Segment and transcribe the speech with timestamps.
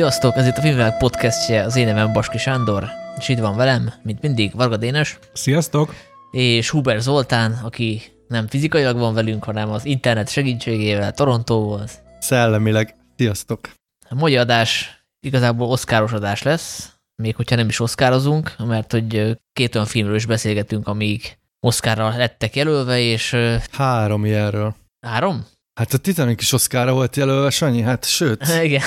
[0.00, 2.88] Sziasztok, ez itt a Filmvilág podcastje, az én nevem Baski Sándor,
[3.18, 5.18] és itt van velem, mint mindig, Varga Dénes.
[5.32, 5.94] Sziasztok!
[6.30, 11.88] És Huber Zoltán, aki nem fizikailag van velünk, hanem az internet segítségével Torontóból.
[12.18, 12.94] Szellemileg.
[13.16, 13.70] Sziasztok!
[14.08, 19.74] A mai adás igazából oszkáros adás lesz, még hogyha nem is oszkározunk, mert hogy két
[19.74, 23.36] olyan filmről is beszélgetünk, amíg oszkárra lettek jelölve, és...
[23.72, 24.74] Három ilyenről.
[25.06, 25.46] Három?
[25.74, 28.46] Hát a Titanic is Oscarra volt jelölve, Sanyi, hát sőt.
[28.62, 28.82] Igen.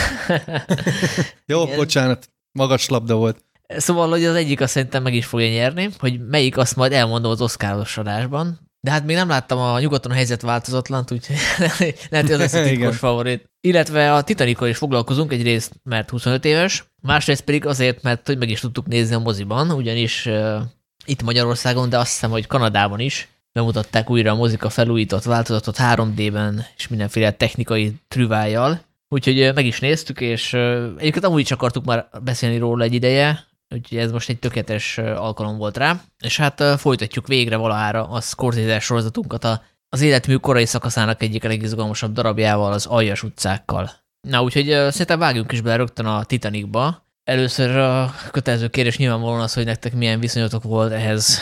[1.46, 1.76] Jó, Igen.
[1.76, 3.46] bocsánat, magas labda volt.
[3.68, 7.32] Szóval, hogy az egyik azt szerintem meg is fogja nyerni, hogy melyik azt majd elmondom
[7.32, 8.60] az Oscaros adásban.
[8.80, 11.36] De hát még nem láttam a nyugaton a helyzet változatlant, úgyhogy
[12.10, 13.50] lehet, hogy az lesz a titkos favorit.
[13.62, 18.50] Illetve a Titanikkal is foglalkozunk egyrészt, mert 25 éves, másrészt pedig azért, mert hogy meg
[18.50, 20.62] is tudtuk nézni a moziban, ugyanis uh,
[21.06, 26.66] itt Magyarországon, de azt hiszem, hogy Kanadában is bemutatták újra a mozika felújított változatot 3D-ben
[26.78, 28.82] és mindenféle technikai trüvájjal.
[29.10, 30.54] Úgyhogy meg is néztük, és
[30.98, 35.58] egyébként amúgy is akartuk már beszélni róla egy ideje, úgyhogy ez most egy tökéletes alkalom
[35.58, 36.02] volt rá.
[36.20, 42.14] És hát folytatjuk végre valahára a Scorsese sorozatunkat a, az életmű korai szakaszának egyik legizgalmasabb
[42.14, 43.92] darabjával, az Aljas utcákkal.
[44.28, 49.54] Na, úgyhogy szerintem vágjunk is bele rögtön a Titanicba, Először a kötelező kérdés nyilvánvalóan az,
[49.54, 51.40] hogy nektek milyen viszonyotok volt ehhez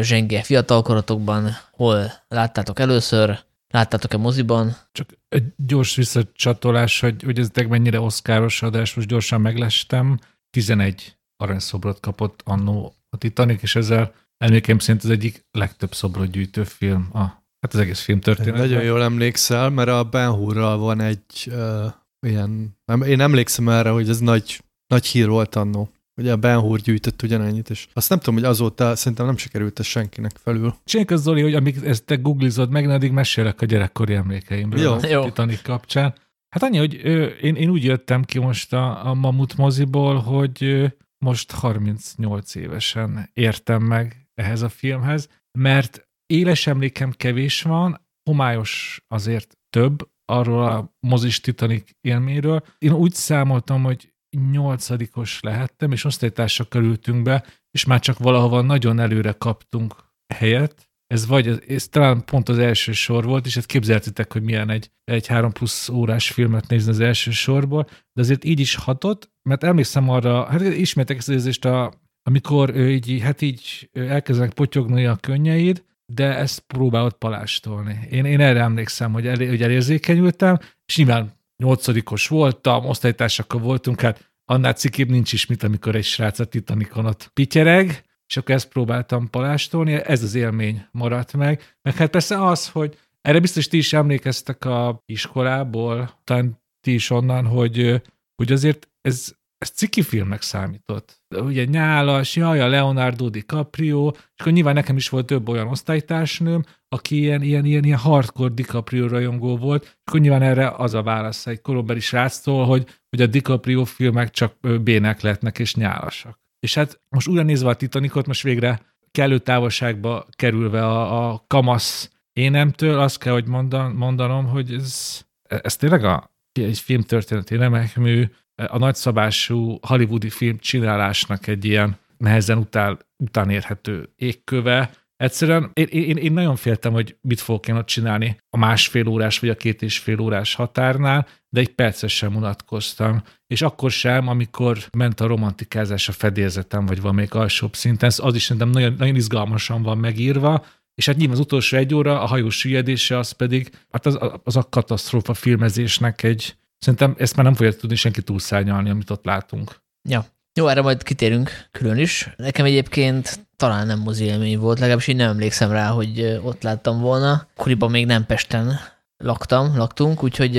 [0.00, 4.76] zsenge fiatalkorotokban, hol láttátok először, láttátok-e moziban?
[4.92, 10.18] Csak egy gyors visszacsatolás, hogy, hogy ez mennyire oszkáros adás, most gyorsan meglestem.
[10.50, 16.64] 11 aranyszobrot kapott annó a Titanic, és ezzel emlékeim szerint az egyik legtöbb szobrot gyűjtő
[16.64, 17.18] film a,
[17.60, 18.60] hát az egész film történet.
[18.60, 21.92] Nagyon jól emlékszel, mert a Ben Hurral van egy uh,
[22.26, 22.76] ilyen,
[23.06, 25.90] én emlékszem erre, hogy ez nagy nagy hír volt annó.
[26.16, 29.78] Ugye a Ben Hur gyűjtött ugyanennyit, és azt nem tudom, hogy azóta szerintem nem sikerült
[29.78, 30.74] ez senkinek felül.
[30.84, 34.92] Csináljuk az, Zoli, hogy amíg ezt te googlizod meg, addig mesélek a gyerekkori emlékeimről Jó.
[34.92, 35.24] a Jó.
[35.24, 36.14] Titanic kapcsán.
[36.48, 40.64] Hát annyi, hogy ö, én, én úgy jöttem ki most a, a Mamut moziból, hogy
[40.64, 40.86] ö,
[41.24, 49.58] most 38 évesen értem meg ehhez a filmhez, mert éles emlékem kevés van, homályos azért
[49.70, 52.64] több, arról a mozis Titanic élményről.
[52.78, 54.12] Én úgy számoltam, hogy
[54.50, 59.94] nyolcadikos lehettem, és osztálytársak kerültünk be, és már csak valahova nagyon előre kaptunk
[60.34, 60.88] helyet.
[61.06, 64.90] Ez vagy, ez talán pont az első sor volt, és ezt képzeltitek, hogy milyen egy,
[65.04, 69.64] egy három plusz órás filmet nézni az első sorból, de azért így is hatott, mert
[69.64, 71.92] emlékszem arra, hát ismertek ezt az érzést, a,
[72.22, 77.98] amikor így, hát így elkezdenek potyogni a könnyeid, de ezt próbálod palástolni.
[78.10, 84.32] Én, én erre emlékszem, hogy, el, hogy elérzékenyültem, és nyilván nyolcadikos voltam, osztálytársakkal voltunk, hát
[84.44, 88.68] annál cikibb nincs is, mint amikor egy srác a Titanicon ott pityereg, és akkor ezt
[88.68, 91.76] próbáltam palástolni, ez az élmény maradt meg.
[91.82, 97.10] Meg hát persze az, hogy erre biztos ti is emlékeztek a iskolából, talán ti is
[97.10, 98.02] onnan, hogy,
[98.34, 101.22] hogy azért ez, ez ciki filmnek számított.
[101.36, 106.64] Ugye nyálas, jaj, a Leonardo DiCaprio, és akkor nyilván nekem is volt több olyan osztálytársnőm,
[106.88, 111.02] aki ilyen, ilyen, ilyen, ilyen hardcore DiCaprio rajongó volt, és akkor nyilván erre az a
[111.02, 116.40] válasz egy korombeli sráctól, hogy, hogy a DiCaprio filmek csak bének lehetnek és nyálasak.
[116.60, 122.10] És hát most újra nézve a Titanicot, most végre kellő távolságba kerülve a, a kamasz
[122.32, 128.24] énemtől, azt kell, hogy mondan, mondanom, hogy ez, ez tényleg a, egy filmtörténeti remekmű,
[128.66, 134.90] a nagyszabású hollywoodi film csinálásnak egy ilyen nehezen után, utánérhető égköve,
[135.20, 139.38] Egyszerűen én, én, én nagyon féltem, hogy mit fogok én ott csinálni a másfél órás
[139.38, 143.22] vagy a két és fél órás határnál, de egy percet sem unatkoztam.
[143.46, 148.42] És akkor sem, amikor ment a romantikázás a fedélzetem, vagy valamelyik alsóbb szinten, az is
[148.42, 150.64] szerintem nagyon, nagyon izgalmasan van megírva,
[150.94, 154.56] és hát nyilván az utolsó egy óra, a hajó süllyedése, az pedig, hát az, az
[154.56, 159.76] a katasztrófa filmezésnek egy, szerintem ezt már nem fogja tudni senki túlszárnyalni, amit ott látunk.
[160.08, 160.24] Ja,
[160.54, 162.30] jó, erre majd kitérünk külön is.
[162.36, 167.00] Nekem egyébként talán nem mozi élmény volt, legalábbis én nem emlékszem rá, hogy ott láttam
[167.00, 167.46] volna.
[167.56, 168.80] Akkoriban még nem Pesten
[169.16, 170.54] laktam, laktunk, úgyhogy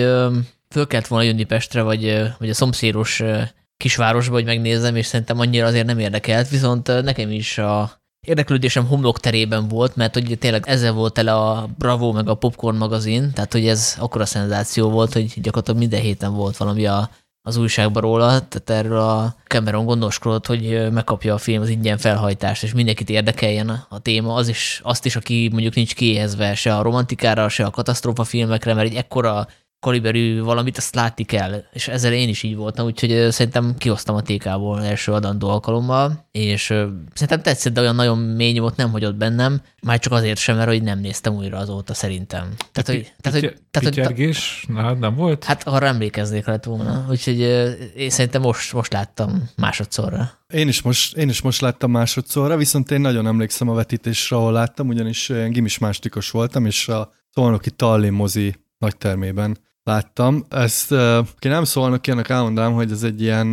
[0.69, 3.23] föl kellett volna jönni Pestre, vagy, vagy a szomszédos
[3.77, 9.19] kisvárosba, hogy megnézzem, és szerintem annyira azért nem érdekelt, viszont nekem is a érdeklődésem homlok
[9.19, 13.51] terében volt, mert hogy tényleg ezzel volt tele a Bravo meg a Popcorn magazin, tehát
[13.51, 17.09] hogy ez akkora szenzáció volt, hogy gyakorlatilag minden héten volt valami a
[17.43, 22.63] az újságban róla, tehát erről a Cameron gondoskodott, hogy megkapja a film az ingyen felhajtást,
[22.63, 26.81] és mindenkit érdekeljen a téma, az is, azt is, aki mondjuk nincs kiéhezve se a
[26.81, 29.47] romantikára, se a katasztrófa filmekre, mert egy ekkora
[29.81, 34.21] kaliberű valamit, azt látni kell, és ezzel én is így voltam, úgyhogy szerintem kihoztam a
[34.21, 36.63] TK-ból első adandó alkalommal, és
[37.13, 40.67] szerintem tetszett, de olyan nagyon mély nyomot nem hagyott bennem, már csak azért sem, mert
[40.67, 42.53] hogy nem néztem újra azóta szerintem.
[42.71, 44.65] Tehát, hogy, tehát, hogy, tehát, Pityergés?
[44.67, 45.43] Na, nem volt?
[45.43, 47.39] Hát arra emlékeznék lett volna, úgyhogy
[47.95, 50.31] én szerintem most, most láttam másodszorra.
[50.53, 54.51] Én is, most, én is most láttam másodszorra, viszont én nagyon emlékszem a vetítésre, ahol
[54.51, 60.45] láttam, ugyanis én gimis másodikos voltam, és a Szolnoki Tallinn mozi nagy termében láttam.
[60.49, 60.95] Ezt,
[61.39, 63.51] ki nem szólnak, ennek elmondanám, hogy ez egy ilyen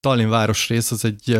[0.00, 1.38] Tallinn városrész, az egy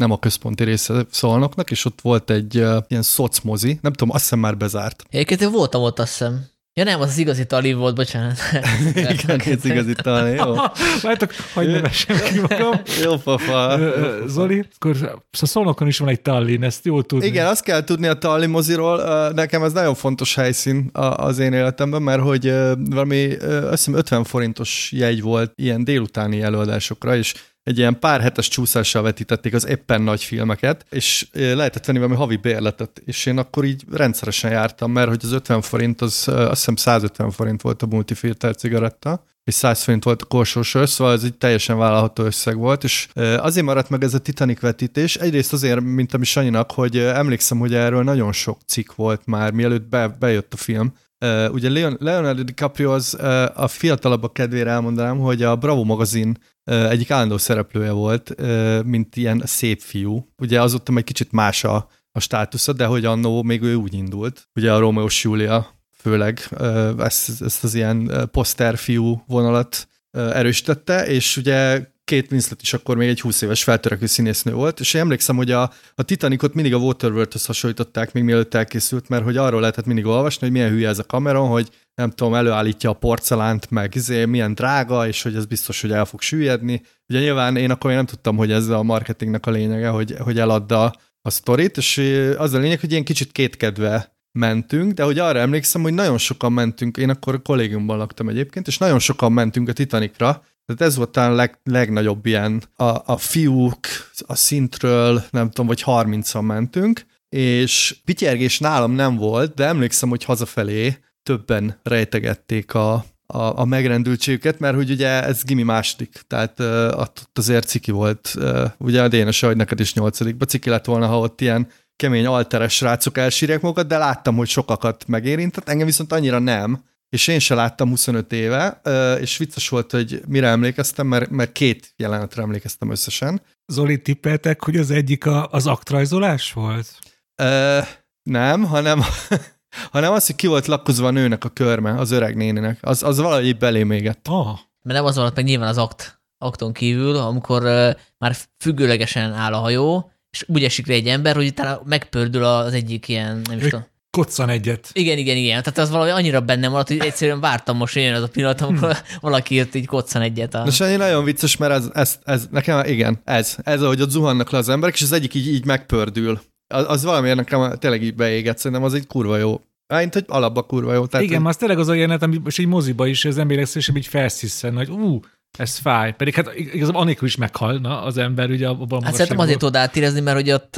[0.00, 2.54] nem a központi része szolnoknak, és ott volt egy
[2.88, 5.04] ilyen szocmozi, nem tudom, azt hiszem már bezárt.
[5.10, 6.46] Egyébként én voltam ott, azt hiszem.
[6.78, 8.38] Ja nem, az az igazi tali volt, bocsánat.
[8.94, 10.54] Igen, ez igazi tali, jó.
[11.02, 12.80] Várjátok, hagyd ne vessem ki magam.
[13.04, 13.78] jó fafa.
[14.26, 17.26] Zoli, akkor szóval Szolnokon is van egy Tallinn, ezt jól tudni.
[17.26, 19.30] Igen, azt kell tudni a Tallinn moziról.
[19.32, 22.52] Nekem ez nagyon fontos helyszín az én életemben, mert hogy
[22.90, 27.34] valami, azt hiszem 50 forintos jegy volt ilyen délutáni előadásokra, és
[27.68, 32.36] egy ilyen pár hetes csúszással vetítették az éppen nagy filmeket, és lehetett venni valami havi
[32.36, 36.76] bérletet, és én akkor így rendszeresen jártam, mert hogy az 50 forint, az azt hiszem
[36.76, 41.34] 150 forint volt a multifilter cigaretta, és 100 forint volt a korsós szóval ez egy
[41.34, 46.14] teljesen vállalható összeg volt, és azért maradt meg ez a Titanic vetítés, egyrészt azért, mint
[46.14, 50.56] ami Sanyinak, hogy emlékszem, hogy erről nagyon sok cikk volt már, mielőtt be, bejött a
[50.56, 50.92] film,
[51.24, 56.38] Uh, ugye Leon, Leonardo DiCaprio az uh, a fiatalabbak kedvére elmondanám, hogy a Bravo magazin
[56.70, 60.28] uh, egyik állandó szereplője volt, uh, mint ilyen szép fiú.
[60.36, 64.48] Ugye azóta egy kicsit más a, a státusza, de hogy annó még ő úgy indult.
[64.54, 65.66] Ugye a Romeo Julia
[65.96, 72.72] főleg uh, ezt, ezt az ilyen poszterfiú vonalat uh, erősítette, és ugye két Winslet is
[72.72, 76.54] akkor még egy 20 éves feltörekvő színésznő volt, és én emlékszem, hogy a, a Titanicot
[76.54, 80.70] mindig a Waterworld-höz hasonlították, még mielőtt elkészült, mert hogy arról lehetett mindig olvasni, hogy milyen
[80.70, 85.22] hülye ez a Cameron, hogy nem tudom, előállítja a porcelánt, meg izé, milyen drága, és
[85.22, 86.82] hogy ez biztos, hogy el fog süllyedni.
[87.08, 90.92] Ugye nyilván én akkor nem tudtam, hogy ez a marketingnek a lényege, hogy, hogy eladda
[91.22, 91.98] a sztorit, és
[92.36, 96.52] az a lényeg, hogy ilyen kicsit kétkedve mentünk, de hogy arra emlékszem, hogy nagyon sokan
[96.52, 100.96] mentünk, én akkor a kollégiumban laktam egyébként, és nagyon sokan mentünk a Titanicra, tehát ez
[100.96, 103.78] volt talán a leg, legnagyobb ilyen, a, a fiúk
[104.26, 110.24] a szintről, nem tudom, vagy 30-an mentünk, és pityergés nálam nem volt, de emlékszem, hogy
[110.24, 112.92] hazafelé többen rejtegették a,
[113.26, 118.34] a, a megrendültségüket, mert hogy ugye ez gimi második, tehát uh, ott azért ciki volt,
[118.36, 122.26] uh, ugye a Dénes, hogy neked is nyolcadikba ciki lett volna, ha ott ilyen kemény
[122.26, 127.38] alteres srácok elsírják magukat, de láttam, hogy sokakat megérintett, engem viszont annyira nem, és én
[127.38, 128.80] se láttam 25 éve,
[129.20, 133.42] és vicces volt, hogy mire emlékeztem, mert, mert két jelenetre emlékeztem összesen.
[133.66, 136.98] Zoli, tippeltek, hogy az egyik a, az aktrajzolás volt?
[137.42, 137.78] Ö,
[138.22, 139.00] nem, hanem,
[139.92, 142.78] hanem az, hogy ki volt lakkozva a nőnek a körme, az öreg néninek.
[142.80, 144.28] Az, az valahogy belém égett.
[144.28, 144.58] Oh.
[144.82, 149.52] Mert nem az volt meg nyilván az akt, akton kívül, amikor uh, már függőlegesen áll
[149.52, 153.58] a hajó, és úgy esik le egy ember, hogy utána megpördül az egyik ilyen, nem
[153.58, 154.90] is tudom koccan egyet.
[154.92, 155.62] Igen, igen, igen.
[155.62, 158.60] Tehát az valami annyira bennem maradt, hogy egyszerűen vártam most, hogy jön az a pillanat,
[158.60, 159.18] amikor hmm.
[159.20, 160.54] valaki írt így koccan egyet.
[160.54, 160.62] A...
[160.62, 164.50] De Sanyi nagyon vicces, mert ez, ez, ez, nekem, igen, ez, ez, ahogy ott zuhannak
[164.50, 166.40] le az emberek, és az egyik így, így megpördül.
[166.74, 169.60] Az, az valamiért nekem tényleg így beégett, szerintem az egy kurva jó
[169.94, 171.06] Mint, hogy alapba kurva jó.
[171.06, 171.48] Tehát, Igen, hogy...
[171.48, 174.76] az tényleg az a jelenet, ami most egy moziba is az emberek szerint így felsziszen,
[174.76, 175.20] hogy ú,
[175.58, 176.14] ez fáj.
[176.16, 180.20] Pedig hát igazából anélkül is meghalna az ember, ugye abban Hát szerintem azért tudod átérezni,
[180.20, 180.76] mert hogy ott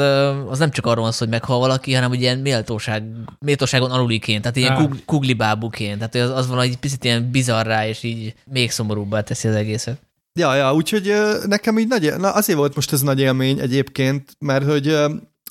[0.48, 3.02] az nem csak arról van szó, hogy meghal valaki, hanem hogy ilyen méltóság,
[3.38, 5.98] méltóságon aluliként, tehát ilyen kug, kuglibábuként.
[5.98, 9.98] Tehát az, az van egy picit ilyen bizarrá, és így még szomorúbbá teszi az egészet.
[10.38, 11.12] Ja, ja, úgyhogy
[11.46, 14.96] nekem így nagy, na azért volt most ez nagy élmény egyébként, mert hogy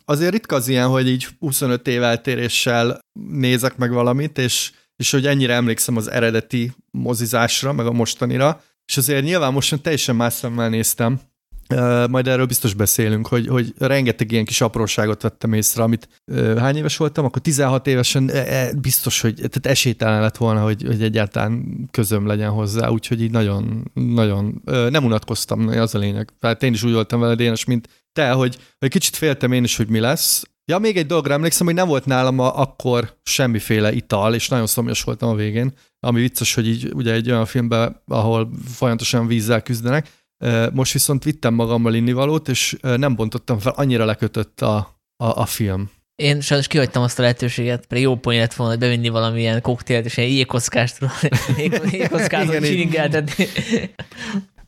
[0.05, 2.99] azért ritka az ilyen, hogy így 25 év eltéréssel
[3.29, 8.97] nézek meg valamit, és, és hogy ennyire emlékszem az eredeti mozizásra, meg a mostanira, és
[8.97, 11.19] azért nyilván most teljesen más szemmel néztem,
[12.09, 16.21] majd erről biztos beszélünk, hogy, hogy rengeteg ilyen kis apróságot vettem észre, amit
[16.57, 21.03] hány éves voltam, akkor 16 évesen e, biztos, hogy tehát esélytelen lett volna, hogy, hogy
[21.03, 26.29] egyáltalán közöm legyen hozzá, úgyhogy így nagyon, nagyon nem unatkoztam, az a lényeg.
[26.39, 29.77] Tehát én is úgy voltam vele, Dénes, mint te, hogy, hogy kicsit féltem én is,
[29.77, 30.43] hogy mi lesz.
[30.69, 34.67] Ja, még egy dologra emlékszem, hogy nem volt nálam a, akkor semmiféle ital, és nagyon
[34.67, 39.61] szomjas voltam a végén, ami vicces, hogy így ugye egy olyan filmben, ahol folyamatosan vízzel
[39.61, 40.07] küzdenek.
[40.73, 44.75] Most viszont vittem magammal innivalót, és nem bontottam fel, annyira lekötött a,
[45.23, 45.89] a, a film.
[46.15, 50.05] Én sajnos kihagytam azt a lehetőséget, pedig jó poén lett volna, hogy bevinni valamilyen koktélt,
[50.05, 50.97] és ilyen jégkockást,
[51.91, 53.47] jégkockázat csilingeltetni.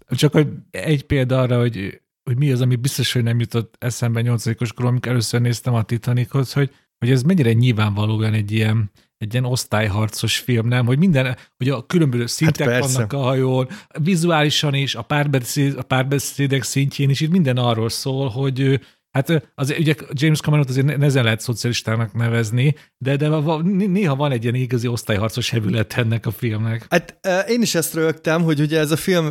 [0.09, 4.21] Csak hogy egy példa arra, hogy, hogy mi az, ami biztos, hogy nem jutott eszembe
[4.21, 9.33] nyolcadikos korom, amikor először néztem a Titanicot, hogy, hogy ez mennyire nyilvánvalóan egy ilyen, egy
[9.33, 10.85] ilyen osztályharcos film, nem?
[10.85, 13.67] Hogy minden, hogy a különböző szintek hát vannak a hajón,
[13.99, 18.79] vizuálisan is, a, párbeszéd, a párbeszédek szintjén is, itt minden arról szól, hogy
[19.11, 23.27] Hát azért ugye James Cameron azért nehezen lehet szocialistának nevezni, de, de
[23.67, 26.85] néha van egy ilyen igazi osztályharcos hevület ennek a filmnek.
[26.89, 29.29] Hát én is ezt rögtem, hogy ugye ez a film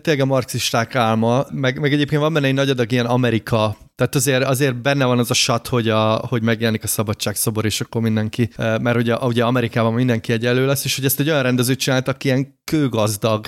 [0.00, 4.14] tényleg a marxisták álma, meg, meg egyébként van benne egy nagy adag ilyen Amerika tehát
[4.14, 8.00] azért, azért benne van az a sat, hogy, a, hogy megjelenik a szabadságszobor, és akkor
[8.00, 12.08] mindenki, mert ugye, ugye Amerikában mindenki egyelő lesz, és hogy ezt egy olyan rendező csinált,
[12.08, 13.46] aki ilyen kőgazdag,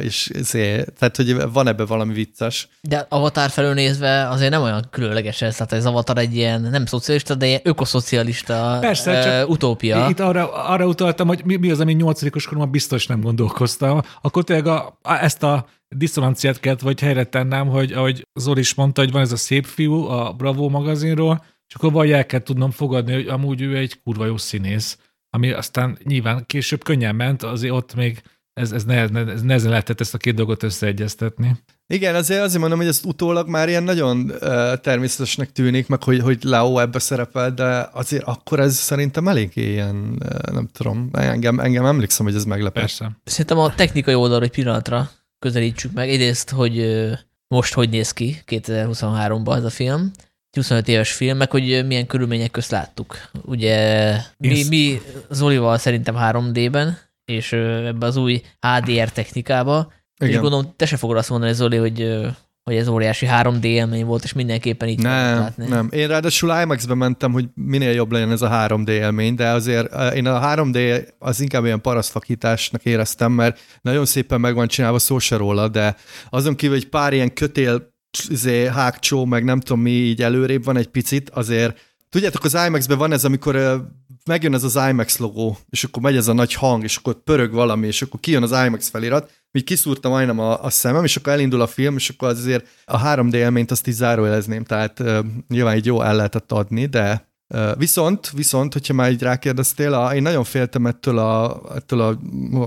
[0.00, 2.68] és azért, tehát hogy van ebbe valami vicces.
[2.80, 6.86] De Avatar felől nézve azért nem olyan különleges ez, tehát ez Avatar egy ilyen nem
[6.86, 10.06] szocialista, de ilyen ökoszocialista Persze, csak utópia.
[10.10, 14.00] Itt arra, arra utaltam, hogy mi, mi az, ami nyolcadikos koromban biztos nem gondolkoztam.
[14.20, 18.74] Akkor tényleg a, a, ezt a diszonanciát kellett vagy helyre tennem, hogy ahogy Zoli is
[18.74, 22.42] mondta, hogy van ez a szép fiú a Bravo magazinról, és akkor vagy el kell
[22.42, 24.98] tudnom fogadni, hogy amúgy ő egy kurva jó színész,
[25.30, 28.94] ami aztán nyilván később könnyen ment, azért ott még ez, ez, ne,
[29.32, 31.56] ez nehezen lehetett ezt a két dolgot összeegyeztetni.
[31.86, 36.20] Igen, azért azért mondom, hogy ez utólag már ilyen nagyon uh, természetesnek tűnik, meg hogy,
[36.20, 41.58] hogy Leo ebbe szerepel, de azért akkor ez szerintem eléggé ilyen, uh, nem tudom, engem,
[41.58, 42.82] engem emlékszem, hogy ez meglepett.
[42.82, 43.10] Persze.
[43.24, 46.08] Szerintem a technikai oldalra egy pillanatra közelítsük meg.
[46.08, 47.02] Egyrészt, hogy
[47.48, 50.10] most hogy néz ki 2023-ban ez a film,
[50.50, 53.16] 25 éves film, meg hogy milyen körülmények közt láttuk.
[53.44, 55.00] Ugye mi, mi
[55.30, 60.34] Zolival szerintem 3D-ben, és ebbe az új HDR technikába, Igen.
[60.34, 62.26] és gondolom, te se fogod azt mondani, Zoli, hogy
[62.64, 65.68] hogy ez óriási 3D élmény volt, és mindenképpen így nem, látni.
[65.68, 70.14] Nem, én ráadásul IMAX-be mentem, hogy minél jobb legyen ez a 3D élmény, de azért
[70.14, 75.18] én a 3D az inkább ilyen parasztfakításnak éreztem, mert nagyon szépen meg van csinálva, szó
[75.18, 75.96] se róla, de
[76.30, 77.92] azon kívül egy pár ilyen kötél
[78.28, 82.98] izé, hágcsó, meg nem tudom mi így előrébb van egy picit, azért Tudjátok, az IMAX-ben
[82.98, 83.84] van ez, amikor
[84.24, 87.52] megjön ez az IMAX logó, és akkor megy ez a nagy hang, és akkor pörög
[87.52, 91.32] valami, és akkor kijön az IMAX felirat, így kiszúrta majdnem a, a szemem, és akkor
[91.32, 95.18] elindul a film, és akkor azért a 3D élményt azt is zárójelezném, tehát uh,
[95.48, 100.14] nyilván így jó el lehetett adni, de uh, viszont, viszont, hogyha már így rákérdeztél, a,
[100.14, 102.18] én nagyon féltem ettől a, ettől a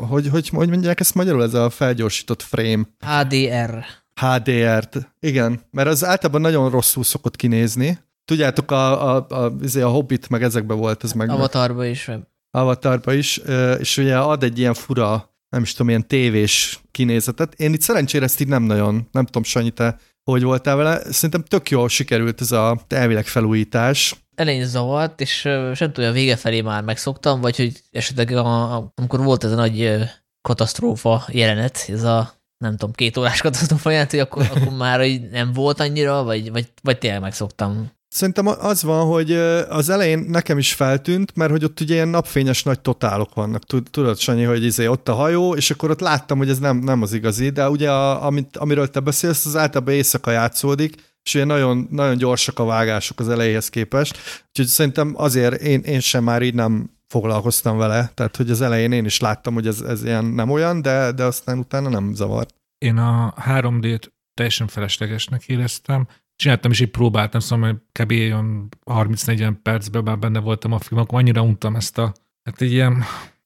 [0.07, 2.83] hogy, hogy, hogy mondják ezt magyarul, ez a felgyorsított frame.
[2.99, 3.85] HDR.
[4.21, 7.99] HDR-t, igen, mert az általában nagyon rosszul szokott kinézni.
[8.25, 9.35] Tudjátok, a, a, a,
[9.75, 11.29] a, a Hobbit meg ezekben volt ez meg.
[11.29, 12.11] Avatarba is.
[12.51, 13.41] Avatarba is,
[13.79, 17.53] és ugye ad egy ilyen fura nem is tudom, ilyen tévés kinézetet.
[17.53, 19.97] Én itt szerencsére ezt így nem nagyon, nem tudom, Sanyi, te
[20.31, 21.11] hogy voltál vele.
[21.11, 24.15] Szerintem tök jól sikerült ez a elvileg felújítás.
[24.35, 25.39] Elején zavart, és
[25.73, 29.55] sem tudom, a vége felé már megszoktam, vagy hogy esetleg a, amikor volt ez a
[29.55, 30.03] nagy
[30.41, 35.29] katasztrófa jelenet, ez a nem tudom, két órás katasztrófa jelenet, hogy akkor, akkor már hogy
[35.29, 37.91] nem volt annyira, vagy, vagy, vagy tényleg megszoktam.
[38.09, 39.31] Szerintem az van, hogy
[39.69, 43.63] az elején nekem is feltűnt, mert hogy ott ugye ilyen napfényes nagy totálok vannak.
[43.89, 47.01] Tudod, Sanyi, hogy izé ott a hajó, és akkor ott láttam, hogy ez nem, nem
[47.01, 51.43] az igazi, de ugye a, amit, amiről te beszélsz, az általában éjszaka játszódik, és ugye
[51.43, 54.17] nagyon, nagyon gyorsak a vágások az elejéhez képest.
[54.47, 58.91] Úgyhogy szerintem azért én, én sem már így nem foglalkoztam vele, tehát hogy az elején
[58.91, 62.55] én is láttam, hogy ez, ez ilyen nem olyan, de, de aztán utána nem zavart.
[62.77, 68.11] Én a 3D-t teljesen feleslegesnek éreztem, csináltam is egy próbáltam, szóval kb.
[68.11, 72.13] 30-40 percben már benne voltam a film, akkor annyira untam ezt a,
[72.43, 73.03] hát egy ilyen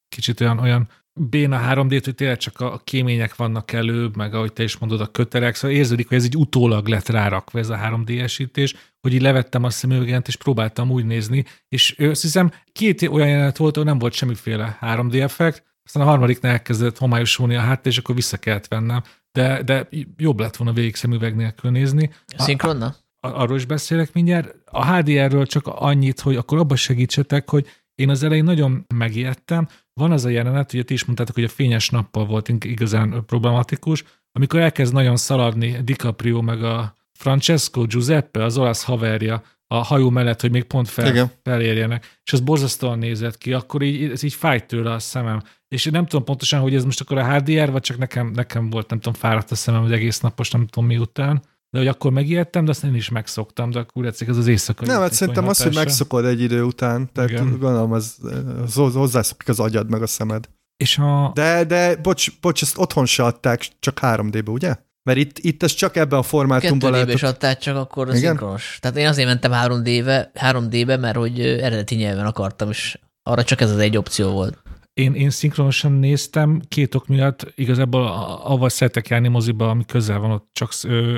[0.09, 4.53] kicsit olyan, olyan béna 3 d hogy tényleg csak a kémények vannak előbb, meg ahogy
[4.53, 7.75] te is mondod, a köterek, szóval érződik, hogy ez egy utólag lett rárakva ez a
[7.75, 13.27] 3D-esítés, hogy így levettem a szemüveget, és próbáltam úgy nézni, és azt hiszem két olyan
[13.27, 17.91] jelenet volt, ahol nem volt semmiféle 3D effekt, aztán a harmadiknál elkezdett homályosulni a háttér,
[17.91, 19.01] és akkor vissza kellett vennem
[19.31, 22.09] de, de jobb lett volna végig szemüveg nélkül nézni.
[22.37, 22.95] Szinkronna?
[23.19, 24.55] Arról is beszélek mindjárt.
[24.65, 29.67] A HDR-ről csak annyit, hogy akkor abba segítsetek, hogy én az elején nagyon megijedtem.
[29.93, 34.03] Van az a jelenet, ugye ti is mondtátok, hogy a fényes nappal volt igazán problematikus,
[34.31, 40.41] amikor elkezd nagyon szaladni DiCaprio meg a Francesco Giuseppe, az olasz haverja, a hajó mellett,
[40.41, 44.67] hogy még pont fel, felérjenek, és az borzasztóan nézett ki, akkor így, ez így fájt
[44.67, 45.41] tőle a szemem.
[45.75, 48.69] És én nem tudom pontosan, hogy ez most akkor a HDR, vagy csak nekem, nekem
[48.69, 51.41] volt, nem tudom, fáradt a szemem, hogy egész napos, nem tudom miután.
[51.69, 54.85] De hogy akkor megijedtem, de azt én is megszoktam, de akkor úgy ez az éjszaka.
[54.85, 57.49] Nem, hát szerintem az, hogy megszokod egy idő után, tehát Igen.
[57.49, 58.17] gondolom, az,
[58.63, 60.49] az hozzászokik az agyad meg a szemed.
[60.77, 61.31] És a...
[61.33, 64.75] De, de bocs, bocs, ezt otthon se adták, csak 3D-be, ugye?
[65.03, 67.13] Mert itt, itt ez csak ebben a formátumban lehet.
[67.13, 68.77] is adták, csak akkor a szinkronos.
[68.81, 73.71] Tehát én azért mentem 3D-be, 3D-be, mert hogy eredeti nyelven akartam, és arra csak ez
[73.71, 74.60] az egy opció volt.
[74.93, 78.07] Én, én szinkronosan néztem két ok miatt, igazából
[78.43, 80.69] avval szeretek járni moziba, ami közel van, ott csak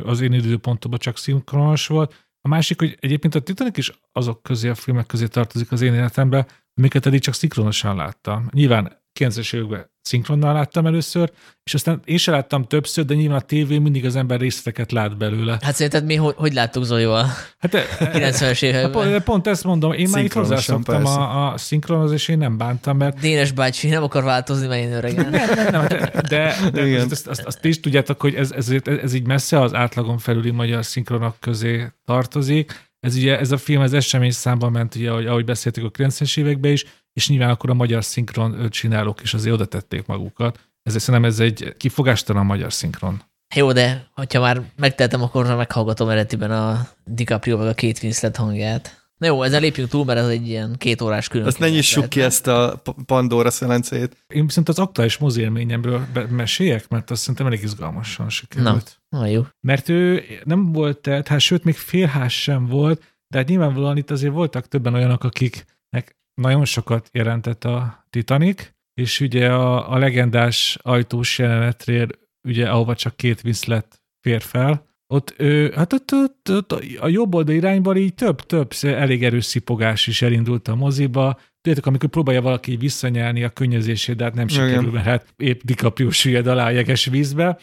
[0.04, 2.28] az én időpontomban csak szinkronos volt.
[2.42, 5.94] A másik, hogy egyébként a Titanic is azok közé, a filmek közé tartozik az én
[5.94, 8.48] életemben, amiket eddig csak szinkronosan láttam.
[8.52, 11.32] Nyilván 90-es években szinkronnal láttam először,
[11.64, 15.18] és aztán én sem láttam többször, de nyilván a tévé mindig az ember részleteket lát
[15.18, 15.58] belőle.
[15.62, 17.26] Hát szerinted mi hogy, hogy láttuk Zolival?
[17.60, 18.92] Hát, 90-es években.
[18.92, 22.98] Pont, pont ezt mondom, én már itt hozzászoktam a, a szinkronhoz, és én nem bántam,
[22.98, 23.20] mert...
[23.20, 25.30] Dénes bácsi nem akar változni, mert én öregen.
[25.30, 28.70] Nem, nem, nem, de, de, de azt, azt, azt, azt, is tudjátok, hogy ez, ez,
[28.70, 32.92] ez, ez így messze az átlagon felüli magyar szinkronok közé tartozik.
[33.00, 36.38] Ez ugye, ez a film az esemény számban ment, ugye, ahogy, ahogy beszéltük a 90-es
[36.38, 40.60] években is, és nyilván akkor a magyar szinkron csinálók is azért oda tették magukat.
[40.84, 43.22] Ezért szerintem ez egy kifogástalan magyar szinkron.
[43.56, 49.02] Jó, de hogyha már megteltem, akkor meghallgatom eredetiben a DiCaprio meg a két Winslet hangját.
[49.18, 51.48] Na jó, ezzel lépjünk túl, mert ez egy ilyen két órás külön.
[51.48, 54.26] Azt ne nyissuk ki ezt a Pandora szelencét.
[54.28, 59.00] Én viszont az aktuális mozi élményemről meséljek, mert azt szerintem elég izgalmasan sikerült.
[59.10, 59.46] Na, na jó.
[59.60, 64.12] Mert ő nem volt, tehát, hát sőt, még félház sem volt, de hát nyilvánvalóan itt
[64.12, 70.78] azért voltak többen olyanok, akiknek nagyon sokat jelentett a Titanic, és ugye a, a legendás
[70.82, 76.72] ajtós jelenetrér, ugye ahova csak két viszlet fér fel, ott, ő, hát ott, ott, ott
[77.00, 81.40] a jobb oldal irányban így több-több elég erős szipogás is elindult a moziba.
[81.62, 86.12] Tudjátok, amikor próbálja valaki visszanyelni a könnyezését, de hát nem sikerül, mert hát épp DiCaprio
[86.12, 87.60] süllyed alá a jeges vízbe.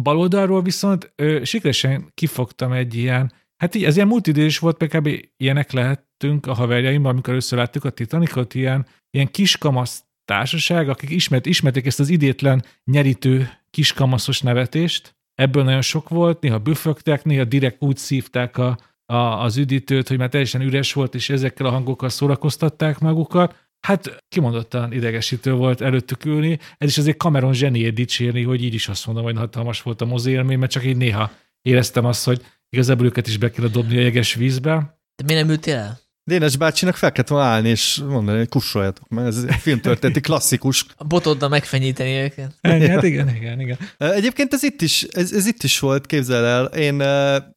[0.00, 5.08] Baloldalról viszont ö, sikeresen kifogtam egy ilyen, hát így ez ilyen multidős volt, kb.
[5.36, 5.72] ilyenek
[6.20, 11.86] lehettünk a haverjaimban, amikor először láttuk a Titanicot, ilyen, ilyen kiskamasz társaság, akik ismert, ismerték
[11.86, 17.96] ezt az idétlen nyerítő kiskamaszos nevetést, ebből nagyon sok volt, néha büfögtek, néha direkt úgy
[17.96, 22.98] szívták a, a, az üdítőt, hogy már teljesen üres volt, és ezekkel a hangokkal szórakoztatták
[22.98, 23.68] magukat.
[23.86, 26.58] Hát kimondottan idegesítő volt előttük ülni.
[26.78, 30.04] Ez is azért Cameron zseniét dicsérni, hogy így is azt mondom, hogy hatalmas volt a
[30.04, 31.30] mozi mert csak így néha
[31.62, 35.00] éreztem azt, hogy igazából őket is be kell dobni a jeges vízbe.
[35.16, 36.09] De miért nem ültél el?
[36.30, 40.86] Dénes bácsinak fel kellett volna állni, és mondani, hogy kussoljatok, mert ez egy filmtörténeti klasszikus.
[40.96, 42.54] A botoddal megfenyíteni őket.
[42.62, 43.78] hát igen, igen, igen.
[43.98, 46.64] Egyébként ez itt is, ez, ez itt is volt, képzel el.
[46.64, 47.00] Én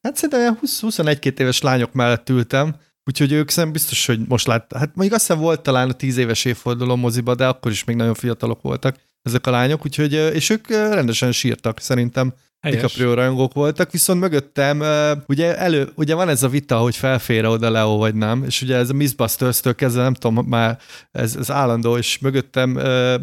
[0.02, 4.74] hát szerintem 20-21-2 éves lányok mellett ültem, Úgyhogy ők szerintem biztos, hogy most lát.
[4.76, 7.96] Hát mondjuk azt hiszem volt talán a 10 éves évforduló moziba, de akkor is még
[7.96, 12.34] nagyon fiatalok voltak ezek a lányok, úgyhogy, és ők rendesen sírtak szerintem.
[12.70, 14.84] DiCaprio rajongók voltak, viszont mögöttem,
[15.28, 18.76] ugye elő, ugye van ez a vita, hogy felfér oda Leo vagy nem, és ugye
[18.76, 20.80] ez a Mythbusters-től kezdve, nem tudom, már
[21.12, 22.78] ez, ez állandó, és mögöttem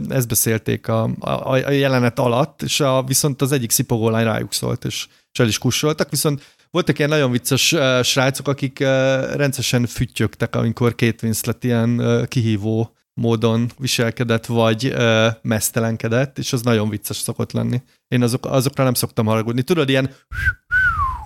[0.08, 4.84] ezt beszélték a, a, a jelenet alatt, és a, viszont az egyik szipogólány rájuk szólt,
[4.84, 8.86] és, és el is kussoltak, viszont voltak ilyen nagyon vicces uh, srácok, akik uh,
[9.34, 16.62] rendszeresen füttyögtek, amikor két Winslet ilyen uh, kihívó módon viselkedett, vagy ö, mesztelenkedett, és az
[16.62, 17.82] nagyon vicces szokott lenni.
[18.08, 19.62] Én azok, azokra nem szoktam haragudni.
[19.62, 20.10] Tudod, ilyen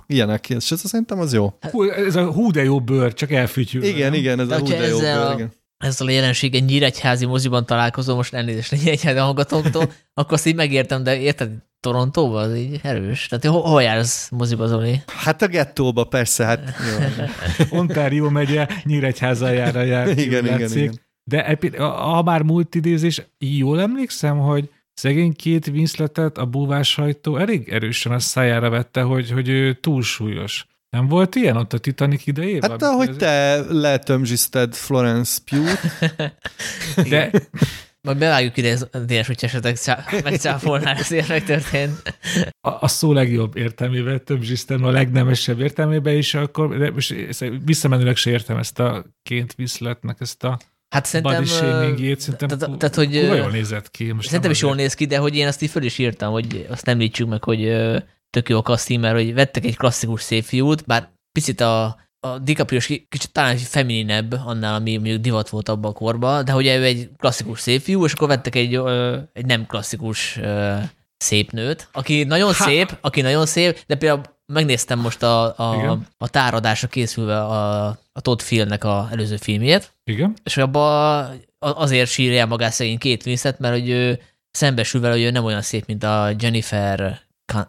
[0.07, 1.59] ilyenek, és ez szerintem az jó.
[1.71, 3.83] Hú, ez a hú de jó bőr, csak elfütyül.
[3.83, 4.21] Igen, nem?
[4.21, 5.33] igen, ez De a hú de jó bőr, a...
[5.33, 5.53] igen
[5.85, 10.55] ezzel a jelenség egy nyíregyházi moziban találkozom, most elnézést a nyíregyházi hallgatóktól, akkor azt így
[10.55, 13.27] megértem, de érted, Torontóba az így erős.
[13.29, 15.03] Tehát hol, hol jársz moziba, Zoli?
[15.07, 16.75] Hát a gettóba persze, hát
[17.71, 20.09] Ontario megye, Nyíregyházájára jár.
[20.19, 21.01] igen, igen, igen.
[21.25, 28.13] De ha már multidézés, jól emlékszem, hogy szegény két Winsletet a búvás sajtó elég erősen
[28.13, 30.67] a szájára vette, hogy, hogy ő túlsúlyos.
[30.91, 32.71] Nem volt ilyen ott a Titanic idejében?
[32.71, 36.11] Hát ahogy te letömzsiszted Florence Pugh-t.
[37.11, 37.31] De...
[38.05, 39.77] Majd bevágjuk ide dénes, hogy esetleg
[40.23, 42.19] megcáfolnál, ezért megtörtént.
[42.61, 47.15] A, a szó legjobb értelmével tömzsisztem, a legnemesebb értelmében is, akkor de most
[47.65, 50.59] visszamenőleg se értem ezt a ként Winsletnek ezt a
[50.95, 51.37] Hát szerintem...
[51.37, 54.13] Body shaming szerintem tehát, tehát, hogy, jól nézett ki.
[54.13, 56.67] Most szerintem is jól néz ki, de hogy én azt így föl is írtam, hogy
[56.71, 57.77] azt említsük meg, hogy
[58.31, 61.85] tök jó a casting, mert hogy vettek egy klasszikus szép fiút, bár picit a,
[62.21, 62.79] a DiCaprio
[63.09, 67.11] kicsit talán femininebb annál, ami mondjuk divat volt abban a korban, de hogy ő egy
[67.17, 68.81] klasszikus szép fiú, és akkor vettek egy,
[69.33, 70.41] egy nem klasszikus
[71.17, 72.65] szép nőt, aki nagyon ha.
[72.65, 78.21] szép, aki nagyon szép, de például megnéztem most a, a, a táradásra készülve a, a
[78.21, 79.93] Todd Fieldnek a előző filmjét.
[80.05, 80.37] Igen.
[80.45, 85.31] És abban azért sírja magát szegény két Winslet, mert hogy ő szembesül vele, hogy ő
[85.31, 87.21] nem olyan szép, mint a Jennifer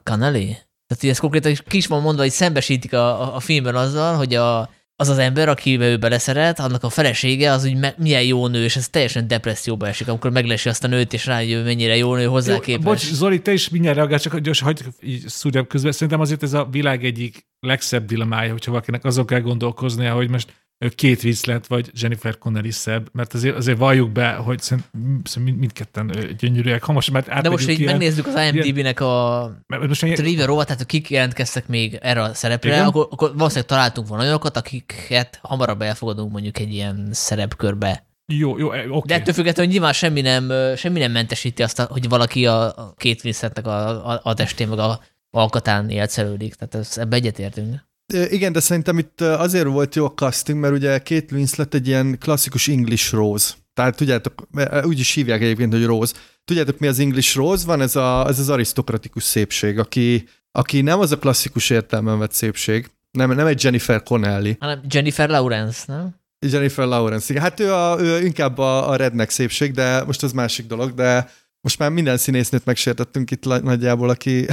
[0.03, 0.57] Connelly.
[0.87, 4.35] Tehát ez konkrétan ki is van mondva, hogy szembesítik a, a, a filmben azzal, hogy
[4.35, 8.47] a, az az ember, akivel ő beleszeret, annak a felesége az, hogy me, milyen jó
[8.47, 11.95] nő, és ez teljesen depresszióba esik, amikor meglesi azt a nőt, és rájön, hogy mennyire
[11.95, 12.83] jó nő hozzá képes.
[12.83, 15.91] Bocs, Zoli, te is mindjárt reagál, csak gyors, hogy így szúrjam közben.
[15.91, 20.64] Szerintem azért ez a világ egyik legszebb dilemája, hogyha valakinek azon kell gondolkoznia, hogy most
[20.95, 26.83] két Winslet vagy Jennifer Connelly szebb, mert azért, azért valljuk be, hogy szerintem mindketten gyönyörűek.
[26.83, 29.51] Ha most már De most, hogy ilyen, megnézzük az IMDb-nek a
[29.97, 34.57] trivia rovat, tehát kik jelentkeztek még erre a szerepre, akkor, akkor valószínűleg találtunk volna olyanokat,
[34.57, 38.05] akiket hamarabb elfogadunk mondjuk egy ilyen szerepkörbe.
[38.33, 38.87] Jó, jó, oké.
[38.87, 39.01] Okay.
[39.05, 43.23] De ettől függetlenül nyilván semmi nem, semmi nem mentesíti azt, hogy valaki a, a két
[43.23, 46.55] Winsletnek a, a, a testén, meg a alkatán élcelődik.
[46.55, 47.75] Tehát ez, ebbe egyetértünk.
[48.13, 52.17] Igen, de szerintem itt azért volt jó a casting, mert ugye két Winslet egy ilyen
[52.19, 53.53] klasszikus English Rose.
[53.73, 54.47] Tehát tudjátok,
[54.83, 56.13] úgy is hívják egyébként, hogy Rose.
[56.45, 57.65] Tudjátok, mi az English Rose?
[57.65, 62.33] Van ez, a, ez az arisztokratikus szépség, aki, aki nem az a klasszikus értelmen vett
[62.33, 64.55] szépség, nem, nem egy Jennifer Connelly.
[64.59, 66.15] Hanem Jennifer Lawrence, nem?
[66.51, 67.25] Jennifer Lawrence.
[67.29, 70.93] Igen, hát ő, a, ő inkább a, a redneck szépség, de most az másik dolog,
[70.93, 71.29] de
[71.61, 74.45] most már minden színésznőt megsértettünk itt nagyjából, aki...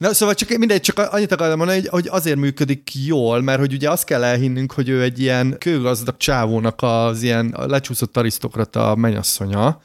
[0.00, 3.90] Na, szóval csak mindegy, csak annyit akartam mondani, hogy azért működik jól, mert hogy ugye
[3.90, 9.82] azt kell elhinnünk, hogy ő egy ilyen kőgazdag csávónak az ilyen lecsúszott arisztokrata menyasszonya.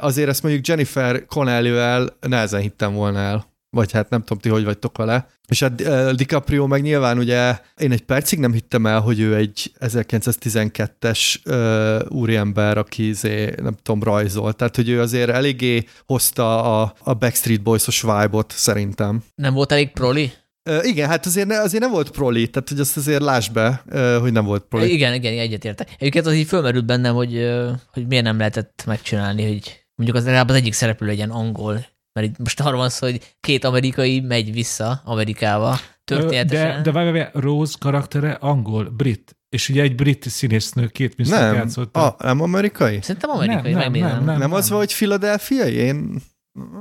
[0.00, 4.64] Azért ezt mondjuk Jennifer Connelly-vel nehezen hittem volna el vagy hát nem tudom ti, hogy
[4.64, 5.26] vagytok vele.
[5.48, 5.74] És hát
[6.16, 12.18] DiCaprio meg nyilván ugye én egy percig nem hittem el, hogy ő egy 1912-es uh,
[12.18, 14.52] úriember, aki zé, nem tudom, rajzol.
[14.52, 19.22] Tehát, hogy ő azért eléggé hozta a, a Backstreet Boys-os vibe-ot szerintem.
[19.34, 20.32] Nem volt elég proli?
[20.70, 23.82] Uh, igen, hát azért, ne, azért nem volt proli, tehát hogy azt azért láss be,
[23.90, 24.92] uh, hogy nem volt proli.
[24.92, 25.94] Igen, igen, egyetértek.
[25.98, 27.50] Egyébként az így fölmerült bennem, hogy,
[27.92, 32.26] hogy miért nem lehetett megcsinálni, hogy mondjuk az legalább az egyik szereplő legyen angol, mert
[32.26, 36.76] itt most arról van szó, hogy két amerikai megy vissza Amerikába történetesen.
[36.76, 41.16] De, de várj, várj, Rose karaktere angol, brit, és ugye egy brit színésznő két.
[41.16, 41.96] Nem, játszott.
[41.96, 42.98] A, nem amerikai?
[43.02, 45.66] Szerintem amerikai, nem, nem, nem, nem, nem, az volt, hogy Philadelphia?
[45.66, 46.22] Én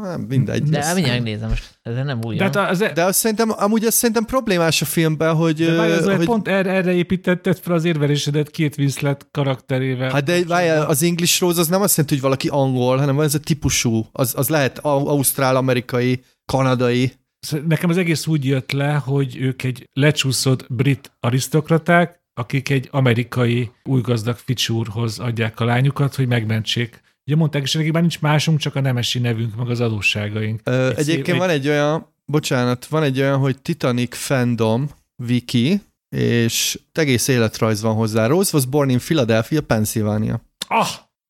[0.01, 0.63] nem, mindegy.
[0.63, 2.36] De mindjárt nézem most, ez nem új.
[2.36, 5.65] De, az, az, de azt szerintem, amúgy azt szerintem problémás a filmben, hogy...
[5.65, 6.25] De várj, az hogy...
[6.25, 10.12] pont erre, erre építetted fel az érvelésedet két Winslet karakterével.
[10.12, 13.36] Hát de várj, az English Rose az nem azt jelenti, hogy valaki angol, hanem ez
[13.36, 17.12] a típusú, az, az lehet ausztrál, amerikai, kanadai.
[17.67, 23.71] Nekem az egész úgy jött le, hogy ők egy lecsúszott brit arisztokraták, akik egy amerikai
[23.83, 28.59] új gazdag ficsúrhoz adják a lányukat, hogy megmentsék Ugye mondták is, nekik már nincs másunk,
[28.59, 30.62] csak a nemesi nevünk, meg az adósságaink.
[30.63, 34.89] Ö, egy egyébként szép, van egy olyan, bocsánat, van egy olyan, hogy Titanic fandom
[35.27, 35.81] wiki,
[36.15, 38.27] és egész életrajz van hozzá.
[38.27, 40.41] Rose was born in Philadelphia, Pennsylvania.
[40.67, 40.88] Ah,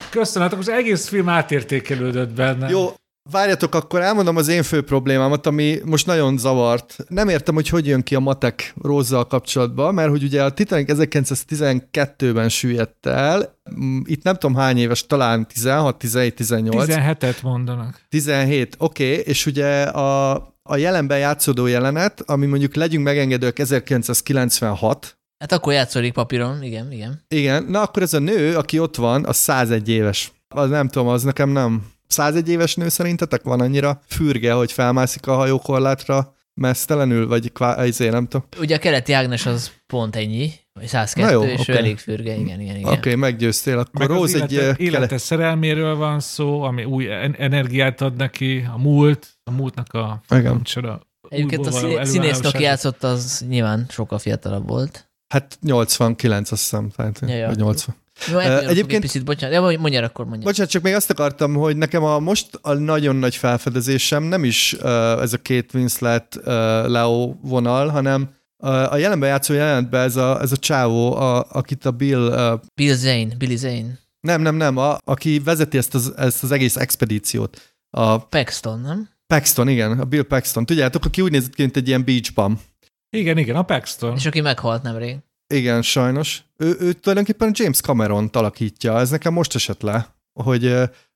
[0.10, 2.70] köszönöm, hát akkor az egész film átértékelődött benne.
[2.70, 2.94] Jó,
[3.32, 6.96] Várjatok, akkor elmondom az én fő problémámat, ami most nagyon zavart.
[7.08, 10.90] Nem értem, hogy hogy jön ki a matek Rózzal kapcsolatban, mert hogy ugye a Titanic
[10.94, 13.60] 1912-ben süllyedt el,
[14.04, 16.86] itt nem tudom hány éves, talán 16, 17, 18.
[16.88, 18.06] 17-et mondanak.
[18.10, 20.32] 17, oké, okay, és ugye a,
[20.64, 27.22] a jelenben játszódó jelenet, ami mondjuk legyünk megengedők 1996, Hát akkor játszódik papíron, igen, igen.
[27.28, 30.32] Igen, na akkor ez a nő, aki ott van, az 101 éves.
[30.48, 35.28] Az nem tudom, az nekem nem, 101 éves nő szerintetek van annyira fürge, hogy felmászik
[35.28, 38.48] a hajókorlátra mesztelenül, vagy kvá, izé, nem tudom.
[38.60, 41.76] Ugye a keleti Ágnes az pont ennyi, vagy 102, jó, és okay.
[41.76, 42.88] elég fürge, igen, igen, igen.
[42.88, 43.78] Oké, okay, meggyőztél.
[43.78, 44.52] Akkor Meg Róz egy...
[44.52, 50.22] Élete, élete szerelméről van szó, ami új energiát ad neki, a múlt, a múltnak a
[50.64, 51.02] csoda.
[51.30, 55.12] Egyébként a színész, aki játszott, az nyilván sokkal fiatalabb volt.
[55.28, 57.48] Hát 89, azt hiszem, tehát, ja, ja.
[57.48, 57.96] vagy 80.
[58.32, 59.02] Jó, uh, egyébként...
[59.02, 60.46] Picit, bocsánat, ja, mondjál akkor, mondjál.
[60.46, 64.74] Bocsánat, csak még azt akartam, hogy nekem a most a nagyon nagy felfedezésem nem is
[64.74, 66.44] uh, ez a két Winslet uh,
[66.88, 71.86] Leo vonal, hanem uh, a jelenben játszó jelentben ez a, ez a csávó, a, akit
[71.86, 72.52] a Bill...
[72.54, 74.00] Uh, Bill Zane, Billy Zane.
[74.20, 77.76] Nem, nem, nem, a, aki vezeti ezt az, ezt az egész expedíciót.
[77.90, 79.10] A Paxton, nem?
[79.28, 80.66] Paxton, igen, a Bill Paxton.
[80.66, 82.62] Tudjátok, aki úgy nézett ki, mint egy ilyen beach bum.
[83.10, 84.16] Igen, igen, a Paxton.
[84.16, 85.18] És aki meghalt nemrég.
[85.54, 86.44] Igen, sajnos.
[86.58, 90.66] Ő, ő tulajdonképpen James Cameron alakítja, ez nekem most esett le, hogy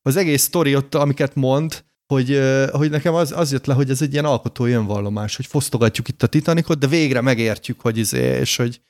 [0.01, 4.01] az egész sztori ott, amiket mond, hogy, hogy nekem az, az jött le, hogy ez
[4.01, 8.55] egy ilyen alkotói önvallomás, hogy fosztogatjuk itt a Titanicot, de végre megértjük, hogy izé, és
[8.55, 8.81] hogy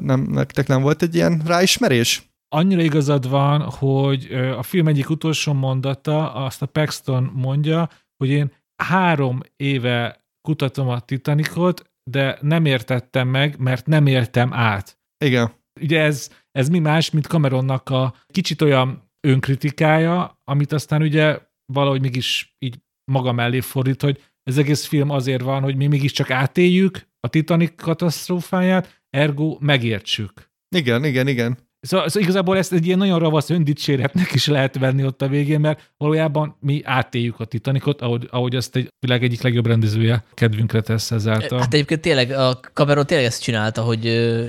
[0.00, 2.22] nem, nektek nem volt egy ilyen ráismerés?
[2.48, 8.52] Annyira igazad van, hogy a film egyik utolsó mondata, azt a Paxton mondja, hogy én
[8.76, 14.98] három éve kutatom a Titanicot, de nem értettem meg, mert nem éltem át.
[15.24, 15.52] Igen.
[15.80, 21.38] Ugye ez, ez mi más, mint Cameronnak a kicsit olyan önkritikája, amit aztán ugye
[21.72, 22.78] valahogy mégis így
[23.12, 27.82] maga mellé fordít, hogy ez egész film azért van, hogy mi mégiscsak átéljük a Titanic
[27.82, 30.50] katasztrófáját, ergo megértsük.
[30.76, 31.58] Igen, igen, igen.
[31.80, 35.60] Szóval, szóval igazából ezt egy ilyen nagyon ravasz öndicséretnek is lehet venni ott a végén,
[35.60, 40.80] mert valójában mi átéljük a Titanicot, ahogy, ahogy azt egy világ egyik legjobb rendezője kedvünkre
[40.80, 41.58] tesz ezáltal.
[41.58, 44.04] Hát egyébként tényleg a Cameron tényleg ezt csinálta, hogy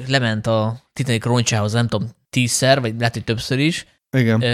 [0.07, 3.85] lement a Titanic roncsához, nem tudom, tízszer, vagy lehet, hogy többször is.
[4.17, 4.41] Igen.
[4.41, 4.45] Ö,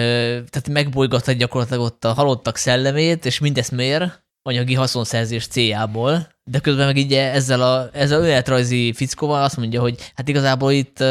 [0.50, 4.26] tehát megbolygatta gyakorlatilag ott a halottak szellemét, és mindezt miért?
[4.48, 9.82] anyagi haszonszerzés céljából, de közben meg így ezzel a, ezzel a önéletrajzi fickóval azt mondja,
[9.82, 11.04] hogy hát igazából itt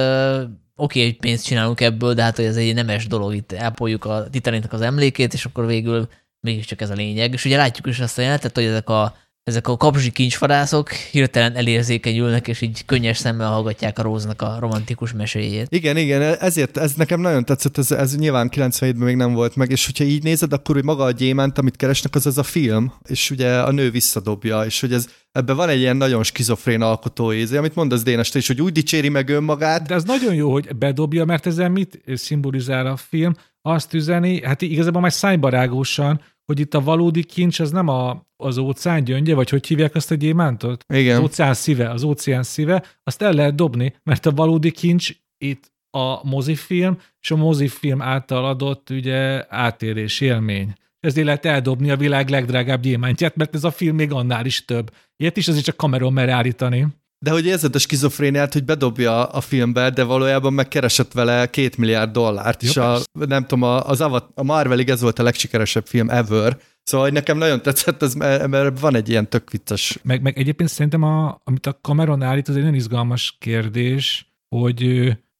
[0.76, 4.04] oké, okay, hogy pénzt csinálunk ebből, de hát hogy ez egy nemes dolog, itt elpoljuk
[4.04, 6.08] a Titanicnak az emlékét, és akkor végül
[6.40, 7.32] mégiscsak ez a lényeg.
[7.32, 11.56] És ugye látjuk is azt a jelenetet, hogy ezek a ezek a kapzsi kincsvadászok hirtelen
[11.56, 15.66] elérzékenyülnek, és így könnyes szemmel hallgatják a Róznak a romantikus meséjét.
[15.70, 19.70] Igen, igen, ezért ez nekem nagyon tetszett, ez, ez nyilván 97-ben még nem volt meg,
[19.70, 22.92] és hogyha így nézed, akkor hogy maga a gyémánt, amit keresnek, az ez a film,
[23.08, 27.56] és ugye a nő visszadobja, és hogy ez ebben van egy ilyen nagyon skizofrén alkotóézé,
[27.56, 29.86] amit mondasz Dénes, te is, hogy úgy dicséri meg önmagát.
[29.86, 33.34] De ez nagyon jó, hogy bedobja, mert ezzel mit szimbolizál a film?
[33.62, 38.58] Azt üzeni, hát igazából már szájbarágósan, hogy itt a valódi kincs az nem a, az
[38.58, 40.84] óceán gyöngye, vagy hogy hívják azt a gyémántot?
[40.94, 41.16] Igen.
[41.16, 45.72] Az óceán szíve, az óceán szíve, azt el lehet dobni, mert a valódi kincs itt
[45.90, 50.72] a mozifilm, és a mozifilm által adott ugye átérés élmény.
[51.00, 54.90] Ezért lehet eldobni a világ legdrágább gyémántját, mert ez a film még annál is több.
[55.16, 56.86] Ilyet is azért csak kameron mer állítani.
[57.18, 62.12] De hogy érzed a skizofréniát, hogy bedobja a filmbe, de valójában megkeresett vele két milliárd
[62.12, 66.10] dollárt, Jobb és a, nem tudom, az Avat, a Marvelig ez volt a legsikeresebb film
[66.10, 69.98] ever, Szóval hogy nekem nagyon tetszett, ez, mert van egy ilyen tök vicces.
[70.02, 74.82] Meg, meg egyébként szerintem, a, amit a Cameron állít, az egy nagyon izgalmas kérdés, hogy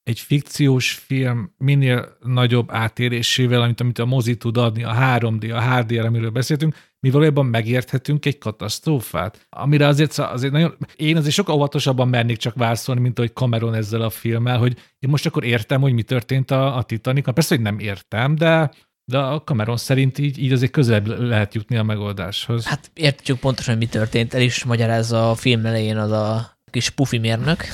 [0.02, 5.60] egy fikciós film minél nagyobb átérésével, amit, amit a mozi tud adni, a 3D, a
[5.60, 6.74] HDR, amiről beszéltünk,
[7.06, 9.46] mi valójában megérthetünk egy katasztrófát.
[9.50, 14.00] Amire azért, azért nagyon, én azért sokkal óvatosabban mernék csak válaszolni, mint ahogy Cameron ezzel
[14.00, 17.32] a filmmel, hogy én most akkor értem, hogy mi történt a, a Titanic.
[17.32, 18.70] Persze, hogy nem értem, de
[19.04, 22.66] de a Cameron szerint így, így azért közelebb lehet jutni a megoldáshoz.
[22.66, 24.34] Hát értjük pontosan, hogy mi történt.
[24.34, 27.64] El is magyarázza a film elején az a kis pufi mérnök,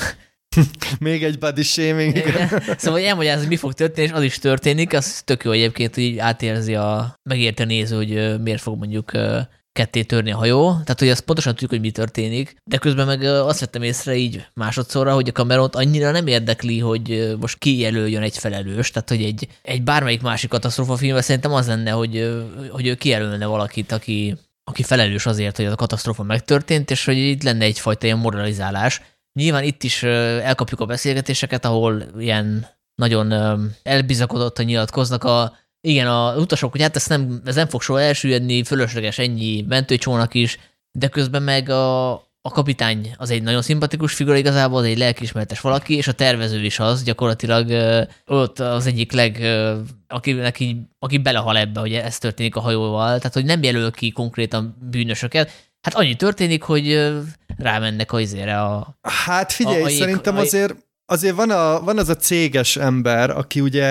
[1.00, 2.16] Még egy body shaming.
[2.76, 5.94] Szóval hogy elmagyarázza, hogy mi fog történni, és az is történik, az tök jó egyébként,
[5.94, 9.12] hogy átérzi a megérte néző, hogy miért fog mondjuk
[9.72, 13.22] ketté törni a hajó, tehát hogy azt pontosan tudjuk, hogy mi történik, de közben meg
[13.22, 18.22] azt vettem észre így másodszorra, hogy a kameront annyira nem érdekli, hogy most ki jelöljön
[18.22, 22.86] egy felelős, tehát hogy egy, egy bármelyik másik katasztrófa filmben szerintem az lenne, hogy, hogy
[22.86, 27.64] ő kijelölne valakit, aki, aki felelős azért, hogy a katasztrófa megtörtént, és hogy itt lenne
[27.64, 29.00] egyfajta ilyen moralizálás.
[29.32, 33.32] Nyilván itt is elkapjuk a beszélgetéseket, ahol ilyen nagyon
[33.82, 38.64] elbizakodottan nyilatkoznak a igen, a utasok, hogy hát ez nem, ez nem fog soha elsüllyedni,
[38.64, 40.58] fölösleges ennyi mentőcsónak is,
[40.98, 45.60] de közben meg a, a kapitány az egy nagyon szimpatikus figura igazából, az egy lelkismeretes
[45.60, 47.70] valaki, és a tervező is az, gyakorlatilag
[48.26, 49.42] ott az egyik leg,
[50.08, 54.10] aki, neki, aki belehal ebbe, hogy ez történik a hajóval, tehát hogy nem jelöl ki
[54.10, 55.50] konkrétan bűnösöket,
[55.82, 57.12] Hát annyi történik, hogy
[57.56, 58.98] rámennek a izére a...
[59.00, 60.76] Hát figyelj, a, a szerintem azért
[61.12, 63.86] azért van, a, van az a céges ember, aki ugye,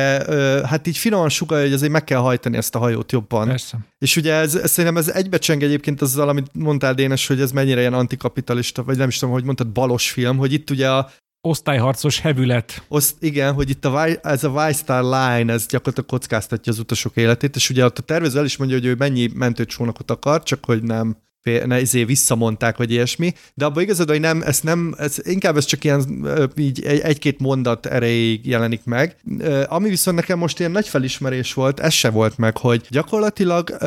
[0.66, 3.48] hát így finoman sugalja, hogy azért meg kell hajtani ezt a hajót jobban.
[3.48, 3.78] Persze.
[3.98, 7.80] És ugye ez, ez szerintem ez egybecseng egyébként azzal, amit mondtál Dénes, hogy ez mennyire
[7.80, 11.10] ilyen antikapitalista, vagy nem is tudom, hogy mondtad, balos film, hogy itt ugye a
[11.48, 12.84] osztályharcos hevület.
[12.88, 17.56] Oszt, igen, hogy itt a, ez a Y-Star Line, ez gyakorlatilag kockáztatja az utasok életét,
[17.56, 20.84] és ugye ott a tervező el is mondja, hogy ő mennyi mentőcsónakot akar, csak hogy
[20.84, 25.58] nem ne, izé visszamondták, vagy ilyesmi, de abban igazad, hogy nem, ez nem, ez, inkább
[25.58, 29.16] ez csak ilyen így egy-két mondat erejéig jelenik meg.
[29.66, 33.78] Ami viszont nekem most ilyen nagy felismerés volt, ez se volt meg, hogy gyakorlatilag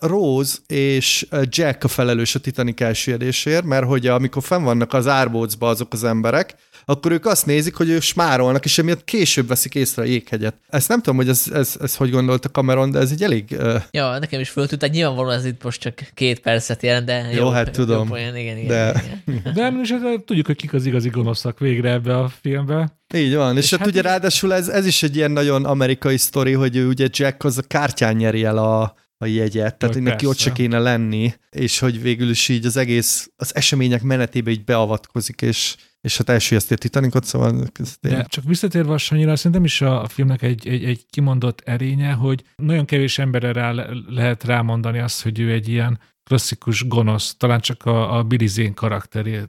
[0.00, 5.68] Rose és Jack a felelős a Titanic elsüllyedésért, mert hogy amikor fenn vannak az árbócba
[5.68, 10.02] azok az emberek, akkor ők azt nézik, hogy ők smárolnak, és emiatt később veszik észre
[10.02, 10.54] a jéghegyet.
[10.68, 13.44] Ezt nem tudom, hogy ez, ez, ez hogy gondolta Cameron, de ez egy elég...
[13.50, 13.82] Uh...
[13.90, 17.38] Ja, nekem is föltűnt, tehát nyilvánvalóan ez itt most csak két percet jelent, de jó,
[17.38, 18.08] jó hát tudom.
[18.08, 19.02] Jó igen, igen, de...
[19.26, 19.54] Igen.
[19.54, 19.94] de is
[20.24, 22.98] tudjuk, hogy kik az igazi gonoszak végre ebbe a filmbe.
[23.14, 26.16] Így van, és, és hát, hát ugye ráadásul ez, ez is egy ilyen nagyon amerikai
[26.16, 30.26] sztori, hogy ugye Jack az a kártyán nyeri el a, a jegyet, tehát hogy neki
[30.26, 34.64] ott se kéne lenni, és hogy végül is így az egész, az események menetébe így
[34.64, 37.66] beavatkozik, és és hát elsüllyeszti a Titanicot, szóval...
[38.00, 42.44] De csak visszatérve a Sanyira, szerintem is a filmnek egy, egy, egy kimondott erénye, hogy
[42.56, 43.74] nagyon kevés emberre rá
[44.08, 48.74] lehet rámondani azt, hogy ő egy ilyen klasszikus gonosz, talán csak a, a Billy Zane
[48.74, 49.48] karakterével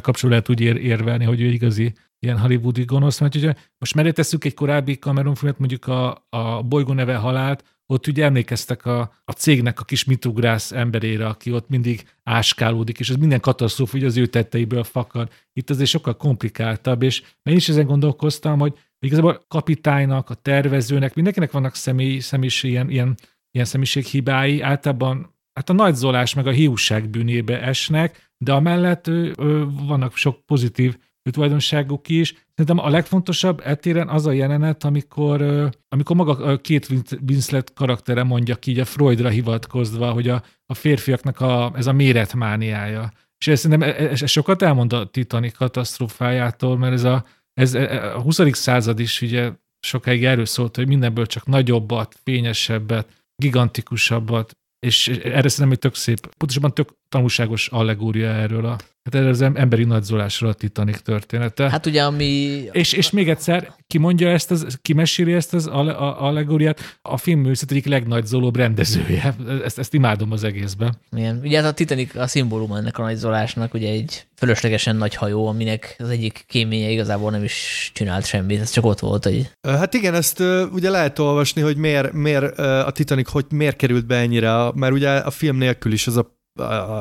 [0.00, 4.10] kapcsolatban lehet úgy ér, érvelni, hogy ő igazi ilyen hollywoodi gonosz, mert ugye most mellé
[4.10, 9.12] tesszük egy korábbi Cameron filmet, mondjuk a, a bolygó neve halált, ott ugye emlékeztek a,
[9.24, 14.04] a cégnek a kis mitugrász emberére, aki ott mindig áskálódik, és ez minden katasztrófa, hogy
[14.04, 15.32] az ő tetteiből fakad.
[15.52, 21.14] Itt azért sokkal komplikáltabb, és én is ezen gondolkoztam, hogy igazából a kapitánynak, a tervezőnek,
[21.14, 23.14] mindenkinek vannak személy, személyiség, ilyen, ilyen,
[23.50, 29.34] ilyen személyiséghibái, általában hát a nagy zolás meg a hiúság bűnébe esnek, de amellett ő,
[29.38, 30.98] ő, vannak sok pozitív
[31.30, 32.34] tulajdonságuk is.
[32.54, 35.42] Szerintem a legfontosabb etéren az a jelenet, amikor,
[35.88, 36.88] amikor maga a két
[37.28, 41.92] Winslet karaktere mondja ki, így a Freudra hivatkozva, hogy a, a férfiaknak a, ez a
[41.92, 43.12] méretmániája.
[43.38, 48.20] És ez szerintem ez, ez sokat elmond a Titanic katasztrófájától, mert ez a, ez a
[48.20, 48.40] 20.
[48.52, 55.70] század is ugye sokáig erről szólt, hogy mindenből csak nagyobbat, fényesebbet, gigantikusabbat, és erre szerintem
[55.70, 58.76] egy tök szép, pontosabban tök tanulságos allegória erről a
[59.12, 61.70] Hát ez az emberi nagyzolásra a Titanic története.
[61.70, 62.62] Hát ugye, ami...
[62.72, 66.98] És, és még egyszer, ki mondja ezt, az, ki meséli ezt az allegóriát?
[67.02, 69.34] A filmművészet egyik legnagyobb rendezője.
[69.64, 70.98] Ezt, ezt imádom az egészben.
[71.16, 71.40] Igen.
[71.42, 75.96] Ugye hát a Titanic a szimbólum ennek a nagyzolásnak, ugye egy fölöslegesen nagy hajó, aminek
[75.98, 79.24] az egyik kéménye igazából nem is csinált semmit, ez csak ott volt.
[79.24, 79.50] Hogy...
[79.62, 80.42] Hát igen, ezt
[80.72, 85.10] ugye lehet olvasni, hogy miért, miért a Titanic hogy miért került be ennyire, mert ugye
[85.10, 86.35] a film nélkül is az a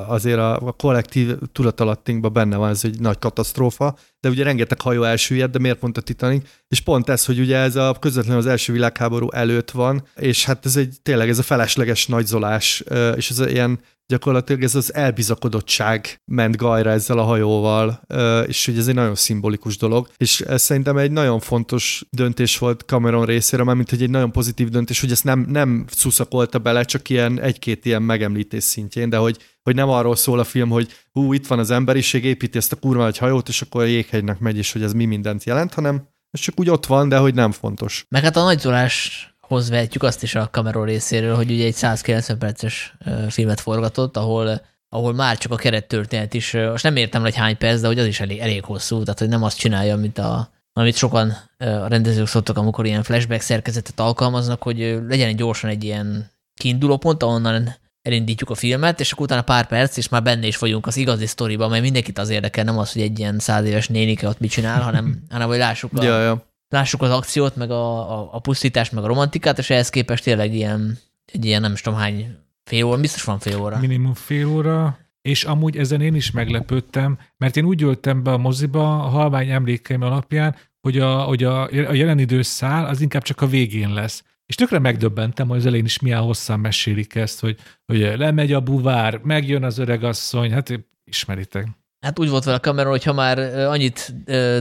[0.07, 5.51] azért a, kollektív tudatalattinkban benne van ez egy nagy katasztrófa, de ugye rengeteg hajó elsüllyedt,
[5.51, 6.47] de miért pont a Titanic?
[6.67, 10.65] És pont ez, hogy ugye ez a közvetlenül az első világháború előtt van, és hát
[10.65, 12.83] ez egy tényleg ez a felesleges nagyzolás,
[13.15, 18.01] és ez ilyen gyakorlatilag ez az elbizakodottság ment gajra ezzel a hajóval,
[18.47, 22.81] és hogy ez egy nagyon szimbolikus dolog, és ez szerintem egy nagyon fontos döntés volt
[22.81, 27.09] Cameron részéről, mint hogy egy nagyon pozitív döntés, hogy ezt nem, nem szuszakolta bele, csak
[27.09, 31.33] ilyen egy-két ilyen megemlítés szintjén, de hogy, hogy nem arról szól a film, hogy hú,
[31.33, 34.57] itt van az emberiség, építi ezt a kurva nagy hajót, és akkor a jéghegynek megy,
[34.57, 37.51] és hogy ez mi mindent jelent, hanem ez csak úgy ott van, de hogy nem
[37.51, 38.05] fontos.
[38.09, 42.37] Meg hát a nagyzolás hoz vehetjük azt is a Cameron részéről, hogy ugye egy 190
[42.37, 42.95] perces
[43.29, 47.81] filmet forgatott, ahol ahol már csak a kerettörténet is, most nem értem, hogy hány perc,
[47.81, 50.95] de hogy az is elég, elég hosszú, tehát hogy nem azt csinálja, mint a, amit
[50.95, 56.97] sokan a rendezők szoktak, amikor ilyen flashback szerkezetet alkalmaznak, hogy legyen gyorsan egy ilyen kiinduló
[56.97, 60.87] pont, ahonnan elindítjuk a filmet, és akkor utána pár perc, és már benne is vagyunk
[60.87, 64.27] az igazi sztoriban, mert mindenkit az érdekel, nem az, hogy egy ilyen száz éves nénike
[64.27, 68.19] ott mit csinál, hanem, hanem hogy lássuk a, ja, ja lássuk az akciót, meg a,
[68.19, 70.97] a, a pusztítást, meg a romantikát, és ehhez képest tényleg ilyen,
[71.33, 73.79] egy ilyen nem is tudom hány fél óra, biztos van fél óra.
[73.79, 78.37] Minimum fél óra, és amúgy ezen én is meglepődtem, mert én úgy ültem be a
[78.37, 83.41] moziba a halvány emlékeim alapján, hogy a, hogy a, a jelen időszál az inkább csak
[83.41, 84.23] a végén lesz.
[84.45, 88.59] És tökre megdöbbentem, hogy az elején is milyen hosszan mesélik ezt, hogy, hogy lemegy a
[88.59, 91.67] buvár, megjön az öregasszony, hát ismeritek.
[92.05, 94.13] Hát úgy volt vele a Cameron, hogy ha már annyit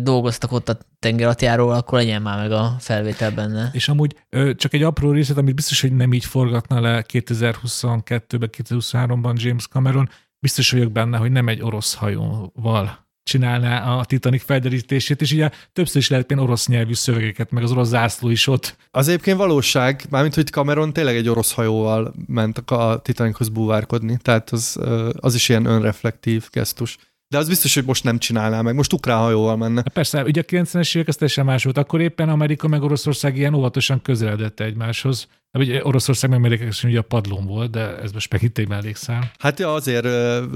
[0.03, 3.71] dolgoztak ott a tengeratjáról, akkor legyen már meg a felvétel benne.
[3.73, 4.17] És amúgy
[4.57, 10.09] csak egy apró részlet, amit biztos, hogy nem így forgatna le 2022-ben, 2023-ban James Cameron,
[10.39, 15.97] biztos vagyok benne, hogy nem egy orosz hajóval csinálná a Titanic felderítését, és ugye többször
[15.97, 18.77] is lehet orosz nyelvű szövegeket, meg az orosz zászló is ott.
[18.91, 24.51] Az egyébként valóság, mármint, hogy Cameron tényleg egy orosz hajóval ment a Titanichoz búvárkodni, tehát
[24.51, 24.79] az,
[25.13, 26.99] az is ilyen önreflektív gesztus.
[27.35, 28.75] De az biztos, hogy most nem csinálná meg.
[28.75, 29.77] Most ukrán hajóval menne.
[29.77, 31.79] Hát persze, ugye a 90-es évek ez teljesen más volt.
[31.79, 35.29] Akkor éppen Amerika meg Oroszország ilyen óvatosan közeledett egymáshoz.
[35.53, 39.31] Ugye Oroszország meg Amerika ugye a padlón volt, de ez most meg itt egy mellékszám.
[39.39, 40.05] Hát ja, azért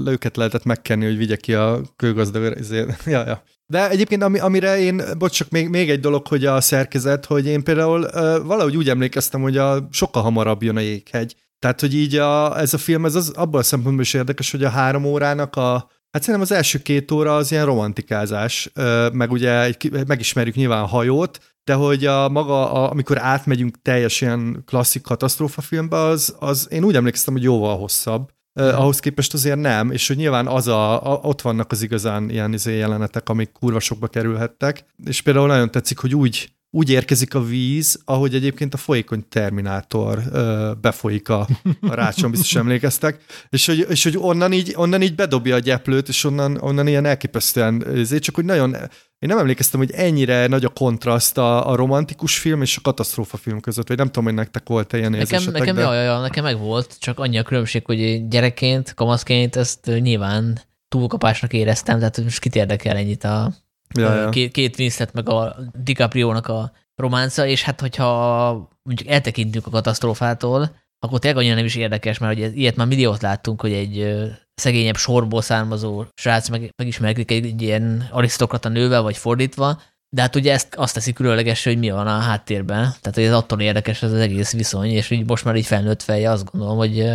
[0.05, 2.57] őket lehetett megkenni, hogy vigye ki a kőgazdag.
[3.05, 3.43] Ja, ja.
[3.65, 7.45] De egyébként ami, amire én, bocs, csak még, még egy dolog, hogy a szerkezet, hogy
[7.45, 8.11] én például uh,
[8.45, 11.35] valahogy úgy emlékeztem, hogy a, sokkal hamarabb jön a jéghegy.
[11.59, 14.63] Tehát, hogy így a, ez a film, ez az abban a szempontból is érdekes, hogy
[14.63, 18.71] a három órának a, Hát szerintem az első két óra az ilyen romantikázás,
[19.13, 19.73] meg ugye
[20.07, 25.61] megismerjük nyilván a hajót, de hogy a maga, a, amikor átmegyünk teljes ilyen klasszik katasztrófa
[25.61, 28.31] filmbe, az, az én úgy emlékeztem, hogy jóval hosszabb.
[28.59, 32.29] Uh, ahhoz képest azért nem, és hogy nyilván az a, a, ott vannak az igazán
[32.29, 37.33] ilyen izé jelenetek, amik kurva sokba kerülhettek, és például nagyon tetszik, hogy úgy úgy érkezik
[37.33, 41.47] a víz, ahogy egyébként a folyékony Terminátor ö, befolyik a,
[41.81, 46.07] a rácson, biztos emlékeztek, és hogy, és hogy onnan, így, onnan így bedobja a gyeplőt,
[46.07, 48.73] és onnan, onnan ilyen elképesztően, ezért csak hogy nagyon,
[49.19, 53.37] én nem emlékeztem, hogy ennyire nagy a kontraszt a, a romantikus film és a katasztrófa
[53.37, 55.81] film között, vagy nem tudom, hogy nektek volt-e ilyen Nekem, nekem, de...
[55.81, 61.53] jaj, jaj, nekem meg volt, csak annyi a különbség, hogy gyerekként, kamaszként ezt nyilván túlkapásnak
[61.53, 63.53] éreztem, tehát most kit érdekel ennyit a
[63.97, 64.29] ja, ja.
[64.29, 68.51] Két, két Winslet meg a DiCaprio-nak a románca, és hát hogyha
[68.83, 73.21] mondjuk eltekintünk a katasztrófától, akkor tényleg annyira nem is érdekes, mert ugye ilyet már milliót
[73.21, 74.23] láttunk, hogy egy
[74.55, 79.81] szegényebb sorból származó srác meg, megismerkedik egy, egy ilyen arisztokrata nővel, vagy fordítva,
[80.15, 83.33] de hát ugye ezt azt teszi különleges, hogy mi van a háttérben, tehát hogy ez
[83.33, 86.77] attól érdekes ez az egész viszony, és így most már így felnőtt feje azt gondolom,
[86.77, 87.11] hogy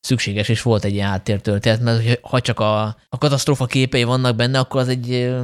[0.00, 4.58] szükséges, és volt egy ilyen háttértörténet, mert ha csak a, a katasztrófa képei vannak benne,
[4.58, 5.34] akkor az egy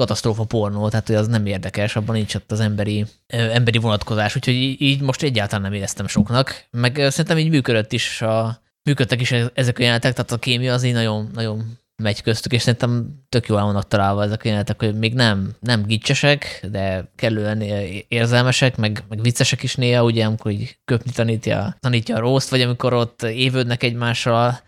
[0.00, 4.54] katasztrófa pornó, tehát hogy az nem érdekes, abban nincs ott az emberi, emberi vonatkozás, úgyhogy
[4.78, 9.78] így most egyáltalán nem éreztem soknak, meg szerintem így működött is a, működtek is ezek
[9.78, 13.62] a jelenetek, tehát a kémia az így nagyon, nagyon megy köztük, és szerintem tök jól
[13.62, 17.60] vannak találva ezek a jelenetek, hogy még nem, nem gicsesek, de kellően
[18.08, 22.60] érzelmesek, meg, meg viccesek is néha, ugye, amikor így köpni tanítja, tanítja a rószt, vagy
[22.60, 24.60] amikor ott évődnek egymással,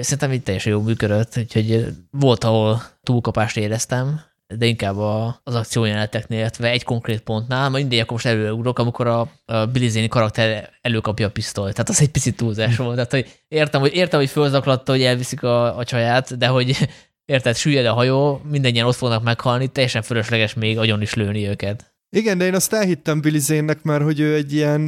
[0.00, 4.20] Szerintem így teljesen jó működött, úgyhogy volt, ahol túlkapást éreztem,
[4.58, 9.06] de inkább a, az akciójeleneteknél, illetve egy konkrét pontnál, majd mindegy, akkor most előugrok, amikor
[9.06, 11.72] a, a Billy Zane karakter előkapja a pisztolyt.
[11.72, 12.94] Tehát az egy picit túlzás volt.
[12.94, 16.76] Tehát, hogy értem, hogy, értem, hogy fölzaklatta, hogy elviszik a, a csaját, de hogy
[17.24, 21.91] érted, süllyed a hajó, mindennyien ott fognak meghalni, teljesen fölösleges még agyon is lőni őket.
[22.16, 24.86] Igen, de én azt elhittem Billy Zane-nek, mert hogy ő egy ilyen,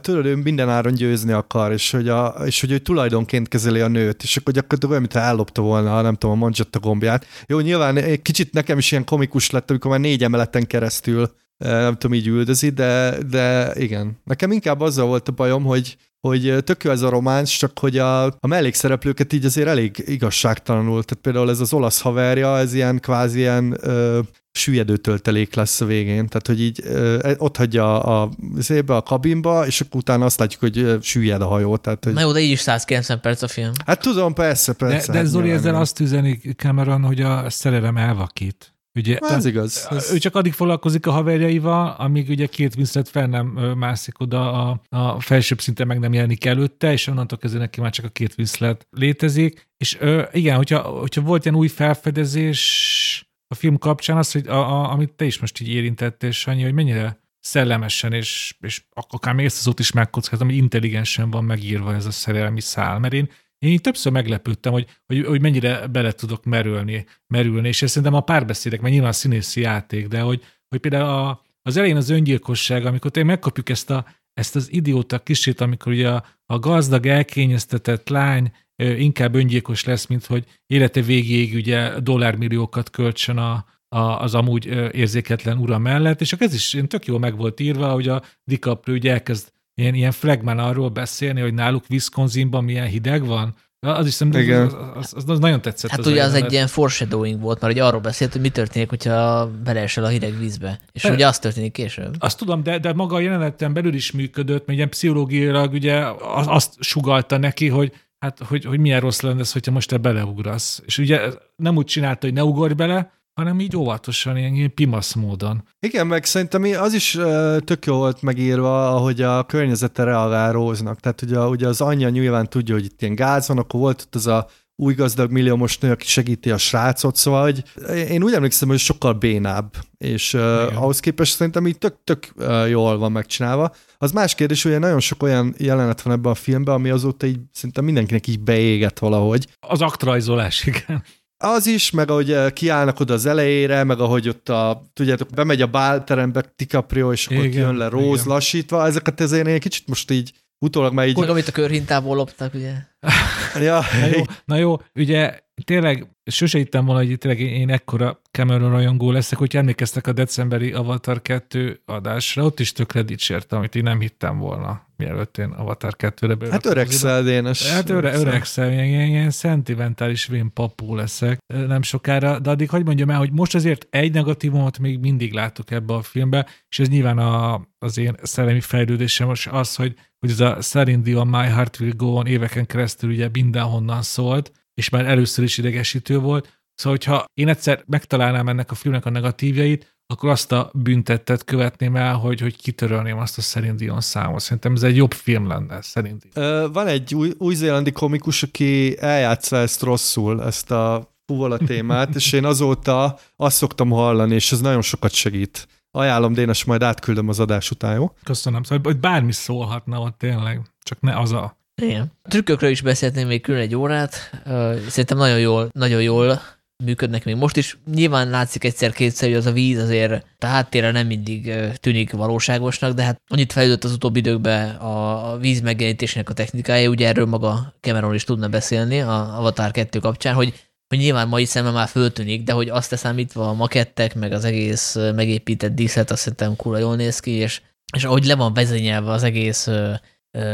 [0.00, 3.88] tudod, ő minden áron győzni akar, és hogy, a, és hogy ő tulajdonként kezeli a
[3.88, 7.26] nőt, és akkor gyakorlatilag olyan, mintha ellopta volna, nem tudom, a manzsetta gombját.
[7.46, 11.30] Jó, nyilván egy kicsit nekem is ilyen komikus lett, amikor már négy emeleten keresztül
[11.62, 14.20] nem tudom, így üldözi, de, de igen.
[14.24, 17.98] Nekem inkább azzal volt a bajom, hogy, hogy tök jó ez a románc, csak hogy
[17.98, 21.04] a, a mellékszereplőket így azért elég igazságtalanul.
[21.04, 24.20] Tehát például ez az olasz haverja, ez ilyen kvázi ilyen ö,
[24.52, 26.26] süllyedő töltelék lesz a végén.
[26.26, 30.38] Tehát, hogy így ö, e, ott hagyja a, a, a kabinba, és akkor utána azt
[30.38, 31.76] látjuk, hogy süllyed a hajó.
[31.76, 32.12] Tehát, hogy...
[32.12, 33.72] Na jó, de így is 190 perc a film.
[33.86, 35.12] Hát tudom, persze, persze.
[35.12, 38.74] De, de Zoli ezzel azt üzeni Cameron, hogy a szerelem elvakít.
[38.94, 39.86] Ugye, ez igaz.
[39.90, 40.12] Ez...
[40.12, 43.46] Ő csak addig foglalkozik a haverjaival, amíg ugye két Winslet fel nem
[43.76, 47.90] mászik oda, a, a felsőbb szinten meg nem jelenik előtte, és onnantól kezdve neki már
[47.90, 49.68] csak a két Winslet létezik.
[49.76, 54.58] És ö, igen, hogyha, hogyha volt ilyen új felfedezés a film kapcsán, az, hogy a,
[54.58, 59.44] a, amit te is most így érintettél, Sanyi, hogy mennyire szellemesen, és, és akár még
[59.44, 62.98] ezt az ott is megkockáztam, hogy intelligensen van megírva ez a szerelmi szál.
[62.98, 63.30] Mert én
[63.62, 68.20] én így többször meglepődtem, hogy, hogy, hogy mennyire bele tudok merülni, merülni, és szerintem a
[68.20, 73.10] párbeszédek, mert nyilván színészi játék, de hogy, hogy például a, az elején az öngyilkosság, amikor
[73.10, 78.52] tényleg megkapjuk ezt, a, ezt az idióta kisét, amikor ugye a, a gazdag, elkényeztetett lány
[78.76, 85.58] inkább öngyilkos lesz, mint hogy élete végéig ugye dollármilliókat költsön a, a, az amúgy érzéketlen
[85.58, 89.12] ura mellett, és ez is én tök jól meg volt írva, hogy a DiCaprio ugye
[89.12, 93.54] elkezd ilyen, ilyen flagman arról beszélni, hogy náluk Wisconsinban milyen hideg van.
[93.86, 95.90] Az is szerintem az, az, az, az, nagyon tetszett.
[95.90, 98.88] Hát az ugye az egy ilyen foreshadowing volt, mert ugye arról beszélt, hogy mi történik,
[98.88, 100.78] hogyha beleesel a hideg vízbe.
[100.92, 102.14] És De, ugye az történik később.
[102.18, 106.74] Azt tudom, de, de maga a jeleneten belül is működött, mert ilyen pszichológiailag ugye azt
[106.80, 110.82] sugalta neki, hogy hát hogy, hogy milyen rossz lenne ez, hogyha most te beleugrasz.
[110.86, 111.20] És ugye
[111.56, 115.68] nem úgy csinálta, hogy ne ugorj bele, hanem így óvatosan, ilyen, ilyen pimasz módon.
[115.80, 117.18] Igen, meg szerintem az is
[117.58, 121.00] tök jó volt megírva, ahogy a környezete reagál Róznak.
[121.00, 124.14] Tehát ugye, ugye az anyja nyilván tudja, hogy itt ilyen gáz van, akkor volt ott
[124.14, 127.62] az a új gazdag milliómos nő, aki segíti a srácot, szóval hogy
[128.08, 130.42] én úgy emlékszem, hogy sokkal bénább, és uh,
[130.74, 133.74] ahhoz képest szerintem így tök, tök uh, jól van megcsinálva.
[133.98, 137.40] Az más kérdés, hogy nagyon sok olyan jelenet van ebben a filmben, ami azóta így
[137.52, 139.46] szerintem mindenkinek így beégett valahogy.
[139.60, 141.04] Az aktrajzolás, igen.
[141.44, 145.62] Az is, meg ahogy eh, kiállnak oda az elejére, meg ahogy ott a, tudjátok, bemegy
[145.62, 148.32] a bálterembe DiCaprio, és akkor jön le Róz igen.
[148.32, 151.14] lassítva, ezeket ezért én kicsit most így utólag már így...
[151.14, 152.72] Hogy amit a körhintából loptak, ugye?
[153.68, 153.80] ja.
[154.00, 159.10] na, jó, na jó, ugye tényleg sose hittem volna, hogy tényleg én ekkora Cameron rajongó
[159.10, 164.00] leszek, hogy emlékeztek a decemberi Avatar 2 adásra, ott is tökre dicsértem, amit én nem
[164.00, 166.50] hittem volna, mielőtt én Avatar 2-re be.
[166.50, 167.70] Hát öregszel, Dénes.
[167.70, 172.86] Hát öre, öregszel, ilyen, ilyen, ilyen szentimentális vén papú leszek nem sokára, de addig hagyd
[172.86, 176.88] mondjam el, hogy most azért egy negatívumot még mindig látok ebbe a filmbe, és ez
[176.88, 181.46] nyilván a, az én szellemi fejlődésem most az, hogy, hogy ez a Celine Dion My
[181.46, 186.60] Heart Will Go On éveken keresztül ugye mindenhonnan szólt, és már először is idegesítő volt.
[186.74, 191.96] Szóval, hogyha én egyszer megtalálnám ennek a filmnek a negatívjait, akkor azt a büntettet követném
[191.96, 194.40] el, hogy, hogy kitörölném azt a Celine Dion számot.
[194.40, 196.72] Szerintem ez egy jobb film lenne, szerintem.
[196.72, 202.44] Van egy új, új-zélandi komikus, aki eljátsza ezt rosszul, ezt a fuvola témát, és én
[202.44, 205.68] azóta azt szoktam hallani, és ez nagyon sokat segít.
[205.90, 208.14] Ajánlom, Dénes, majd átküldöm az adás után, jó?
[208.24, 208.62] Köszönöm.
[208.62, 212.12] Szóval, hogy bármi szólhatna ott tényleg, csak ne az a igen.
[212.22, 214.42] Trükkökről is beszélhetnénk még külön egy órát.
[214.88, 216.40] Szerintem nagyon jól, nagyon jól
[216.84, 217.78] működnek még most is.
[217.94, 223.02] Nyilván látszik egyszer-kétszer, hogy az a víz azért a háttérre nem mindig tűnik valóságosnak, de
[223.02, 228.14] hát annyit fejlődött az utóbbi időkben a víz megjelenítésének a technikája, ugye erről maga Cameron
[228.14, 230.54] is tudna beszélni a Avatar 2 kapcsán, hogy
[230.92, 234.96] hogy nyilván mai szemmel már föltűnik, de hogy azt leszámítva a makettek, meg az egész
[235.14, 237.60] megépített díszlet, azt szerintem kura jól néz ki, és,
[237.96, 239.68] és ahogy le van vezényelve az egész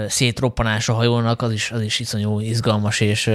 [0.09, 3.31] szétroppanás a hajónak, az is, az is iszonyú izgalmas, és,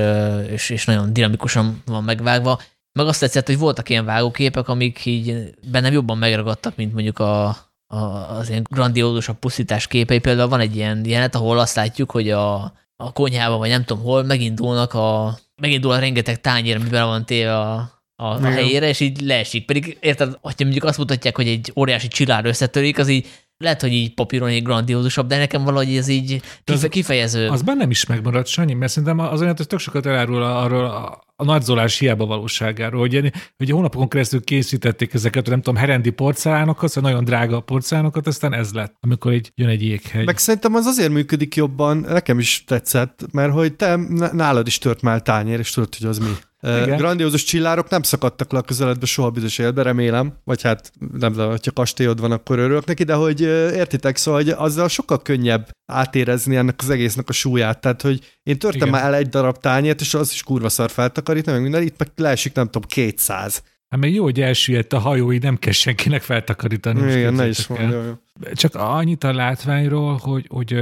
[0.50, 2.62] és, és nagyon dinamikusan van megvágva.
[2.94, 7.48] Meg azt tetszett, hogy voltak ilyen vágóképek, amik így bennem jobban megragadtak, mint mondjuk a,
[7.88, 7.98] a,
[8.38, 10.20] az ilyen grandiózusabb pusztítás képei.
[10.20, 14.04] Például van egy ilyen jelenet, ahol azt látjuk, hogy a, a konyhában, vagy nem tudom
[14.04, 17.76] hol, megindulnak a, megindul a rengeteg tányér, amiben van téve a,
[18.16, 19.66] a, a helyére, és így leesik.
[19.66, 23.28] Pedig érted, hogyha mondjuk azt mutatják, hogy egy óriási csillár összetörik, az így
[23.64, 27.48] lehet, hogy így papíron egy grandiózusabb, de nekem valahogy ez így kife- kifejező.
[27.48, 31.24] Az bennem is megmaradt, Sanyi, mert szerintem az olyan, hogy tök sokat elárul arról a,
[31.36, 37.10] a nagyzolás hiába valóságáról, hogy hogy hónapokon keresztül készítették ezeket, nem tudom, herendi porcelánokat, szóval
[37.10, 40.26] nagyon drága porcelánokat, aztán ez lett, amikor így jön egy jéghegy.
[40.26, 43.96] Meg szerintem az azért működik jobban, nekem is tetszett, mert hogy te
[44.32, 46.32] nálad is tört már tányér, és tudod, hogy az mi.
[46.64, 46.98] Igen.
[46.98, 51.50] Grandiózus csillárok nem szakadtak le a közeledbe soha bizonyos életbe, remélem, vagy hát nem tudom,
[51.50, 53.42] hogyha kastélyod van, akkor örülök neki, de hogy
[53.76, 57.82] értitek, szóval hogy azzal sokkal könnyebb átérezni ennek az egésznek a súlyát.
[57.82, 58.90] Tehát, hogy én törtem Igen.
[58.90, 62.12] már el egy darab tányért, és az is kurva szar feltakarítani, meg minden, itt meg
[62.16, 63.64] leesik, nem tudom, 200.
[63.90, 67.12] Hát még jó, hogy elsüllyedt a hajói, nem kell senkinek feltakarítani.
[67.12, 68.22] Igen, ne is mondja.
[68.54, 70.74] Csak annyit a látványról, hogy, hogy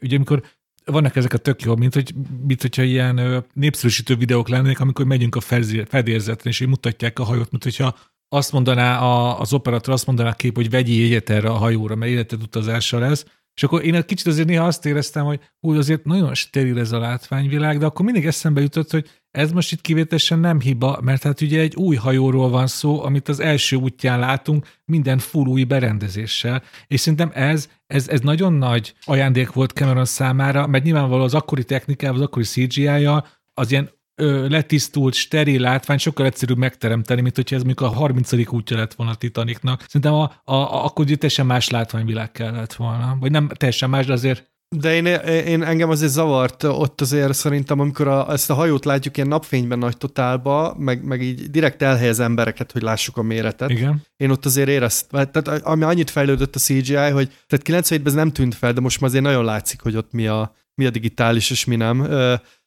[0.00, 0.42] ugye amikor
[0.84, 2.14] vannak ezek a tök jó, mint, hogy,
[2.46, 5.40] mint hogyha ilyen népszerűsítő videók lennének, amikor megyünk a
[5.88, 7.96] fedélzetre, és így mutatják a hajót, mint hogyha
[8.28, 11.94] azt mondaná a, az operatőr, azt mondaná a kép, hogy vegyi jegyet erre a hajóra,
[11.94, 13.24] mert életed utazása lesz,
[13.54, 16.92] és akkor én egy kicsit azért néha azt éreztem, hogy úgy azért nagyon steril ez
[16.92, 21.22] a látványvilág, de akkor mindig eszembe jutott, hogy ez most itt kivételesen nem hiba, mert
[21.22, 25.64] hát ugye egy új hajóról van szó, amit az első útján látunk, minden full új
[25.64, 31.34] berendezéssel, és szerintem ez, ez, ez nagyon nagy ajándék volt Cameron számára, mert nyilvánvalóan az
[31.34, 37.36] akkori technikával, az akkori CGI-jal az ilyen ö, letisztult, steril látvány sokkal egyszerűbb megteremteni, mint
[37.36, 38.32] hogyha ez mondjuk a 30.
[38.32, 39.84] útja lett volna a Titanicnak.
[39.86, 43.16] Szerintem a, a, a, akkor teljesen más látványvilág kellett volna.
[43.20, 45.06] Vagy nem teljesen más, de azért de én,
[45.46, 49.78] én engem azért zavart ott azért szerintem, amikor a, ezt a hajót látjuk ilyen napfényben
[49.78, 53.70] nagy totálba, meg, meg így direkt elhelyez embereket, hogy lássuk a méretet.
[53.70, 54.02] Igen.
[54.16, 58.32] Én ott azért éreztem, tehát ami annyit fejlődött a CGI, hogy tehát 97-ben ez nem
[58.32, 61.50] tűnt fel, de most már azért nagyon látszik, hogy ott mi a, mi a digitális
[61.50, 62.06] és mi nem.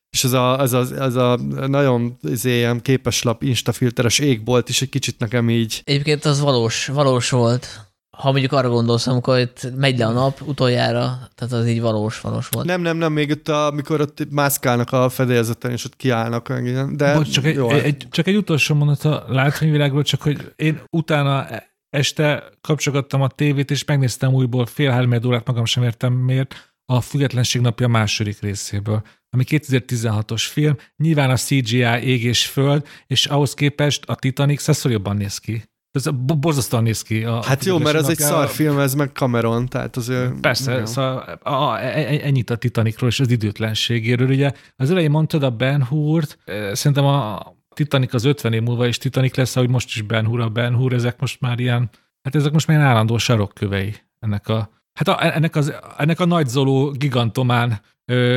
[0.09, 1.35] És ez a, ez a, ez a
[1.67, 5.81] nagyon ez ilyen képeslap, instafilteres égbolt is egy kicsit nekem így.
[5.83, 7.87] Egyébként az valós, valós volt
[8.17, 12.21] ha mondjuk arra gondolsz, amikor itt megy le a nap utoljára, tehát az így valós,
[12.21, 12.65] valós volt.
[12.65, 16.59] Nem, nem, nem, még itt, a, amikor ott mászkálnak a fedélzeten, és ott kiállnak,
[16.91, 21.47] de Bocs, csak, egy, egy, csak egy utolsó mondat a látványvilágról, csak hogy én utána
[21.89, 27.01] este kapcsolgattam a tévét, és megnéztem újból fél három órát, magam sem értem miért, a
[27.01, 29.03] Függetlenség napja második részéből,
[29.37, 30.75] ami 2016-os film.
[30.97, 35.63] Nyilván a CGI ég és föld, és ahhoz képest a Titanic szeszor jobban néz ki.
[35.91, 37.23] Ez borzasztóan néz ki.
[37.23, 40.85] A, hát jó, mert ez egy szar film, ez meg Cameron, tehát az Persze, jó.
[40.85, 44.29] szóval a, e- e- ennyit a Titanicról és az időtlenségéről.
[44.29, 46.37] Ugye az elején mondtad a Ben Hurt,
[46.71, 47.41] szerintem a
[47.73, 50.75] Titanic az 50 év múlva is Titanic lesz, ahogy most is Ben Hur, a Ben
[50.75, 51.89] Hur, ezek most már ilyen,
[52.21, 56.25] hát ezek most már ilyen állandó sarokkövei ennek a, hát a, ennek, az, ennek a
[56.25, 57.81] nagyzoló gigantomán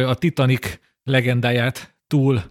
[0.07, 0.79] a Titanic
[1.11, 2.43] legendáját túl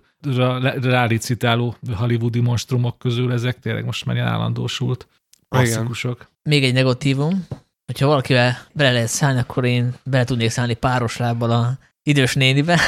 [0.82, 5.08] rálicitáló hollywoodi monstrumok közül ezek tényleg most már ilyen állandósult
[5.50, 6.32] klasszikusok.
[6.44, 7.48] Még egy negatívum,
[7.86, 12.80] hogyha valakivel bele lehet szállni, akkor én bele tudnék szállni páros lábbal a idős nénibe.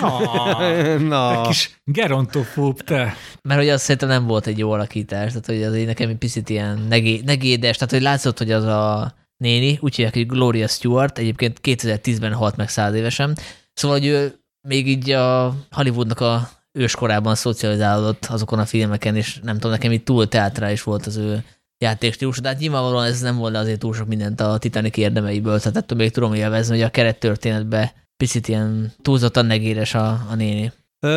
[0.00, 1.42] Na, na.
[1.48, 3.14] kis gerontofób te.
[3.42, 6.48] Mert hogy az szerintem nem volt egy jó alakítás, tehát hogy az nekem egy picit
[6.48, 11.18] ilyen negé, negédes, tehát hogy látszott, hogy az a néni, úgy hívják, hogy Gloria Stewart,
[11.18, 13.36] egyébként 2010-ben halt meg száz évesen,
[13.72, 19.54] szóval, hogy ő még így a Hollywoodnak a őskorában szocializálódott azokon a filmeken, és nem
[19.54, 21.44] tudom, nekem itt túl teátrális volt az ő
[21.78, 25.76] játékstílus, de hát nyilvánvalóan ez nem volna azért túl sok mindent a Titanic érdemeiből, tehát
[25.76, 30.72] ettől még tudom élvezni, hogy a kerettörténetben picit ilyen túlzottan negéres a, a néni.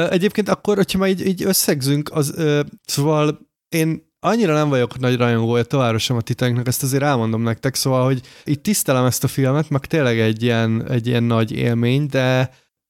[0.09, 3.39] Egyébként akkor, hogyha már így, így összegzünk, az, ö, szóval
[3.69, 8.05] én annyira nem vagyok nagy rajongója továbbra sem a Titanicnak, ezt azért elmondom nektek, szóval,
[8.05, 12.49] hogy itt tisztelem ezt a filmet, meg tényleg egy ilyen, egy ilyen nagy élmény, de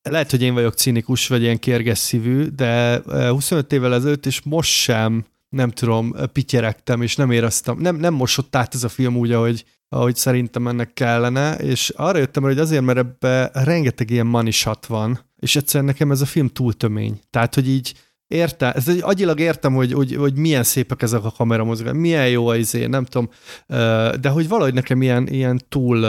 [0.10, 4.72] lehet, hogy én vagyok cinikus, vagy ilyen kérges szívű, de 25 évvel ezelőtt, és most
[4.72, 9.32] sem, nem tudom, pityeregtem, és nem éreztem, nem, nem mosott át ez a film úgy,
[9.32, 14.86] ahogy, ahogy szerintem ennek kellene, és arra jöttem hogy azért, mert ebbe rengeteg ilyen manisat
[14.86, 17.20] van, és egyszerűen nekem ez a film túl tömény.
[17.30, 17.93] Tehát, hogy így
[18.28, 22.47] érte, ez egy, agyilag értem, hogy, hogy, hogy milyen szépek ezek a kameramozgások, milyen jó
[22.47, 23.30] az izé, nem tudom,
[24.21, 26.07] de hogy valahogy nekem ilyen, ilyen túl,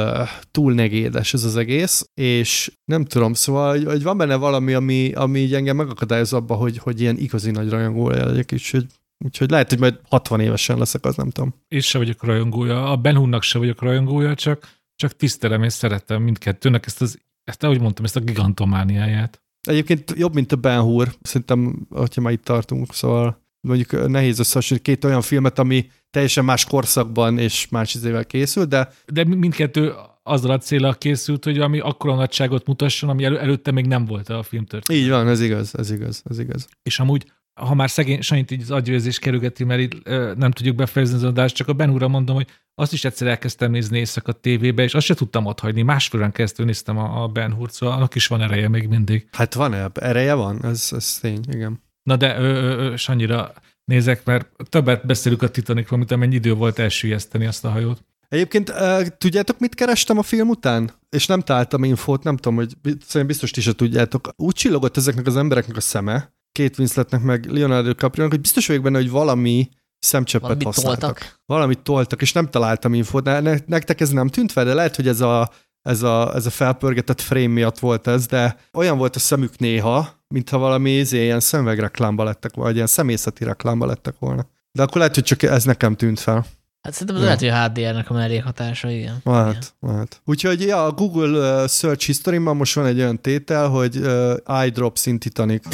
[0.50, 5.12] túl negédes ez az egész, és nem tudom, szóval, hogy, hogy van benne valami, ami,
[5.12, 8.86] ami így engem megakadályoz abba, hogy, hogy ilyen igazi nagy rajongó legyek, és hogy
[9.24, 11.54] Úgyhogy lehet, hogy majd 60 évesen leszek, az nem tudom.
[11.68, 16.22] És se vagyok rajongója, a Ben Hunnak se vagyok rajongója, csak, csak tisztelem és szeretem
[16.22, 19.45] mindkettőnek ezt az, ezt ahogy mondtam, ezt a gigantomániáját.
[19.66, 24.96] Egyébként jobb, mint a Ben Hur, szerintem, hogyha már itt tartunk, szóval mondjuk nehéz összehasonlítani
[24.96, 28.92] két olyan filmet, ami teljesen más korszakban és más izével készült, de...
[29.06, 29.92] De mindkettő
[30.22, 34.28] azzal a célra készült, hogy ami akkora nagyságot mutasson, ami elő, előtte még nem volt
[34.28, 35.02] a filmtörténet.
[35.02, 36.68] Így van, ez igaz, ez igaz, ez igaz.
[36.82, 40.76] És amúgy ha már szegény Sanit így az agyvérzés kerülgeti, mert itt ö, nem tudjuk
[40.76, 44.32] befejezni az adást, csak a Ben úrra mondom, hogy azt is egyszer elkezdtem nézni éjszaka
[44.32, 45.82] tévébe, és azt se tudtam ott hagyni.
[45.82, 49.28] Másfél keresztül néztem a, a Ben Hurt, szóval annak is van ereje még mindig.
[49.32, 51.82] Hát van -e, ereje van, ez, ez tény, igen.
[52.02, 52.42] Na de ö,
[52.90, 53.52] ö, Sanyira
[53.84, 58.04] nézek, mert többet beszélünk a Titanicról, mint amennyi idő volt elsüllyeszteni azt a hajót.
[58.28, 58.72] Egyébként
[59.18, 60.90] tudjátok, mit kerestem a film után?
[61.10, 64.28] És nem találtam infót, nem tudom, hogy szerintem biztos ti se tudjátok.
[64.36, 68.82] Úgy csillogott ezeknek az embereknek a szeme, két Winsletnek meg Leonardo DiCaprio, hogy biztos vagyok
[68.82, 71.00] benne, hogy valami szemcsöppet Valamit használtak.
[71.00, 71.40] Toltak.
[71.46, 73.24] Valamit toltak, és nem találtam infót.
[73.24, 75.50] Ne, ne, nektek ez nem tűnt fel, de lehet, hogy ez a,
[75.82, 80.24] ez a, ez a felpörgetett frame miatt volt ez, de olyan volt a szemük néha,
[80.28, 84.46] mintha valami izé, ilyen szemüvegreklámba lettek, vagy ilyen szemészeti reklámba lettek volna.
[84.72, 86.46] De akkor lehet, hogy csak ez nekem tűnt fel.
[86.82, 87.26] Hát szerintem az ja.
[87.26, 89.20] lehet, hogy a HDR-nek a mellékhatása, igen.
[89.24, 89.94] Lehet, igen.
[89.94, 90.20] lehet.
[90.24, 95.06] Úgyhogy ja, a Google Search History-ban most van egy olyan tétel, hogy uh, eye drops
[95.06, 95.66] in Titanic.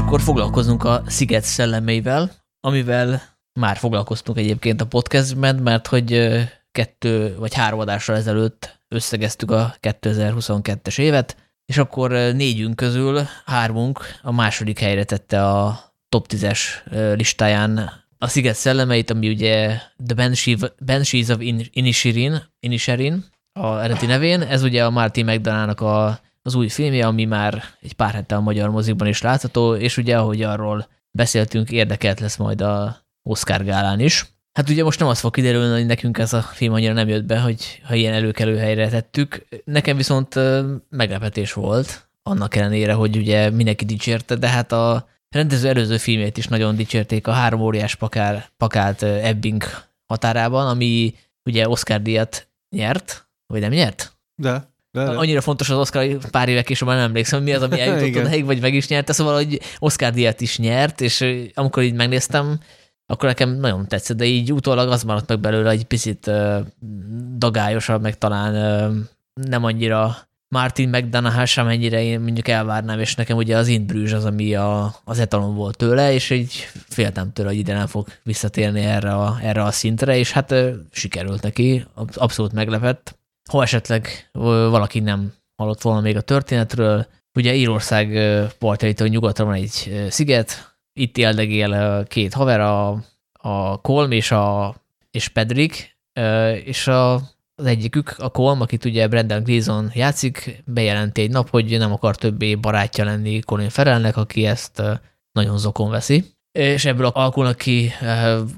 [0.00, 2.30] Akkor foglalkozunk a Sziget szellemeivel,
[2.60, 3.22] amivel
[3.60, 6.30] már foglalkoztunk egyébként a podcastben, mert hogy
[6.72, 11.36] kettő vagy három adással ezelőtt összegeztük a 2022-es évet,
[11.66, 16.58] és akkor négyünk közül hármunk a második helyre tette a top 10-es
[17.14, 20.30] listáján a Sziget szellemeit, ami ugye The
[20.84, 21.40] Banshees of
[21.70, 27.24] Inisherin, Inisherin a eredeti nevén, ez ugye a Martin McDonough-nak a az új filmje, ami
[27.24, 32.20] már egy pár hete a magyar mozikban is látható, és ugye, ahogy arról beszéltünk, érdekelt
[32.20, 34.26] lesz majd a Oscar gálán is.
[34.52, 37.24] Hát ugye most nem az fog kiderülni, hogy nekünk ez a film annyira nem jött
[37.24, 39.46] be, hogy ha ilyen előkelő helyre tettük.
[39.64, 40.34] Nekem viszont
[40.88, 46.46] meglepetés volt, annak ellenére, hogy ugye mindenki dicsérte, de hát a rendező előző filmét is
[46.46, 49.64] nagyon dicsérték, a három óriás pakár, pakált Ebbing
[50.06, 51.14] határában, ami
[51.44, 54.18] ugye Oscar díjat nyert, vagy nem nyert?
[54.34, 54.68] De.
[54.92, 55.10] De, de.
[55.10, 58.22] Annyira fontos az Oscar, hogy pár évek később már nem emlékszem, mi az, ami eljutott
[58.22, 61.24] odáig, vagy meg is nyerte, szóval, hogy Oscar díjat is nyert, és
[61.54, 62.60] amikor így megnéztem,
[63.06, 66.58] akkor nekem nagyon tetszett, de így utólag az maradt meg belőle egy picit uh,
[67.36, 68.96] dagályosabb, meg talán uh,
[69.32, 70.16] nem annyira
[70.48, 74.94] Martin McDonough sem ennyire én mondjuk elvárnám, és nekem ugye az Bruges az, ami a,
[75.04, 79.38] az etalon volt tőle, és így féltem tőle, hogy ide nem fog visszatérni erre a,
[79.42, 81.84] erre a szintre, és hát uh, sikerült neki,
[82.14, 83.18] abszolút meglepett
[83.50, 88.18] ha esetleg valaki nem hallott volna még a történetről, ugye Írország
[88.58, 92.88] partjaitól nyugatra van egy sziget, itt éldegél két haver, a,
[93.32, 94.74] a Kolm és, a,
[95.10, 95.98] és Pedrik,
[96.64, 97.14] és a,
[97.54, 102.16] az egyikük, a Kolm, akit ugye Brendan Gleeson játszik, bejelenti egy nap, hogy nem akar
[102.16, 104.82] többé barátja lenni Colin Ferelnek, aki ezt
[105.32, 106.24] nagyon zokon veszi.
[106.52, 107.90] És ebből alakulnak ki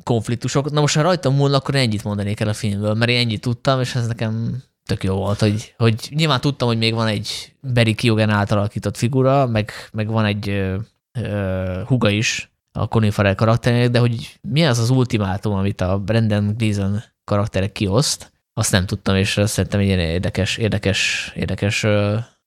[0.03, 0.71] konfliktusok.
[0.71, 3.81] Na most, ha rajtam múlna, akkor ennyit mondanék el a filmből, mert én ennyit tudtam,
[3.81, 7.95] és ez nekem tök jó volt, hogy, hogy nyilván tudtam, hogy még van egy Barry
[7.95, 10.77] Kiogen által alakított figura, meg, meg van egy ö,
[11.13, 15.99] ö, huga is a Colin Farrell karakterének, de hogy mi az az ultimátum, amit a
[15.99, 21.85] Brendan Gleeson karakterek kioszt, azt nem tudtam, és szerintem egy ilyen érdekes, érdekes, érdekes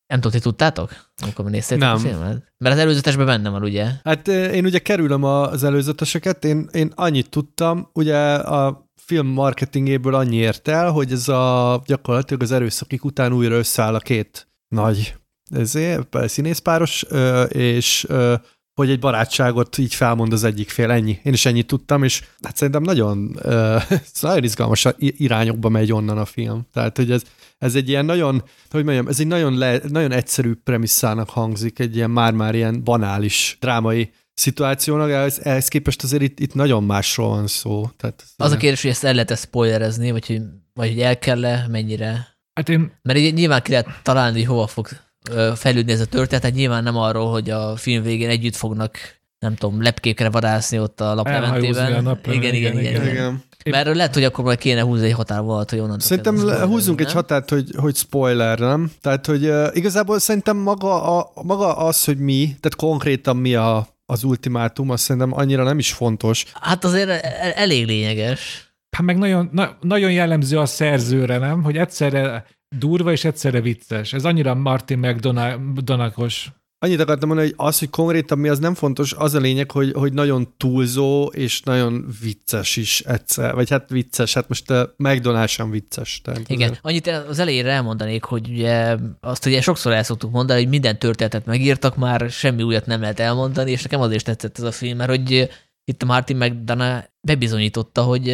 [0.08, 1.96] nem tudom, ti tudtátok, amikor néztétek nem.
[1.96, 2.54] a filmet?
[2.58, 3.92] Mert az előzetesben benne van, ugye?
[4.04, 10.36] Hát én ugye kerülöm az előzeteseket, én, én annyit tudtam, ugye a film marketingéből annyi
[10.36, 15.16] ért el, hogy ez a gyakorlatilag az erőszakik után újra összeáll a két nagy
[15.50, 17.06] ezért, színészpáros,
[17.48, 18.08] és
[18.74, 21.20] hogy egy barátságot így felmond az egyik fél, ennyi.
[21.24, 23.40] Én is ennyit tudtam, és hát szerintem nagyon,
[24.22, 26.68] nagyon izgalmas irányokba megy onnan a film.
[26.74, 27.24] Tehát, hogy ez,
[27.58, 31.96] ez egy ilyen nagyon, hogy mondjam, ez egy nagyon, le, nagyon egyszerű premisszának hangzik, egy
[31.96, 37.48] ilyen már-már ilyen banális drámai szituációnak, ehhez, ehhez képest azért itt, itt nagyon másról van
[37.48, 37.90] szó.
[37.98, 40.42] Tehát az a kérdés, hogy ezt el lehet -e spoilerezni, vagy hogy,
[40.74, 42.28] vagy hogy el kell-e, mennyire?
[42.54, 42.92] Hát én...
[43.02, 44.88] Mert így nyilván ki lehet találni, hogy hova fog
[45.56, 48.98] fejlődni ez a történet, tehát nyilván nem arról, hogy a film végén együtt fognak
[49.40, 52.06] nem tudom, lepkékre vadászni ott a laplementében.
[52.06, 53.08] A igen, igen, igen, igen, igen.
[53.08, 53.44] igen.
[53.66, 56.00] Mert erről lehet, hogy akkor majd kéne húzni egy határvonalat, hogy onnan.
[56.00, 58.92] Szerintem le, húzzunk egy határt, hogy, hogy spoiler, nem?
[59.02, 63.88] Tehát, hogy uh, igazából szerintem maga, a, maga az, hogy mi, tehát konkrétan mi a,
[64.06, 66.46] az ultimátum, azt szerintem annyira nem is fontos.
[66.54, 68.74] Hát azért e, e, elég lényeges.
[68.98, 71.64] Hát meg nagyon, na, nagyon jellemző a szerzőre, nem?
[71.64, 72.46] Hogy egyszerre
[72.76, 74.14] durva és egyszerre vicces.
[74.14, 76.52] Ez annyira Martin McDonagh-os.
[76.80, 79.92] Annyit akartam mondani, hogy az, hogy konkrétan mi az nem fontos, az a lényeg, hogy,
[79.94, 83.54] hogy nagyon túlzó és nagyon vicces is egyszer.
[83.54, 86.22] Vagy hát vicces, hát most a McDonald's sem vicces.
[86.22, 86.86] Tehát Igen, azért.
[86.86, 91.46] annyit az elejére elmondanék, hogy ugye azt ugye sokszor el szoktuk mondani, hogy minden történetet
[91.46, 95.10] megírtak, már semmi újat nem lehet elmondani, és nekem azért tetszett ez a film, mert
[95.10, 95.50] hogy
[95.84, 98.26] itt a Martin McDonagh bebizonyította, hogy,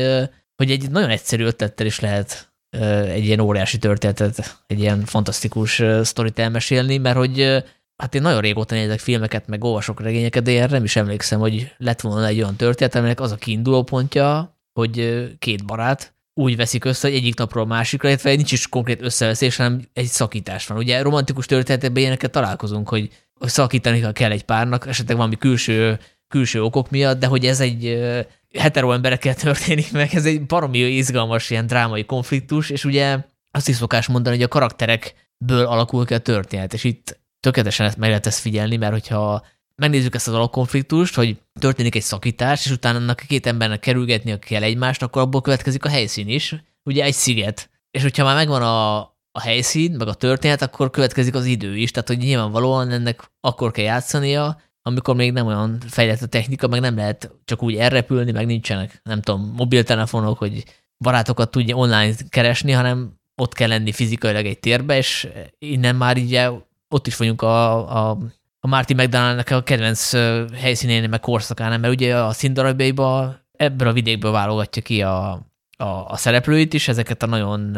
[0.55, 2.53] hogy egy nagyon egyszerű ötlettel is lehet
[3.07, 7.63] egy ilyen óriási történetet, egy ilyen fantasztikus sztorit elmesélni, mert hogy
[8.01, 11.73] hát én nagyon régóta nézek filmeket, meg olvasok regényeket, de én nem is emlékszem, hogy
[11.77, 16.85] lett volna egy olyan történet, aminek az a kiinduló pontja, hogy két barát úgy veszik
[16.85, 20.77] össze, hogy egyik napról a másikra, illetve nincs is konkrét összeveszés, hanem egy szakítás van.
[20.77, 26.89] Ugye romantikus történetekben ilyeneket találkozunk, hogy szakítani kell egy párnak, esetleg valami külső, külső okok
[26.89, 28.03] miatt, de hogy ez egy
[28.57, 33.17] hetero emberekkel történik meg, ez egy baromi izgalmas ilyen drámai konfliktus, és ugye
[33.51, 38.09] azt is szokás mondani, hogy a karakterekből alakul ki a történet, és itt tökéletesen meg
[38.09, 42.97] lehet ezt figyelni, mert hogyha megnézzük ezt az alapkonfliktust, hogy történik egy szakítás, és utána
[42.97, 47.13] annak a két embernek kerülgetni kell egymást, akkor abból következik a helyszín is, ugye egy
[47.13, 47.69] sziget.
[47.91, 48.99] És hogyha már megvan a,
[49.31, 53.71] a helyszín, meg a történet, akkor következik az idő is, tehát hogy nyilvánvalóan ennek akkor
[53.71, 58.31] kell játszania, amikor még nem olyan fejlett a technika, meg nem lehet csak úgy elrepülni,
[58.31, 60.63] meg nincsenek, nem tudom, mobiltelefonok, hogy
[60.97, 65.27] barátokat tudja online keresni, hanem ott kell lenni fizikailag egy térbe, és
[65.59, 66.35] innen már így
[66.93, 67.75] ott is vagyunk a,
[68.09, 68.17] a,
[68.59, 70.11] a Martin McDonald-nak a kedvenc
[70.53, 75.31] helyszínén, meg korszakán, mert ugye a színdarabjaiba ebből a vidékből válogatja ki a,
[75.77, 77.77] a, a szereplőit is, ezeket a nagyon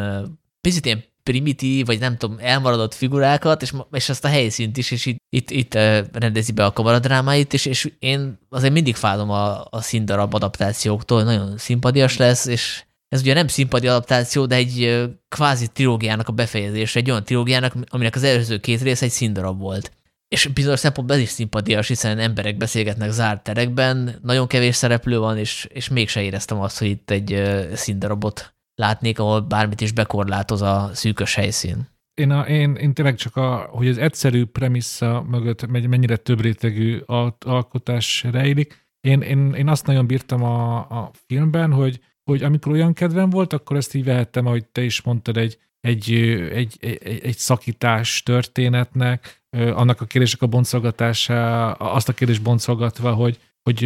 [0.61, 5.05] picit ilyen primitív, vagy nem tudom, elmaradott figurákat, és, és azt a helyszínt is, és
[5.05, 5.73] itt, itt, itt
[6.13, 11.57] rendezi be a kamaradrámáit, és, és én azért mindig fálom a, a színdarab adaptációktól, nagyon
[11.57, 12.83] szimpadias lesz, és
[13.13, 18.15] ez ugye nem szimpadi adaptáció, de egy kvázi trilógiának a befejezése, egy olyan trilógiának, aminek
[18.15, 19.91] az előző két rész egy színdarab volt.
[20.27, 25.37] És bizonyos szempontból ez is szimpadias, hiszen emberek beszélgetnek zárt terekben, nagyon kevés szereplő van,
[25.37, 27.43] és, és mégse éreztem azt, hogy itt egy
[27.73, 31.87] színdarabot látnék, ahol bármit is bekorlátoz a szűkös helyszín.
[32.13, 36.99] Én, a, én, én tényleg csak, a, hogy az egyszerű premissza mögött mennyire több rétegű
[37.39, 38.87] alkotás rejlik.
[39.07, 43.53] Én, én, én azt nagyon bírtam a, a filmben, hogy hogy amikor olyan kedvem volt,
[43.53, 46.13] akkor ezt így vehettem, ahogy te is mondtad, egy, egy,
[46.51, 53.39] egy, egy, egy szakítás történetnek, annak a kérdések a boncolgatása, azt a kérdés boncolgatva, hogy,
[53.61, 53.83] hogy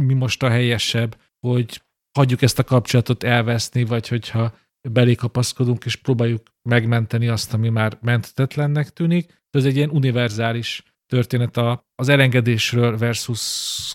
[0.00, 1.82] mi most a helyesebb, hogy
[2.18, 4.54] hagyjuk ezt a kapcsolatot elveszni, vagy hogyha
[4.88, 9.42] belé kapaszkodunk, és próbáljuk megmenteni azt, ami már menthetetlennek tűnik.
[9.50, 11.56] Ez egy ilyen univerzális történet
[11.94, 13.42] az elengedésről versus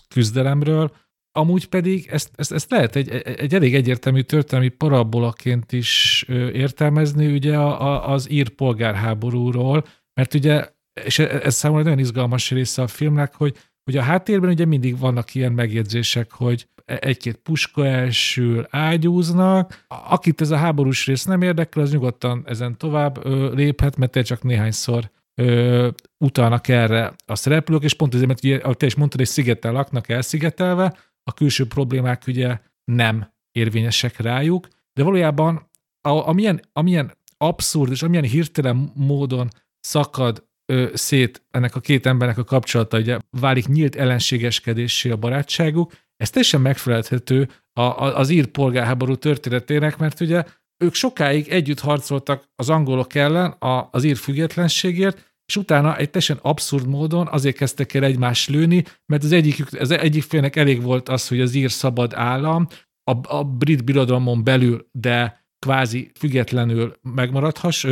[0.08, 0.96] küzdelemről,
[1.32, 7.56] Amúgy pedig ezt, ezt, ezt lehet egy, egy elég egyértelmű történelmi parabolaként is értelmezni ugye
[7.56, 10.68] a, a, az ír polgárháborúról, mert ugye,
[11.04, 14.98] és e, ez számomra nagyon izgalmas része a filmnek, hogy, hogy a háttérben ugye mindig
[14.98, 19.84] vannak ilyen megjegyzések, hogy e, egy-két puska elsül, ágyúznak.
[19.88, 25.10] Akit ez a háborús rész nem érdekel, az nyugodtan ezen tovább léphet, mert csak néhányszor
[25.34, 29.26] ö, utalnak erre a szereplők, és pont ezért, mert ugye, ahogy te is mondtad, egy
[29.26, 37.18] szigeten laknak elszigetelve, a külső problémák ugye nem érvényesek rájuk, de valójában a, amilyen, amilyen
[37.36, 39.48] abszurd és amilyen hirtelen módon
[39.80, 45.92] szakad ö, szét ennek a két embernek a kapcsolata, ugye válik nyílt ellenségeskedésé a barátságuk,
[46.16, 50.44] ez teljesen megfelelhető a, a, az ír polgárháború történetének, mert ugye
[50.84, 56.38] ők sokáig együtt harcoltak az angolok ellen a, az ír függetlenségért, és utána egy teljesen
[56.42, 61.08] abszurd módon azért kezdtek el egymást lőni, mert az egyik, az egyik félnek elég volt
[61.08, 62.66] az, hogy az ír szabad állam
[63.10, 67.86] a, a brit birodalmon belül, de kvázi függetlenül megmaradhass.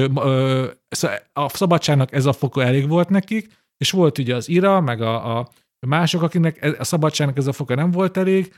[0.89, 3.47] Szóval a szabadságnak ez a foka elég volt nekik,
[3.77, 5.51] és volt ugye az IRA, meg a, a
[5.87, 8.55] mások, akinek e, a szabadságnak ez a foka nem volt elég,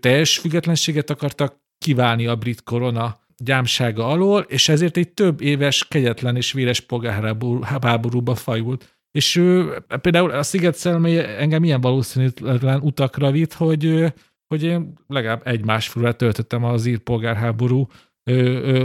[0.00, 6.36] teljes függetlenséget akartak kiválni a brit korona gyámsága alól, és ezért egy több éves, kegyetlen
[6.36, 8.96] és véres polgárháborúba fajult.
[9.10, 14.12] És ő, például a Sziget szellemei engem ilyen valószínűtlen utakra vitt, hogy,
[14.46, 17.86] hogy én legalább egy másfélre töltöttem az ír polgárháború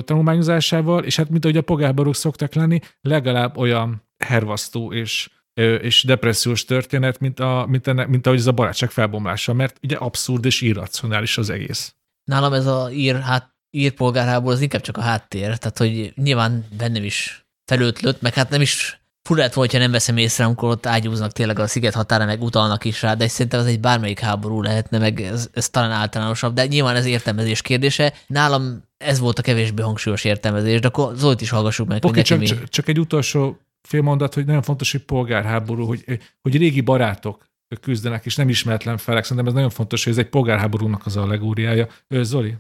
[0.03, 5.29] tanulmányozásával, és hát mint ahogy a polgárháborúk szoktak lenni, legalább olyan hervasztó és
[5.81, 9.95] és depressziós történet, mint, a, mint, a, mint ahogy ez a barátság felbomlása, mert ugye
[9.95, 11.95] abszurd és irracionális az egész.
[12.23, 16.65] Nálam ez a ír, hát, ír polgárháború az inkább csak a háttér, tehát hogy nyilván
[16.77, 20.85] bennem is felőtlött, meg hát nem is furát volt, ha nem veszem észre, amikor ott
[20.85, 24.61] ágyúznak tényleg a sziget határa, meg utalnak is rá, de szerintem az egy bármelyik háború
[24.61, 28.13] lehetne, meg ez, ez talán általánosabb, de nyilván ez értelmezés kérdése.
[28.27, 32.05] Nálam ez volt a kevésbé hangsúlyos értelmezés, de akkor Zolit is hallgassuk meg.
[32.05, 32.47] Oké, csak, mi...
[32.65, 36.03] csak egy utolsó félmondat, hogy nagyon fontos, hogy polgárháború, hogy,
[36.41, 37.45] hogy régi barátok
[37.81, 39.23] küzdenek, és nem ismeretlen felek.
[39.23, 41.87] Szerintem ez nagyon fontos, hogy ez egy polgárháborúnak az allegóriája.
[42.09, 42.55] Zoli?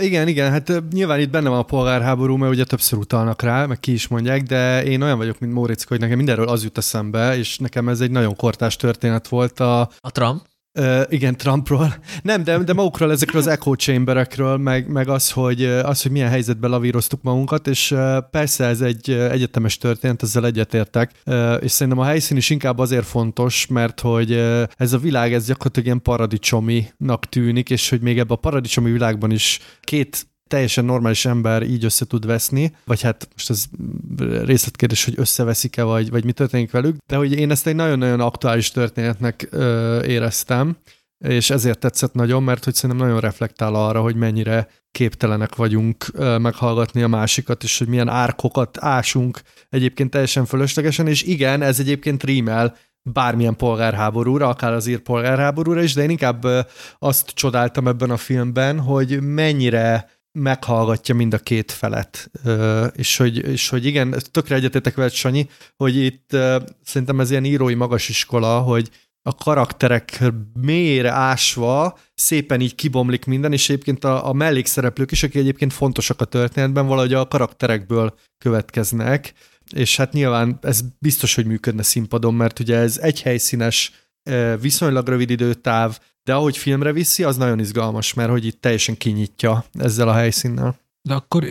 [0.00, 3.80] Igen, igen, hát nyilván itt benne van a polgárháború, mert ugye többször utalnak rá, meg
[3.80, 7.36] ki is mondják, de én olyan vagyok, mint Móricka, hogy nekem mindenről az jut eszembe,
[7.36, 9.60] és nekem ez egy nagyon kortás történet volt.
[9.60, 10.42] A, a Trump?
[10.78, 11.94] Uh, igen, Trumpról.
[12.22, 16.28] Nem, de, de magukról, ezekről az echo chamberekről, meg, meg az, hogy, az, hogy milyen
[16.28, 17.94] helyzetben lavíroztuk magunkat, és
[18.30, 23.06] persze ez egy egyetemes történet, ezzel egyetértek, uh, és szerintem a helyszín is inkább azért
[23.06, 24.32] fontos, mert hogy
[24.76, 29.30] ez a világ, ez gyakorlatilag ilyen paradicsominak tűnik, és hogy még ebben a paradicsomi világban
[29.30, 33.64] is két teljesen normális ember így össze tud veszni, vagy hát most ez
[34.44, 38.70] részletkérdés, hogy összeveszik-e, vagy, vagy mi történik velük, de hogy én ezt egy nagyon-nagyon aktuális
[38.70, 40.76] történetnek ö, éreztem,
[41.24, 46.06] és ezért tetszett nagyon, mert hogy szerintem nagyon reflektál arra, hogy mennyire képtelenek vagyunk
[46.38, 49.40] meghallgatni a másikat, és hogy milyen árkokat ásunk
[49.70, 55.94] egyébként teljesen fölöslegesen, és igen, ez egyébként rímel bármilyen polgárháborúra, akár az ír polgárháborúra is,
[55.94, 56.46] de én inkább
[56.98, 62.30] azt csodáltam ebben a filmben, hogy mennyire meghallgatja mind a két felet.
[62.94, 66.36] És hogy, és hogy igen, tökre egyetétek veled, Sanyi, hogy itt
[66.84, 68.90] szerintem ez ilyen írói magas iskola, hogy
[69.22, 70.22] a karakterek
[70.60, 76.20] mélyére ásva szépen így kibomlik minden, és egyébként a, a mellékszereplők is, akik egyébként fontosak
[76.20, 79.32] a történetben, valahogy a karakterekből következnek,
[79.74, 83.92] és hát nyilván ez biztos, hogy működne színpadon, mert ugye ez egy helyszínes,
[84.60, 89.64] viszonylag rövid időtáv, de ahogy filmre viszi, az nagyon izgalmas, mert hogy itt teljesen kinyitja
[89.72, 90.78] ezzel a helyszínnel.
[91.02, 91.44] De akkor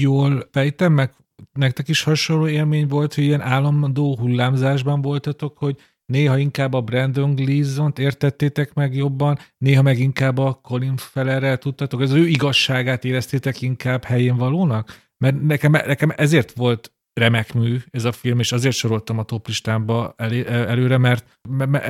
[0.00, 1.14] jól fejtem meg,
[1.52, 5.76] nektek is hasonló élmény volt, hogy ilyen állandó hullámzásban voltatok, hogy
[6.06, 12.00] néha inkább a Brandon Gleason-t értettétek meg jobban, néha meg inkább a Colin Fellerrel tudtatok,
[12.00, 15.08] az ő igazságát éreztétek inkább helyén valónak?
[15.18, 19.46] Mert nekem, nekem ezért volt remek mű ez a film, és azért soroltam a top
[19.46, 21.38] listámba elé, előre, mert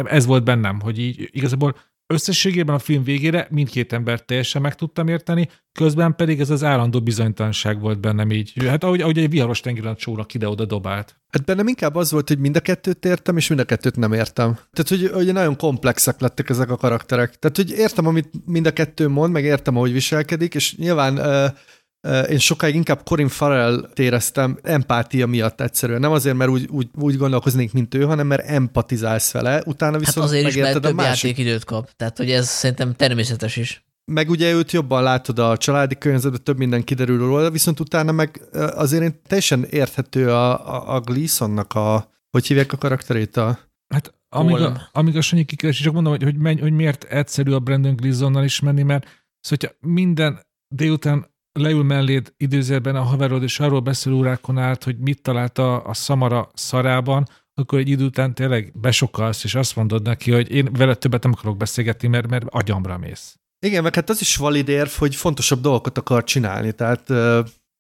[0.05, 1.77] ez volt bennem, hogy így igazából
[2.13, 7.01] Összességében a film végére mindkét embert teljesen meg tudtam érteni, közben pedig ez az állandó
[7.01, 8.53] bizonytalanság volt bennem így.
[8.67, 11.17] Hát ahogy, ahogy egy viharos tengeren csónak ide-oda dobált.
[11.31, 14.13] Hát bennem inkább az volt, hogy mind a kettőt értem, és mind a kettőt nem
[14.13, 14.59] értem.
[14.73, 17.39] Tehát, hogy, hogy nagyon komplexek lettek ezek a karakterek.
[17.39, 21.57] Tehát, hogy értem, amit mind a kettő mond, meg értem, ahogy viselkedik, és nyilván uh,
[22.29, 26.01] én sokáig inkább Corin Farrell éreztem empátia miatt egyszerűen.
[26.01, 30.01] Nem azért, mert úgy, úgy, úgy gondolkoznék, mint ő, hanem mert empatizálsz vele, utána hát
[30.01, 31.31] viszont hát azért is, mert több másik...
[31.31, 31.91] játékidőt kap.
[31.97, 33.85] Tehát, hogy ez szerintem természetes is.
[34.05, 38.41] Meg ugye őt jobban látod a családi környezetben, több minden kiderül róla, viszont utána meg
[38.53, 43.59] azért én teljesen érthető a, a, a Gleasonnak a, hogy hívják a karakterét a...
[43.95, 47.53] Hát amíg a, amíg a Sanyi kikeres, csak mondom, hogy, hogy, menj, hogy miért egyszerű
[47.53, 50.41] a Brandon Gleasonnal is menni, mert szóval, hogyha minden
[50.75, 55.95] délután leül melléd időzőben a haverod, és arról beszél órákon át, hogy mit találta a
[55.95, 60.95] szamara szarában, akkor egy idő után tényleg besokalsz, és azt mondod neki, hogy én vele
[60.95, 63.35] többet nem akarok beszélgetni, mert, mert agyamra mész.
[63.67, 67.11] Igen, meg hát az is valid érv, hogy fontosabb dolgokat akar csinálni, tehát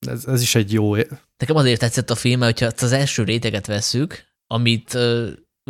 [0.07, 0.95] ez, ez is egy jó...
[1.37, 4.95] Nekem azért tetszett a film, mert hogyha az első réteget vesszük, amit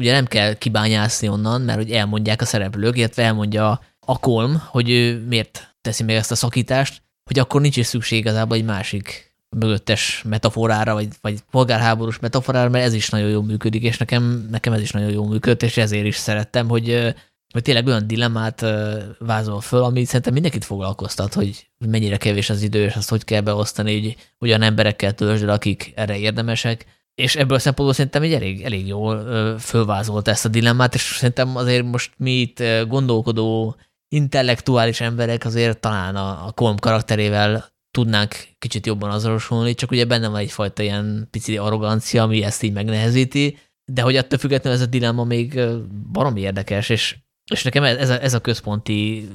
[0.01, 4.91] ugye nem kell kibányászni onnan, mert hogy elmondják a szereplők, illetve elmondja a Kolm, hogy
[4.91, 9.35] ő miért teszi meg ezt a szakítást, hogy akkor nincs is szükség igazából egy másik
[9.57, 14.73] mögöttes metaforára, vagy, vagy polgárháborús metaforára, mert ez is nagyon jól működik, és nekem, nekem
[14.73, 17.15] ez is nagyon jól működött, és ezért is szerettem, hogy,
[17.53, 18.67] hogy tényleg olyan dilemmát
[19.19, 23.41] vázol föl, ami szerintem mindenkit foglalkoztat, hogy mennyire kevés az idő, és azt hogy kell
[23.41, 28.63] beosztani, hogy olyan emberekkel töltsd akik erre érdemesek, és ebből a szempontból szerintem egy elég,
[28.63, 29.25] elég jól
[29.59, 33.77] fölvázolt ezt a dilemmát, és szerintem azért most mi itt gondolkodó
[34.15, 40.29] intellektuális emberek azért talán a, a Kolm karakterével tudnánk kicsit jobban azonosulni, csak ugye benne
[40.29, 43.59] van egyfajta ilyen pici arrogancia, ami ezt így megnehezíti,
[43.93, 45.61] de hogy attól függetlenül ez a dilemma még
[46.13, 47.17] baromi érdekes, és,
[47.53, 49.29] és nekem ez a, ez a központi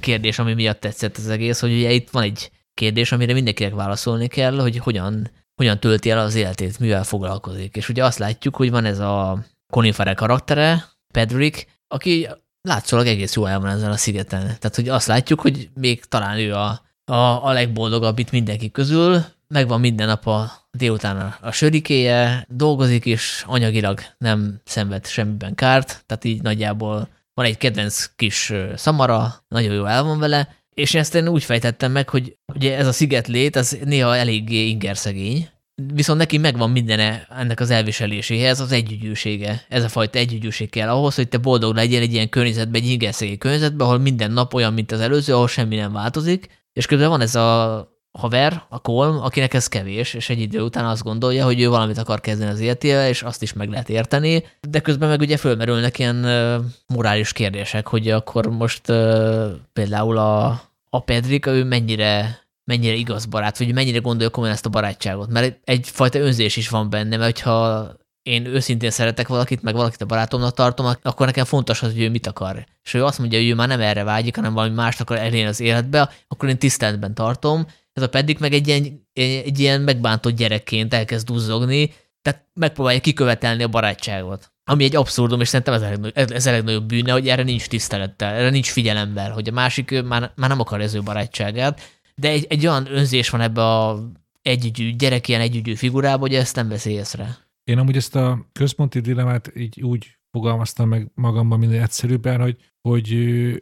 [0.00, 4.26] kérdés, ami miatt tetszett az egész, hogy ugye itt van egy kérdés, amire mindenkinek válaszolni
[4.26, 7.76] kell, hogy hogyan, hogyan tölti el az életét, mivel foglalkozik.
[7.76, 12.28] És ugye azt látjuk, hogy van ez a Conifere karaktere, Pedrick, aki
[12.62, 14.40] látszólag egész jó el van ezen a szigeten.
[14.40, 19.24] Tehát, hogy azt látjuk, hogy még talán ő a, a, a legboldogabb itt mindenki közül,
[19.48, 26.02] megvan minden nap a délután a, a sörikéje, dolgozik is, anyagilag nem szenved semmiben kárt,
[26.06, 31.14] tehát így nagyjából van egy kedvenc kis szamara, nagyon jó el van vele, és ezt
[31.14, 35.48] én úgy fejtettem meg, hogy ugye ez a szigetlét, az néha eléggé ingerszegény,
[35.94, 39.64] viszont neki megvan mindene ennek az elviseléséhez, az együgyűsége.
[39.68, 43.38] Ez a fajta együgyűség kell ahhoz, hogy te boldog legyen egy ilyen környezetben, egy ingerszegény
[43.38, 47.20] környezetben, ahol minden nap olyan, mint az előző, ahol semmi nem változik, és közben van
[47.20, 51.60] ez a haver, a Kolm, akinek ez kevés, és egy idő után azt gondolja, hogy
[51.60, 55.20] ő valamit akar kezdeni az életével, és azt is meg lehet érteni, de közben meg
[55.20, 61.64] ugye fölmerülnek ilyen uh, morális kérdések, hogy akkor most uh, például a, a Pedrik, ő
[61.64, 62.39] mennyire
[62.70, 65.28] mennyire igaz barát, vagy mennyire gondolja komolyan ezt a barátságot.
[65.28, 67.88] Mert egyfajta önzés is van benne, mert ha
[68.22, 72.10] én őszintén szeretek valakit, meg valakit a barátomnak tartom, akkor nekem fontos az, hogy ő
[72.10, 72.66] mit akar.
[72.82, 75.48] És ő azt mondja, hogy ő már nem erre vágyik, hanem valami mást akar elérni
[75.48, 80.36] az életbe, akkor én tiszteletben tartom, ez a pedig meg egy ilyen, egy ilyen megbántott
[80.36, 81.92] gyerekként elkezd duzzogni,
[82.22, 84.52] tehát megpróbálja kikövetelni a barátságot.
[84.64, 87.66] Ami egy abszurdum, és szerintem ez a, legnagyobb, ez a legnagyobb bűne, hogy erre nincs
[87.66, 91.80] tisztelettel, erre nincs figyelemmel, hogy a másik már, már nem akar az ő barátságát,
[92.20, 94.10] de egy, egy olyan önzés van ebbe a
[94.42, 97.38] együgyű, gyerek ilyen együgyű figurában, hogy ezt nem veszi észre.
[97.64, 103.08] Én amúgy ezt a központi dilemát így úgy fogalmaztam meg magamban minél egyszerűbben, hogy, hogy,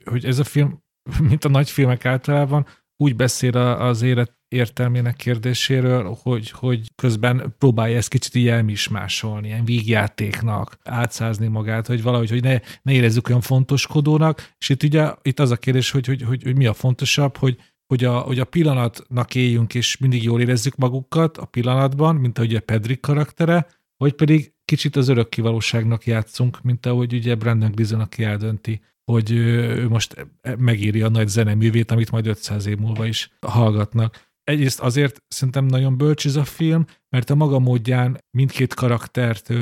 [0.04, 0.82] hogy ez a film,
[1.28, 7.96] mint a nagy filmek általában, úgy beszél az élet értelmének kérdéséről, hogy, hogy közben próbálja
[7.96, 13.40] ezt kicsit így elmismásolni, ilyen vígjátéknak, átszázni magát, hogy valahogy, hogy ne, ne érezzük olyan
[13.40, 17.36] fontoskodónak, és itt ugye itt az a kérdés, hogy, hogy, hogy, hogy mi a fontosabb,
[17.36, 17.58] hogy,
[17.88, 22.54] hogy a, hogy a pillanatnak éljünk, és mindig jól érezzük magukat a pillanatban, mint ahogy
[22.54, 23.66] a Pedrik karaktere,
[23.96, 29.30] vagy pedig kicsit az örök kivalóságnak játszunk, mint ahogy ugye Brandon Gleason, aki eldönti, hogy
[29.30, 30.26] ő most
[30.58, 34.26] megírja a nagy zeneművét, amit majd 500 év múlva is hallgatnak.
[34.44, 39.52] Egyrészt azért szerintem nagyon bölcs ez a film, mert a maga módján mindkét karaktert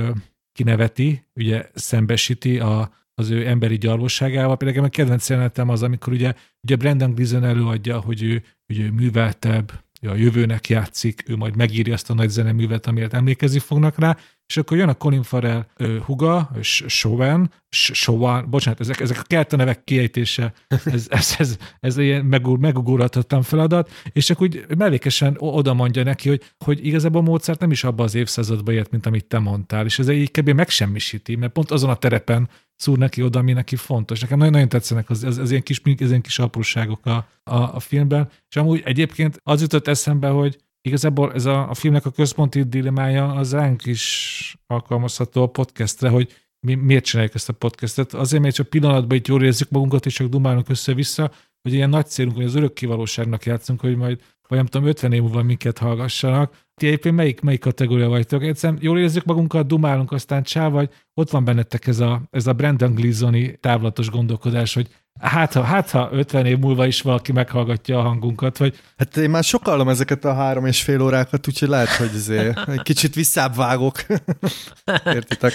[0.53, 4.57] kineveti, ugye szembesíti a, az ő emberi gyarlóságával.
[4.57, 8.91] Például a kedvenc jelenetem az, amikor ugye, ugye Brandon Gleason előadja, hogy ő, hogy ő
[8.91, 14.17] műveltebb, a jövőnek játszik, ő majd megírja azt a nagy zeneművet, amiért emlékezni fognak rá,
[14.47, 19.57] és akkor jön a Colin Farrell uh, huga, Sowen, Sowan, bocsánat, ezek, ezek a kelta
[19.57, 20.53] nevek kiejtése,
[20.85, 22.25] ez, ez, ez, ez ilyen
[22.59, 27.85] megugorhatatlan feladat, és akkor úgy mellékesen oda mondja neki, hogy, hogy igazából Mozart nem is
[27.85, 30.49] abba az évszázadba ért, mint amit te mondtál, és ez egy kb.
[30.49, 34.21] megsemmisíti, mert pont azon a terepen szúr neki oda, ami neki fontos.
[34.21, 37.81] Nekem nagyon-nagyon tetszenek az, az, az ilyen kis, az ilyen kis apróságok a, a, a
[37.81, 42.63] filmben, és amúgy egyébként az jutott eszembe, hogy igazából ez a, a filmnek a központi
[42.63, 46.33] dilemája az ránk is alkalmazható a podcastre, hogy
[46.67, 48.15] mi miért csináljuk ezt a podcastet.
[48.15, 51.31] Azért, mert csak pillanatban itt jól érezzük magunkat, és csak dumálunk össze-vissza,
[51.63, 55.13] hogy ilyen nagy célunk, hogy az örök kivalóságnak játszunk, hogy majd vagy nem tudom, 50
[55.13, 56.65] év múlva minket hallgassanak.
[56.75, 58.43] Ti egyébként melyik, melyik kategória vagytok?
[58.43, 62.53] Egyszerűen jól érezzük magunkat, dumálunk, aztán csá, vagy ott van bennetek ez a, ez a
[62.53, 64.89] Brandon Gleesoni távlatos gondolkodás, hogy
[65.21, 68.81] Hát ha, hát, ha 50 év múlva is valaki meghallgatja a hangunkat, vagy...
[68.97, 72.83] Hát én már sokallom ezeket a három és fél órákat, úgyhogy lehet, hogy azért egy
[72.83, 74.07] kicsit visszább vágok.
[75.15, 75.53] Értitek?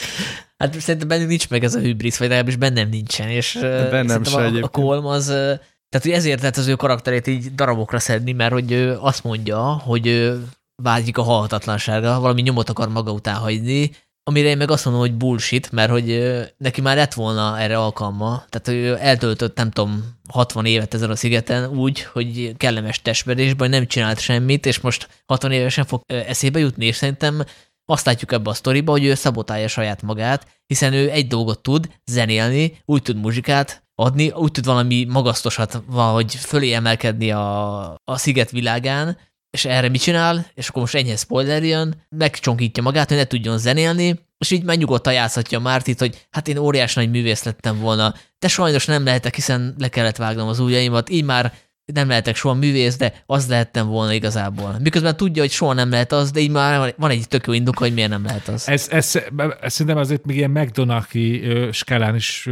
[0.57, 3.57] Hát szerintem bennünk nincs meg ez a hübrisz, vagy legalábbis bennem nincsen, és
[3.91, 7.99] bennem se a, a Kolm az, tehát hogy ezért lehet az ő karakterét így darabokra
[7.99, 10.43] szedni, mert hogy ő azt mondja, hogy ő
[10.75, 13.91] vágyik a halhatatlanságra, valami nyomot akar maga után hagyni,
[14.23, 18.43] Amire én meg azt mondom, hogy bullshit, mert hogy neki már lett volna erre alkalma.
[18.49, 23.87] Tehát ő eltöltött, nem tudom, 60 évet ezen a szigeten úgy, hogy kellemes testvedésben nem
[23.87, 27.43] csinált semmit, és most 60 évesen fog eszébe jutni, és szerintem
[27.85, 31.89] azt látjuk ebbe a sztoriba, hogy ő szabotálja saját magát, hiszen ő egy dolgot tud,
[32.05, 38.51] zenélni, úgy tud muzsikát adni, úgy tud valami magasztosat valahogy fölé emelkedni a, a sziget
[38.51, 39.17] világán,
[39.51, 43.57] és erre mit csinál, és akkor most ennyi spoiler jön, megcsonkítja magát, hogy ne tudjon
[43.57, 48.13] zenélni, és így már nyugodtan játszhatja Mártit, hogy hát én óriás nagy művész lettem volna,
[48.39, 51.53] de sajnos nem lehetek, hiszen le kellett vágnom az ujjaimat, így már
[51.93, 54.75] nem lehetek soha művész, de az lehettem volna igazából.
[54.83, 57.77] Miközben tudja, hogy soha nem lehet az, de így már van egy tök jó indok,
[57.77, 58.67] hogy miért nem lehet az.
[58.67, 59.15] Ez, ez,
[59.61, 62.49] ez szerintem azért még ilyen McDonaghy skálán is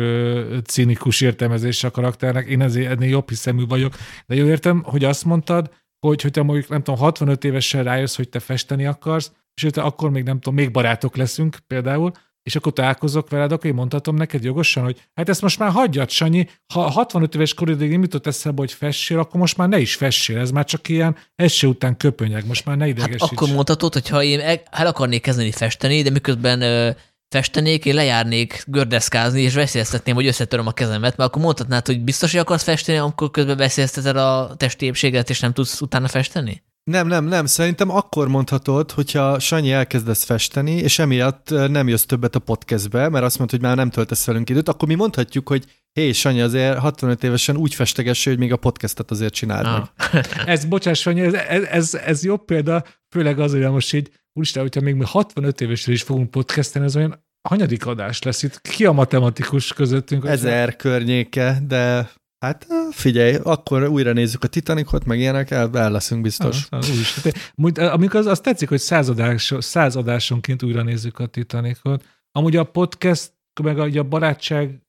[0.65, 2.47] cinikus értelmezés a karakternek.
[2.47, 3.95] Én ezért ennél jobb hiszemű vagyok.
[4.27, 5.69] De jól értem, hogy azt mondtad,
[5.99, 9.31] hogy, hogy te mondjuk nem tudom, 65 évesen rájössz, hogy te festeni akarsz,
[9.61, 12.11] és te akkor még nem tudom, még barátok leszünk például,
[12.43, 16.09] és akkor találkozok veled, akkor én mondhatom neked jogosan, hogy hát ezt most már hagyjad,
[16.09, 19.95] Sanyi, ha 65 éves koridig nem jutott eszembe, hogy fessél, akkor most már ne is
[19.95, 23.21] fessél, ez már csak ilyen eső után köpönyeg, most már ne idegesíts.
[23.21, 24.39] Hát akkor mondhatod, hogy ha én
[24.69, 26.95] el akarnék kezdeni festeni, de miközben
[27.29, 32.31] festenék, én lejárnék gördeszkázni, és veszélyeztetném, hogy összetöröm a kezemet, mert akkor mondhatnád, hogy biztos,
[32.31, 36.63] hogy akarsz festeni, amikor közben veszélyezteted a testi épséget, és nem tudsz utána festeni?
[36.83, 37.45] Nem, nem, nem.
[37.45, 43.25] Szerintem akkor mondhatod, hogyha Sanyi elkezdesz festeni, és emiatt nem jössz többet a podcastbe, mert
[43.25, 46.77] azt mondod, hogy már nem töltesz velünk időt, akkor mi mondhatjuk, hogy hé, Sanyi, azért
[46.77, 49.87] 65 évesen úgy festegesse, hogy még a podcastet azért csináld ah.
[50.13, 50.25] meg.
[50.45, 54.61] ez, bocsáss, Sanyi, ez, ez, ez, ez jobb példa, főleg az, hogy most így, úristen,
[54.61, 58.61] hogyha még 65 évesen is fogunk podcasten, ez olyan hanyadik adás lesz itt?
[58.61, 60.25] Ki a matematikus közöttünk?
[60.25, 62.09] Ezer környéke, de
[62.45, 66.67] Hát figyelj, akkor újra nézzük a Titanicot, meg ilyenek, el, el leszünk biztos.
[66.69, 72.05] Ah, az, amikor az, az tetszik, hogy századás, századásonként újra nézzük a Titanicot.
[72.31, 73.33] Amúgy a podcast,
[73.63, 74.81] meg a, a barátság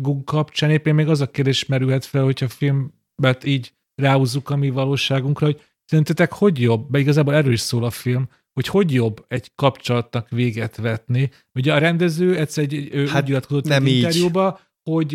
[0.00, 4.70] Google kapcsán éppen még az a kérdés merülhet fel, hogyha filmet így ráhúzzuk a mi
[4.70, 9.24] valóságunkra, hogy szerintetek hogy jobb, mert igazából erről is szól a film, hogy hogy jobb
[9.28, 11.30] egy kapcsolatnak véget vetni.
[11.54, 15.12] Ugye a rendező egyszer egy, hát úgy nyilatkozott egy interjúba, hogy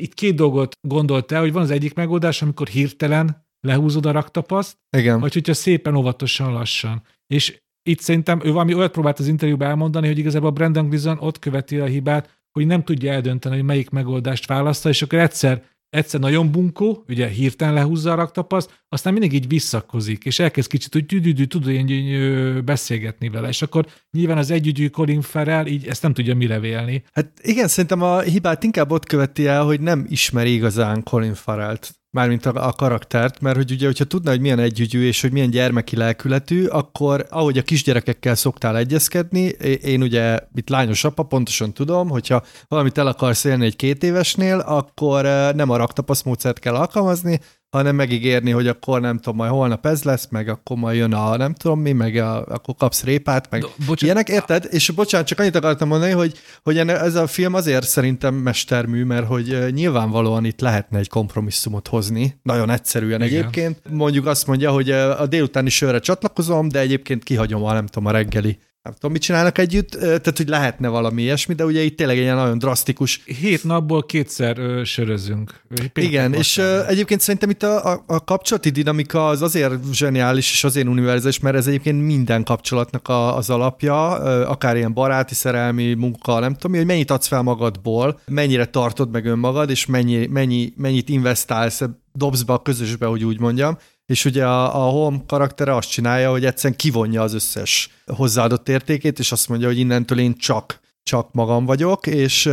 [0.00, 4.76] itt két dolgot gondolt el, hogy van az egyik megoldás, amikor hirtelen lehúzod a raktapaszt,
[4.96, 5.20] Igen.
[5.20, 7.02] vagy hogyha szépen óvatosan lassan.
[7.26, 11.38] És itt szerintem ő valami olyat próbált az interjúban elmondani, hogy igazából Brandon Gleason ott
[11.38, 15.62] követi a hibát, hogy nem tudja eldönteni, hogy melyik megoldást választa, és akkor egyszer
[15.94, 20.96] egyszer nagyon bunkó, ugye hirtelen lehúzza a raktapaszt, aztán mindig így visszakozik, és elkezd kicsit
[20.96, 26.02] úgy düdüdű, tud ilyen beszélgetni vele, és akkor nyilván az együgyű Colin Farrell így ezt
[26.02, 27.04] nem tudja mire vélni.
[27.12, 32.03] Hát igen, szerintem a hibát inkább ott követi el, hogy nem ismeri igazán Colin Farrell-t
[32.14, 35.50] mármint a, a karaktert, mert hogy ugye, hogyha tudna, hogy milyen együgyű és hogy milyen
[35.50, 39.42] gyermeki lelkületű, akkor ahogy a kisgyerekekkel szoktál egyezkedni,
[39.82, 44.58] én ugye, itt lányos apa, pontosan tudom, hogyha valamit el akarsz élni egy két évesnél,
[44.58, 47.40] akkor eh, nem a raktapaszmódszert kell alkalmazni,
[47.74, 51.36] hanem megígérni, hogy akkor nem tudom, majd holnap ez lesz, meg akkor majd jön a
[51.36, 54.02] nem tudom mi, meg a, akkor kapsz répát, meg bocsánat.
[54.02, 54.66] ilyenek, érted?
[54.70, 59.26] És bocsánat, csak annyit akartam mondani, hogy, hogy ez a film azért szerintem mestermű, mert
[59.26, 63.38] hogy nyilvánvalóan itt lehetne egy kompromisszumot hozni, nagyon egyszerűen Igen.
[63.38, 63.82] egyébként.
[63.90, 68.10] Mondjuk azt mondja, hogy a délutáni sörre csatlakozom, de egyébként kihagyom a nem tudom, a
[68.10, 72.16] reggeli nem tudom, mit csinálnak együtt, tehát hogy lehetne valami ilyesmi, de ugye itt tényleg
[72.16, 73.22] egy ilyen nagyon drasztikus.
[73.24, 75.60] Hét napból kétszer ö, sörözünk.
[75.94, 80.64] Igen, és ö, egyébként szerintem itt a, a, a kapcsolati dinamika az azért zseniális és
[80.64, 85.94] azért univerzális, mert ez egyébként minden kapcsolatnak a, az alapja, ö, akár ilyen baráti, szerelmi,
[85.94, 90.72] munka, nem tudom, hogy mennyit adsz fel magadból, mennyire tartod meg önmagad, és mennyi, mennyi,
[90.76, 91.82] mennyit investálsz,
[92.12, 96.30] dobsz be a közösbe, hogy úgy mondjam, és ugye a, a Home karaktere azt csinálja,
[96.30, 101.32] hogy egyszerűen kivonja az összes hozzáadott értékét, és azt mondja, hogy innentől én csak, csak
[101.32, 102.46] magam vagyok, és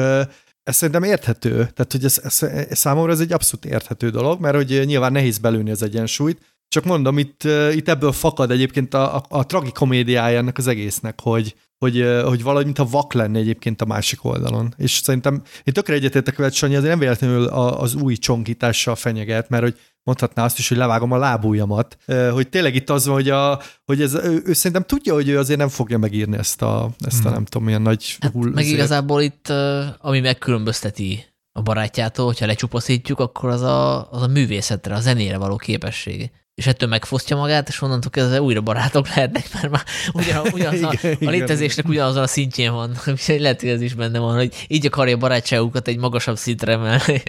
[0.63, 1.51] ez szerintem érthető.
[1.51, 5.37] Tehát, hogy ez, ez, ez számomra ez egy abszolút érthető dolog, mert hogy nyilván nehéz
[5.37, 7.43] belőni az egyensúlyt, csak mondom, itt,
[7.73, 12.65] itt ebből fakad egyébként a, a, a tragikomédiája ennek az egésznek, hogy, hogy, hogy valahogy
[12.65, 14.73] mintha vak lenne egyébként a másik oldalon.
[14.77, 19.63] És szerintem én tökre egyetértek veled, Sanyi, azért nem véletlenül az új csonkítással fenyeget, mert
[19.63, 21.97] hogy mondhatná azt is, hogy levágom a lábújamat,
[22.31, 25.37] hogy tényleg itt az van, hogy, a, hogy ez, ő, ő szerintem tudja, hogy ő
[25.37, 27.33] azért nem fogja megírni ezt a, ezt a hmm.
[27.33, 29.53] nem tudom, milyen nagy hát hull, Meg igazából itt,
[29.97, 35.55] ami megkülönbözteti a barátjától, hogyha lecsupaszítjuk, akkor az a, az a művészetre, a zenére való
[35.55, 36.31] képessége
[36.61, 39.83] és ettől megfosztja magát, és onnantól kezdve újra barátok lehetnek, mert már
[40.13, 42.91] ugyan, ugyanaz igen, a, a létezésnek ugyanazon a szintjén van.
[43.07, 47.23] Úgyhogy lehet, hogy ez is benne van, hogy így akarja barátságukat egy magasabb szintre emelni.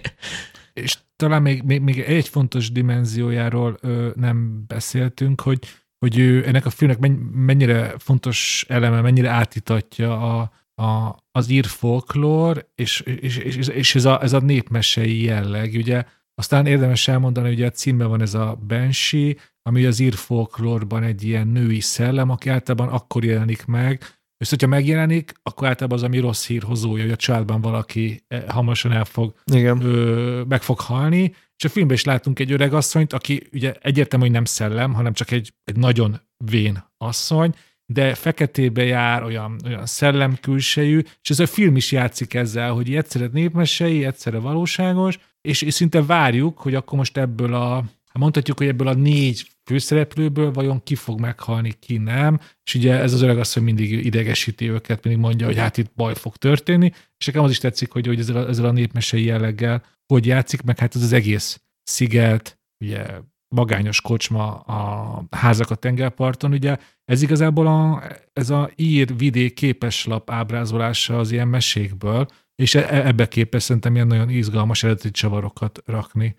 [0.72, 5.58] És talán még, még, még egy fontos dimenziójáról ö, nem beszéltünk, hogy,
[5.98, 10.52] hogy ő, ennek a filmnek mennyire fontos eleme, mennyire átítatja a,
[10.82, 15.72] a, az ír folklór, és, és, és, és ez, a, ez a népmesei jelleg.
[15.74, 16.04] Ugye
[16.34, 21.22] aztán érdemes elmondani, hogy a címben van ez a Banshee, ami az ír folklórban egy
[21.22, 26.18] ilyen női szellem, aki általában akkor jelenik meg, és hogyha megjelenik, akkor általában az, ami
[26.18, 29.82] rossz hírhozója, hogy a családban valaki eh, hamarosan el fog, Igen.
[29.82, 34.24] Ö, meg fog halni, és a filmben is látunk egy öreg asszonyt, aki ugye egyértelmű,
[34.24, 37.54] hogy nem szellem, hanem csak egy, egy nagyon vén asszony,
[37.86, 43.28] de feketébe jár, olyan, olyan szellemkülsejű, és ez a film is játszik ezzel, hogy egyszerre
[43.32, 47.84] népmesei, egyszerre valóságos, és, és szinte várjuk, hogy akkor most ebből a,
[48.18, 53.12] mondhatjuk, hogy ebből a négy főszereplőből vajon ki fog meghalni, ki nem, és ugye ez
[53.12, 56.90] az öreg az, hogy mindig idegesíti őket, mindig mondja, hogy hát itt baj fog történni,
[57.18, 59.82] és nekem az is tetszik, hogy, hogy ezzel, a, ezzel a népmesei jelleggel
[60.12, 63.06] hogy játszik, meg hát ez az egész sziget, ugye
[63.54, 66.76] magányos kocsma a házak a tengerparton, ugye.
[67.04, 68.02] Ez igazából a,
[68.32, 73.94] ez a ír vidék képeslap ábrázolása az ilyen mesékből, és e, e, ebbe képes szerintem
[73.94, 76.34] ilyen nagyon izgalmas eredeti csavarokat rakni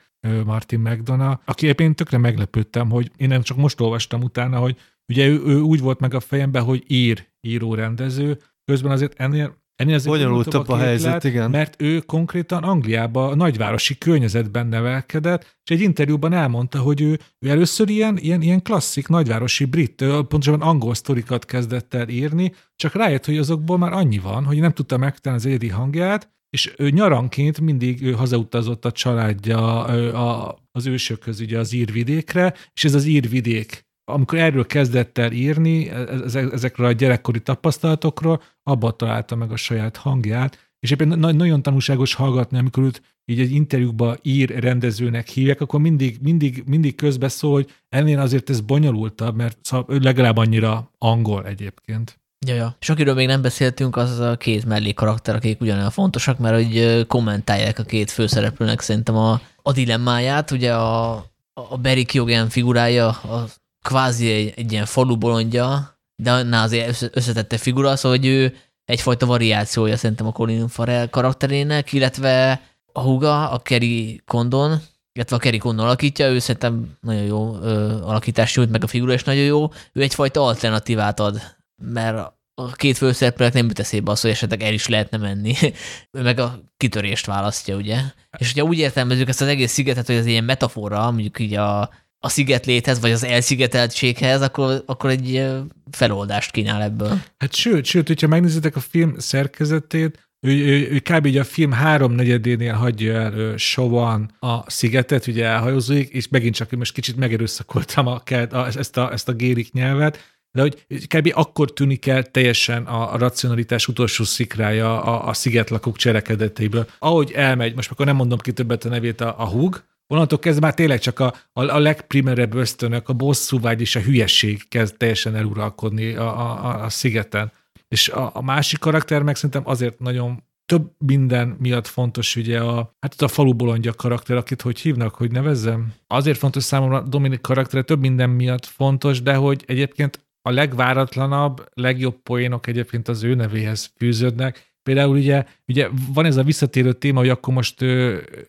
[0.46, 4.78] Martin McDonough, aki én tökre meglepődtem, hogy én nem csak most olvastam utána, hogy
[5.08, 9.62] ugye ő, ő úgy volt meg a fejemben, hogy ír, író, rendező, közben azért ennél
[9.76, 11.50] Ennél az bonyolultabb a, a helyzet, lett, igen.
[11.50, 17.50] Mert ő konkrétan Angliába, a nagyvárosi környezetben nevelkedett, és egy interjúban elmondta, hogy ő, ő
[17.50, 23.26] először ilyen, ilyen, ilyen klasszik nagyvárosi brit, pontosabban angol sztorikat kezdett el írni, csak rájött,
[23.26, 27.60] hogy azokból már annyi van, hogy nem tudta megtenni az egyedi hangját, és ő nyaranként
[27.60, 33.86] mindig ő hazautazott a családja a, az ősökhöz, ugye az írvidékre, és ez az írvidék
[34.06, 35.96] amikor erről kezdett el írni, e,
[36.34, 42.14] e, ezekről a gyerekkori tapasztalatokról, abban találta meg a saját hangját, és éppen nagyon tanulságos
[42.14, 47.72] hallgatni, amikor őt így egy interjúkba ír rendezőnek hívják, akkor mindig, mindig, mindig közbeszól, hogy
[47.90, 52.22] ennél azért ez bonyolultabb, mert legalább annyira angol egyébként.
[52.46, 52.76] Ja, ja.
[52.80, 57.06] És akiről még nem beszéltünk, az a két mellé karakter, akik ugyanolyan fontosak, mert hogy
[57.08, 60.52] kommentálják a két főszereplőnek szerintem a, a dilemmáját.
[60.52, 61.14] Ugye a,
[61.54, 63.46] a Barry Kyogen figurája, a
[63.82, 68.56] kvázi egy, egy ilyen falu bolondja, de annál azért összetette figura, szóval hogy ő
[68.86, 72.62] egyfajta variációja szerintem a Colin Farrell karakterének, illetve
[72.92, 74.82] a huga, a Kerry Condon,
[75.14, 79.14] illetve a Kerry Condon alakítja, ő szerintem nagyon jó ö, alakítás nyújt, meg a figura
[79.14, 79.72] is nagyon jó.
[79.94, 81.42] Ő egyfajta alternatívát ad,
[81.86, 85.54] mert a két főszereplőnek nem jut eszébe az, hogy esetleg el is lehetne menni.
[86.12, 88.00] meg a kitörést választja, ugye?
[88.38, 91.90] És hogyha úgy értelmezzük ezt az egész szigetet, hogy ez ilyen metafora, mondjuk így a
[92.26, 95.46] a szigetléthez, vagy az elszigeteltséghez, akkor, akkor egy
[95.92, 97.20] feloldást kínál ebből.
[97.38, 101.38] Hát sőt, sőt, hogyha megnézitek a film szerkezetét, ő, ő, ő kb.
[101.38, 107.16] a film háromnegyedénél hagyja el Sovan a szigetet, ugye elhajózóik, és megint csak most kicsit
[107.16, 111.32] megerőszakoltam a, a, ezt, a, ezt a gérik nyelvet, de hogy kb.
[111.34, 116.88] akkor tűnik el teljesen a, a racionalitás utolsó szikrája a, a szigetlakók cselekedetéből.
[117.00, 120.66] Ahogy elmegy, most akkor nem mondom ki többet a nevét, a, a húg, onnantól kezdve
[120.66, 125.36] már tényleg csak a, a, a legprimerebb ösztönök, a bosszúvágy és a hülyesség kezd teljesen
[125.36, 127.52] eluralkodni a, a, a szigeten.
[127.88, 132.96] És a, a másik karakter meg szerintem azért nagyon több minden miatt fontos ugye a,
[133.00, 135.94] hát a falu bolondja karakter, akit hogy hívnak, hogy nevezzem.
[136.08, 142.22] Azért fontos számomra Dominik karaktere, több minden miatt fontos, de hogy egyébként a legváratlanabb, legjobb
[142.24, 147.30] poénok egyébként az ő nevéhez fűződnek, Például ugye, ugye van ez a visszatérő téma, hogy
[147.30, 147.82] akkor most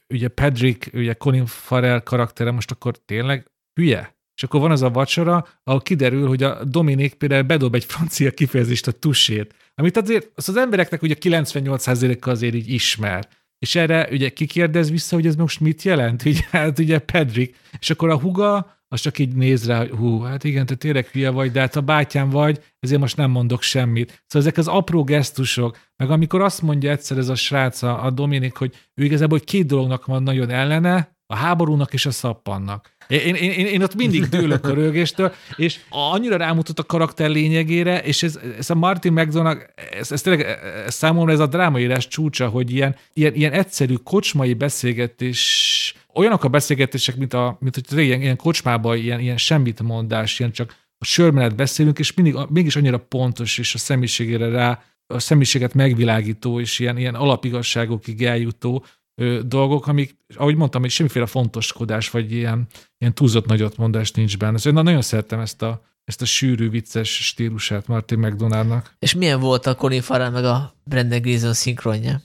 [0.09, 4.15] ugye Pedrick, ugye Colin Farrell karaktere most akkor tényleg hülye?
[4.37, 8.31] És akkor van az a vacsora, ahol kiderül, hogy a Dominik például bedob egy francia
[8.31, 13.29] kifejezést a tusét, amit azért az, az embereknek ugye 98%-a azért így ismer.
[13.59, 16.25] És erre ugye kikérdez vissza, hogy ez most mit jelent?
[16.25, 17.57] Ugye, hát ugye Pedrick.
[17.79, 21.07] És akkor a huga az csak így néz rá, hogy hú, hát igen, te tényleg
[21.07, 24.23] hülye vagy, de hát a bátyám vagy, ezért most nem mondok semmit.
[24.27, 28.57] Szóval ezek az apró gesztusok, meg amikor azt mondja egyszer ez a srác, a Dominik,
[28.57, 32.93] hogy ő igazából hogy két dolognak van nagyon ellene, a háborúnak és a szappannak.
[33.09, 38.03] Én, én, én, én ott mindig dőlök a rögéstől, és annyira rámutat a karakter lényegére,
[38.03, 39.61] és ez, ez a Martin McDonagh,
[39.99, 40.47] ez, ez tényleg
[40.87, 46.49] ez számomra ez a drámaírás csúcsa, hogy ilyen, ilyen, ilyen egyszerű kocsmai beszélgetés, olyanok a
[46.49, 51.05] beszélgetések, mint, a, mint hogy ilyen, ilyen kocsmában ilyen, ilyen semmit mondás, ilyen csak a
[51.05, 56.78] sörmenet beszélünk, és mindig, mégis annyira pontos, és a személyiségére rá, a személyiséget megvilágító, és
[56.78, 58.85] ilyen, ilyen alapigasságokig eljutó,
[59.15, 62.66] ö, dolgok, amik, ahogy mondtam, hogy semmiféle fontoskodás, vagy ilyen,
[62.99, 64.59] ilyen túlzott nagyot mondás nincs benne.
[64.59, 68.94] Szóval nagyon szerettem ezt a, ezt a sűrű, vicces stílusát Martin McDonaldnak.
[68.98, 72.20] És milyen volt a Colin Farrell meg a Brendan Gleeson szinkronja?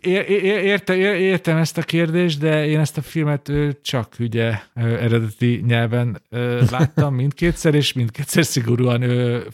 [0.00, 3.52] Értem, értem ezt a kérdést, de én ezt a filmet
[3.82, 6.22] csak ugye eredeti nyelven
[6.70, 9.00] láttam mindkétszer, és mindkétszer szigorúan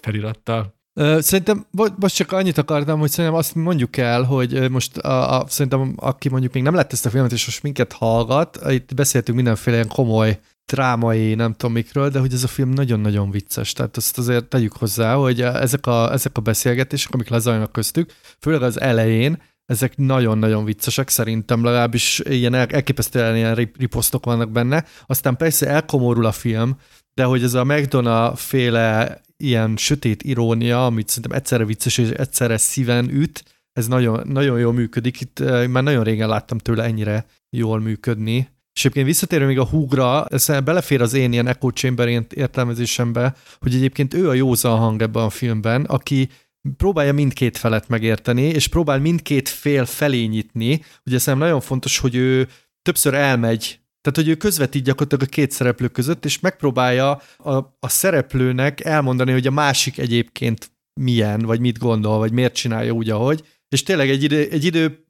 [0.01, 0.75] felirattal.
[1.19, 5.95] Szerintem, most csak annyit akartam, hogy szerintem azt mondjuk el, hogy most a, a, szerintem
[5.97, 9.77] aki mondjuk még nem lett ezt a filmet, és most minket hallgat, itt beszéltünk mindenféle
[9.77, 13.73] ilyen komoly drámai, nem tudom mikről, de hogy ez a film nagyon-nagyon vicces.
[13.73, 18.63] Tehát azt azért tegyük hozzá, hogy ezek a, ezek a beszélgetések, amik lezajlanak köztük, főleg
[18.63, 24.85] az elején, ezek nagyon-nagyon viccesek, szerintem legalábbis ilyen elképesztően ilyen riposztok vannak benne.
[25.07, 26.77] Aztán persze elkomorul a film,
[27.15, 32.57] de hogy ez a McDonough féle ilyen sötét irónia, amit szerintem egyszerre vicces és egyszerre
[32.57, 35.21] szíven üt, ez nagyon, nagyon jól működik.
[35.21, 38.49] Itt már nagyon régen láttam tőle ennyire jól működni.
[38.75, 43.75] És egyébként visszatérve még a húgra, ez belefér az én ilyen echo chamber értelmezésembe, hogy
[43.75, 46.29] egyébként ő a józan hang ebben a filmben, aki
[46.77, 50.83] próbálja mindkét felet megérteni, és próbál mindkét fél felé nyitni.
[51.07, 52.49] Ugye szerintem nagyon fontos, hogy ő
[52.83, 57.89] többször elmegy tehát, hogy ő közvetít gyakorlatilag a két szereplő között, és megpróbálja a, a
[57.89, 60.71] szereplőnek elmondani, hogy a másik egyébként
[61.01, 63.45] milyen, vagy mit gondol, vagy miért csinálja úgy, ahogy.
[63.69, 65.07] És tényleg egy idő, egy idő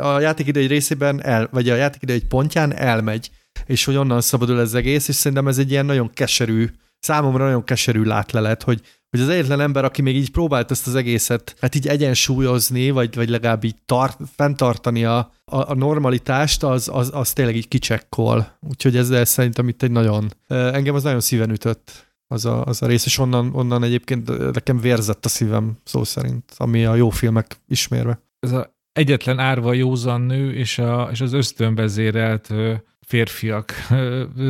[0.00, 3.30] a játékidő egy részében el, vagy a játékidő egy pontján elmegy,
[3.66, 6.68] és hogy onnan szabadul ez egész, és szerintem ez egy ilyen nagyon keserű
[7.04, 10.94] számomra nagyon keserű látlelet, hogy, hogy az egyetlen ember, aki még így próbált ezt az
[10.94, 16.90] egészet, hát így egyensúlyozni, vagy, vagy legalább így tart, fenntartani a, a, a normalitást, az,
[16.92, 18.58] az, az tényleg így kicsekkol.
[18.60, 22.86] Úgyhogy ezzel szerintem itt egy nagyon, engem az nagyon szíven ütött az a, az a
[22.86, 27.56] rész, és onnan, onnan egyébként nekem vérzett a szívem szó szerint, ami a jó filmek
[27.68, 28.20] ismérve.
[28.38, 32.52] Ez a egyetlen árva józan nő és, a, és az ösztönvezérelt
[33.00, 33.72] férfiak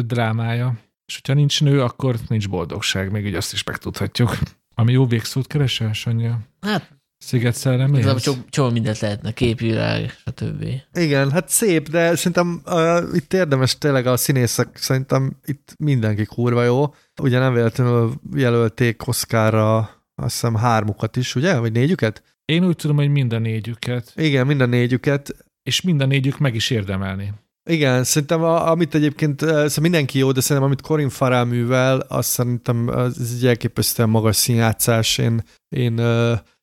[0.06, 0.78] drámája.
[1.06, 4.38] És hogyha nincs nő, akkor nincs boldogság, még így azt is megtudhatjuk.
[4.74, 6.38] Ami jó végszót keresel, Sanya?
[6.60, 8.16] Hát, Sziget szellem.
[8.18, 10.66] Csomó, csomó mindent lehetne, képvilág, stb.
[10.92, 16.62] Igen, hát szép, de szerintem uh, itt érdemes tényleg a színészek, szerintem itt mindenki kurva
[16.62, 16.94] jó.
[17.22, 19.78] Ugye nem véletlenül jelölték Oszkárra
[20.14, 21.58] azt hiszem hármukat is, ugye?
[21.58, 22.22] Vagy négyüket?
[22.44, 24.12] Én úgy tudom, hogy minden négyüket.
[24.16, 25.36] Igen, minden négyüket.
[25.62, 27.32] És minden négyük meg is érdemelni.
[27.70, 32.28] Igen, szerintem a, amit egyébként szóval mindenki jó, de szerintem amit Corin Farrell művel, azt
[32.28, 35.18] szerintem ez egy elképesztően magas színjátszás.
[35.18, 35.94] Én, én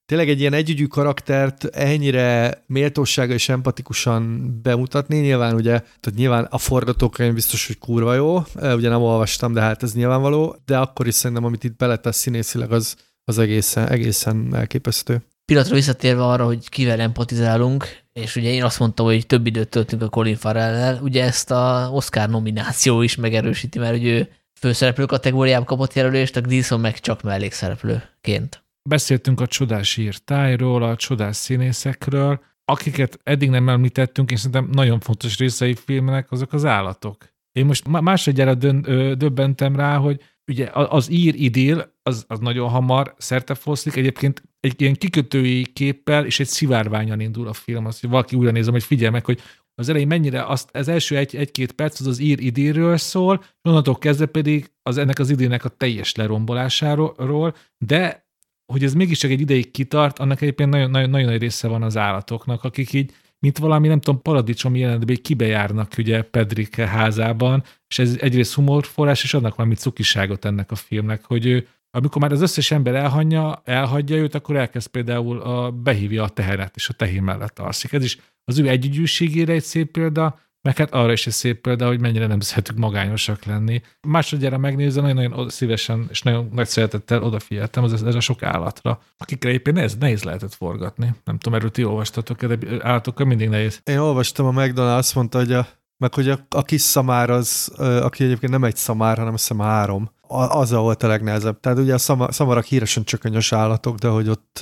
[0.06, 6.58] tényleg egy ilyen együgyű karaktert ennyire méltósága és empatikusan bemutatni, nyilván ugye, tehát nyilván a
[6.58, 11.14] forgatókönyv biztos, hogy kurva jó, ugye nem olvastam, de hát ez nyilvánvaló, de akkor is
[11.14, 15.22] szerintem, amit itt beletesz színészileg, az, az egészen, egészen elképesztő.
[15.52, 20.02] Pillanatra visszatérve arra, hogy kivel empatizálunk, és ugye én azt mondtam, hogy több időt töltünk
[20.02, 24.30] a Colin farrell ugye ezt a Oscar nomináció is megerősíti, mert hogy ő
[24.60, 28.64] főszereplő kategóriában kapott jelölést, a Gleason meg csak mellékszereplőként.
[28.90, 35.38] Beszéltünk a csodás írtájról, a csodás színészekről, akiket eddig nem említettünk, és szerintem nagyon fontos
[35.38, 37.26] részei filmnek, azok az állatok.
[37.52, 38.82] Én most másodjára dön,
[39.18, 40.22] döbbentem rá, hogy
[40.52, 46.40] ugye az ír idil, az, az nagyon hamar szertefoszlik, egyébként egy ilyen kikötői képpel és
[46.40, 49.40] egy szivárványan indul a film, azt, hogy valaki újra nézem, hogy figyelj meg, hogy
[49.76, 53.98] az elején mennyire azt, az első egy, egy-két perc az az ír idilről szól, onnantól
[53.98, 58.30] kezdve pedig az ennek az idének a teljes lerombolásáról, de
[58.74, 61.98] hogy ez mégiscsak egy ideig kitart, annak egyébként nagyon, nagyon, nagyon nagy része van az
[61.98, 63.12] állatoknak, akik így,
[63.46, 69.34] mint valami, nem tudom, paradicsom jelentben kibejárnak ugye Pedrik házában, és ez egyrészt humorforrás, és
[69.34, 74.16] adnak valami cukiságot ennek a filmnek, hogy ő, amikor már az összes ember elhagyja, elhagyja
[74.16, 77.94] őt, akkor elkezd például a, behívja a teheret, és a tehén mellett alszik.
[77.94, 81.88] Ez is az ő együgyűségére egy szép példa, meg hát arra is egy szép példa,
[81.88, 83.82] hogy mennyire nem szeretünk magányosak lenni.
[84.08, 89.52] Másodjára megnézve, nagyon-nagyon szívesen és nagyon nagy szeretettel odafigyeltem az, ez a sok állatra, akikre
[89.52, 91.16] éppen nehéz, nehéz lehetett forgatni.
[91.24, 93.82] Nem tudom, erről ti olvastatok, de állatokkal mindig nehéz.
[93.84, 95.68] Én olvastam, a McDonald azt mondta, hogy a,
[95.98, 100.12] meg hogy a, a kis szamár az, aki egyébként nem egy szamár, hanem azt három,
[100.28, 101.60] az volt a legnehezebb.
[101.60, 104.60] Tehát ugye a szamarak híresen csökönyös állatok, de hogy ott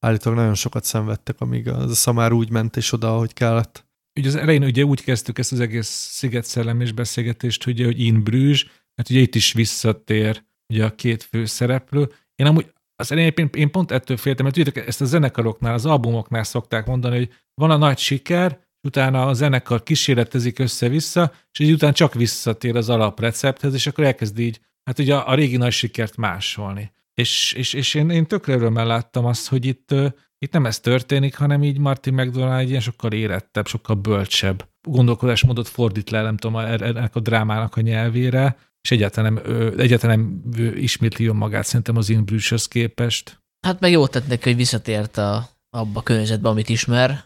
[0.00, 3.86] állítólag nagyon sokat szenvedtek, amíg a szamár úgy ment és oda, ahogy kellett
[4.18, 8.64] ugye az elején ugye úgy kezdtük ezt az egész sziget beszélgetést, ugye, hogy In Bruges,
[8.94, 12.12] mert ugye itt is visszatér ugye a két fő szereplő.
[12.34, 15.86] Én amúgy az elején én, én pont ettől féltem, mert tudjátok, ezt a zenekaroknál, az
[15.86, 21.72] albumoknál szokták mondani, hogy van a nagy siker, utána a zenekar kísérletezik össze-vissza, és így
[21.72, 25.72] után csak visszatér az alaprecepthez, és akkor elkezd így, hát ugye a, a régi nagy
[25.72, 26.92] sikert másolni.
[27.14, 29.94] És, és, és én, én tökre örömmel láttam azt, hogy itt
[30.38, 35.68] itt nem ez történik, hanem így Martin McDonald egy ilyen sokkal érettebb, sokkal bölcsebb gondolkodásmódot
[35.68, 39.42] fordít le, nem tudom, ennek a drámának a nyelvére, és egyáltalán nem,
[39.76, 40.42] egyáltalán nem
[40.74, 43.40] ismétli magát szerintem az Inbrüshöz képest.
[43.66, 47.24] Hát meg jó tett neki, hogy visszatért a, abba a környezetbe, amit ismer,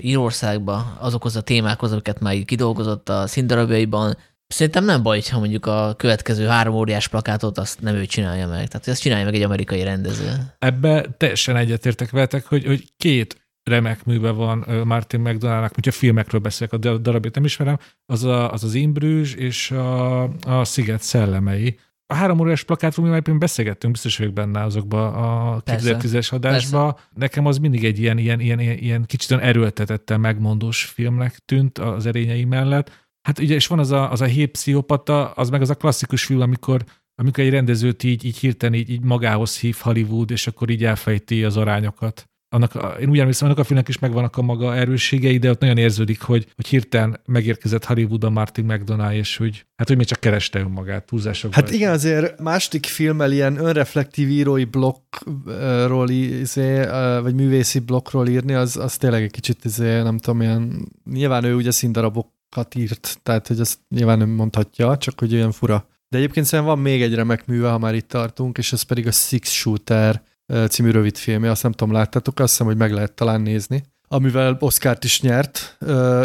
[0.00, 4.16] Írországba, azokhoz a témákhoz, amiket már így kidolgozott a színdarabjaiban,
[4.52, 8.68] Szerintem nem baj, ha mondjuk a következő három óriás plakátot azt nem ő csinálja meg.
[8.68, 10.30] Tehát ezt csinálja meg egy amerikai rendező.
[10.58, 16.72] Ebbe teljesen egyetértek veletek, hogy, hogy két remek műve van Martin McDonaldnak, hogyha filmekről beszélek,
[16.72, 21.78] a darabét nem ismerem, az a, az, az Imbrűs és a, a Sziget szellemei.
[22.06, 26.92] A három óriás plakátról mi már beszélgettünk, biztos vagyok benne azokba a 2010-es adásba.
[26.92, 27.08] Persze.
[27.14, 32.44] Nekem az mindig egy ilyen, ilyen, ilyen, ilyen kicsit erőltetettel megmondós filmnek tűnt az erényei
[32.44, 35.74] mellett Hát ugye, és van az a, az a hép pszichopata, az meg az a
[35.74, 36.84] klasszikus film, amikor,
[37.14, 41.44] amikor egy rendezőt így, így hirtelen így, így magához hív Hollywood, és akkor így elfejti
[41.44, 42.26] az arányokat.
[42.54, 45.76] Annak, én úgy emlékszem, annak a filmnek is megvannak a maga erősségei, de ott nagyon
[45.76, 50.58] érződik, hogy, hogy hirtelen megérkezett a Martin McDonough, és hogy hát, hogy még csak kereste
[50.58, 51.62] önmagát túlzásokban.
[51.62, 56.84] Hát igen, azért másik filmmel ilyen önreflektív írói blokkról, izé,
[57.22, 61.54] vagy művészi blokkról írni, az, az tényleg egy kicsit, izé, nem tudom, ilyen, nyilván ő
[61.54, 62.28] ugye színdarabok
[62.74, 65.86] írt, tehát hogy azt nyilván nem mondhatja, csak hogy olyan fura.
[66.08, 69.06] De egyébként szerintem van még egy remek műve, ha már itt tartunk, és ez pedig
[69.06, 70.22] a Six Shooter
[70.68, 75.04] című rövidfilmje, azt nem tudom, láttátok, azt hiszem, hogy meg lehet talán nézni, amivel Oscárt
[75.04, 75.76] is nyert,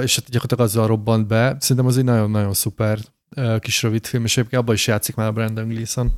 [0.02, 1.56] és hát gyakorlatilag azzal robbant be.
[1.60, 3.00] Szerintem az egy nagyon-nagyon szuper
[3.60, 6.12] kis rövidfilm, és egyébként abban is játszik már a Brandon Gleeson.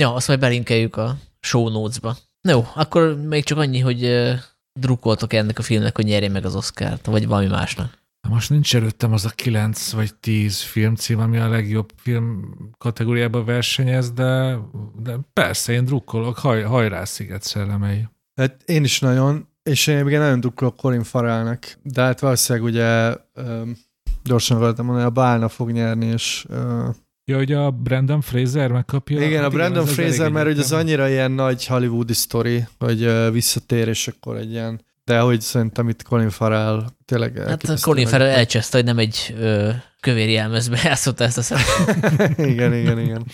[0.00, 2.16] Ja, azt majd belinkeljük a show notes-ba.
[2.48, 4.32] Jó, akkor még csak annyi, hogy
[4.80, 7.98] drukkoltok ennek a filmnek, hogy nyerje meg az Oscar-t, vagy valami másnak.
[8.28, 14.12] Most nincs előttem az a 9 vagy 10 filmcím, ami a legjobb film kategóriában versenyez,
[14.12, 14.58] de,
[15.02, 18.08] de persze, én drukkolok, haj, hajrá Sziget szellemei.
[18.34, 23.16] Hát én is nagyon, és én még nagyon drukkolok Colin Farrellnek, de hát valószínűleg ugye
[23.34, 23.76] um,
[24.24, 26.94] gyorsan akartam mondani, a Bálna fog nyerni, és uh,
[27.28, 29.22] Ja, hogy a Brandon Fraser megkapja.
[29.22, 33.88] Igen, a Brandon igen, Fraser, mert hogy az annyira ilyen nagy hollywoodi sztori, hogy visszatér,
[33.88, 38.76] és akkor egy ilyen de hogy szerintem itt Colin Farrell tényleg Hát Colin Farrell elcseszte,
[38.76, 39.70] hogy nem egy ö,
[40.00, 42.38] kövér jelmezbe játszotta ezt a szerepet.
[42.52, 43.24] igen, igen, igen.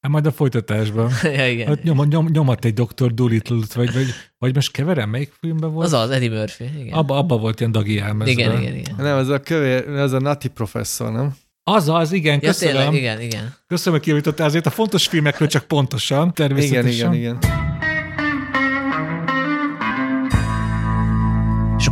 [0.00, 1.10] Hát majd a folytatásban.
[1.38, 1.66] ja, igen.
[1.66, 3.14] Hát nyom, nyom, nyomat egy Dr.
[3.14, 4.06] Dolittle-t, vagy, vagy,
[4.38, 5.86] vagy most keverem, melyik filmben volt?
[5.86, 6.92] Az az, Eddie Murphy, igen.
[6.92, 8.38] Abba, abba volt ilyen dagi jelmezben.
[8.38, 8.94] Igen, igen, igen.
[8.98, 11.34] Nem, az a kövér, az a Nati professzor, nem?
[11.62, 12.74] Az az, igen, köszönöm.
[12.74, 13.54] Ja, tényleg, igen, igen.
[13.66, 16.86] Köszönöm, hogy kijavítottál azért a fontos filmekről csak pontosan, természetesen.
[16.86, 17.82] Igen, igen, igen.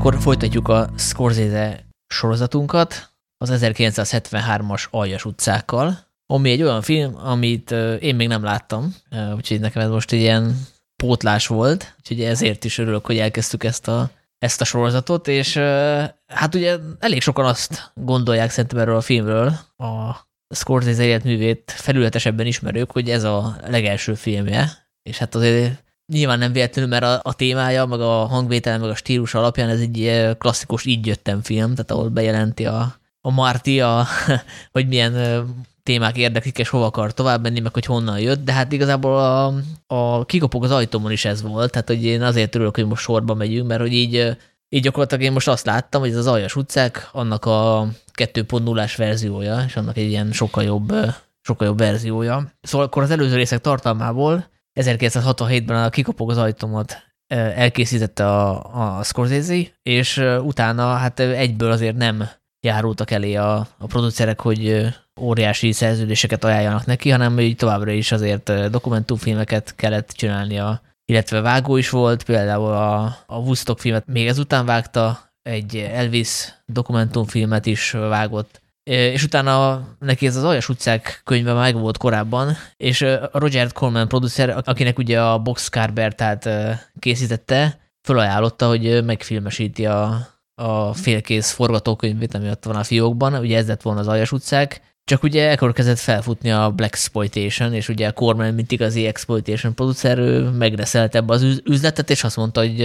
[0.04, 7.70] Akkor folytatjuk a Scorsese sorozatunkat az 1973-as Aljas utcákkal, ami egy olyan film, amit
[8.00, 8.94] én még nem láttam,
[9.34, 10.66] úgyhogy nekem ez most egy ilyen
[10.96, 15.56] pótlás volt, úgyhogy ezért is örülök, hogy elkezdtük ezt a, ezt a sorozatot, és
[16.26, 20.16] hát ugye elég sokan azt gondolják szerintem erről a filmről, a
[20.54, 24.70] Scorsese életművét felületesebben ismerők, hogy ez a legelső filmje,
[25.02, 28.94] és hát azért Nyilván nem véletlenül, mert a, a témája, meg a hangvétel, meg a
[28.94, 33.80] stílus alapján ez egy eh, klasszikus így jöttem film, tehát ahol bejelenti a, a Marty,
[33.80, 34.06] a,
[34.72, 35.40] hogy milyen eh,
[35.82, 39.54] témák érdeklik, és hova akar tovább menni, meg hogy honnan jött, de hát igazából a,
[39.86, 43.34] a kikopog az ajtómon is ez volt, tehát hogy én azért örülök, hogy most sorba
[43.34, 44.36] megyünk, mert hogy így, eh,
[44.68, 49.64] így gyakorlatilag én most azt láttam, hogy ez az Aljas utcák, annak a 2.0-ás verziója,
[49.66, 50.92] és annak egy ilyen sokkal jobb,
[51.40, 52.52] sokkal jobb verziója.
[52.62, 59.62] Szóval akkor az előző részek tartalmából 1967-ben a Kikopog az ajtómat elkészítette a, a Scorsese,
[59.82, 62.28] és utána hát egyből azért nem
[62.66, 64.86] járultak elé a, a producerek, hogy
[65.20, 71.90] óriási szerződéseket ajánljanak neki, hanem így továbbra is azért dokumentumfilmeket kellett csinálnia, illetve vágó is
[71.90, 79.24] volt, például a, a Woodstock filmet még ezután vágta, egy Elvis dokumentumfilmet is vágott, és
[79.24, 84.98] utána neki ez az Aljas utcák könyve meg volt korábban, és Roger Corman producer, akinek
[84.98, 86.48] ugye a Box tehát
[86.98, 93.66] készítette, felajánlotta, hogy megfilmesíti a, a félkész forgatókönyvét, ami ott van a fiókban, ugye ez
[93.66, 98.10] lett volna az Aljas utcák, csak ugye ekkor kezdett felfutni a Black Exploitation, és ugye
[98.10, 100.18] Corman, mint igazi exploitation producer,
[100.50, 102.80] megreszelte ebbe az üzletet, és azt mondta, hogy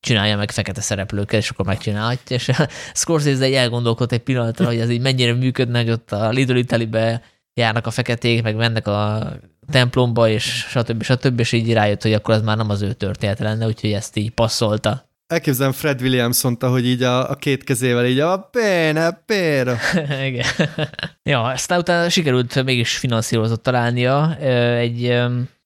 [0.00, 2.50] csinálja meg fekete szereplőket, és akkor megcsinálhatja, és
[2.94, 7.22] Scorsese egy elgondolkodott egy pillanatra, hogy ez így mennyire működne, hogy ott a Lidl Italy-be
[7.54, 9.32] járnak a feketék, meg mennek a
[9.70, 11.02] templomba, és stb.
[11.02, 11.40] stb.
[11.40, 14.30] és így rájött, hogy akkor ez már nem az ő történet lenne, úgyhogy ezt így
[14.30, 15.08] passzolta.
[15.26, 19.78] Elképzelem Fred Williams mondta, hogy így a, a két kezével így a péne, péne.
[20.28, 20.46] Igen.
[21.22, 24.36] ja, aztán utána sikerült mégis finanszírozott találnia
[24.76, 25.04] egy,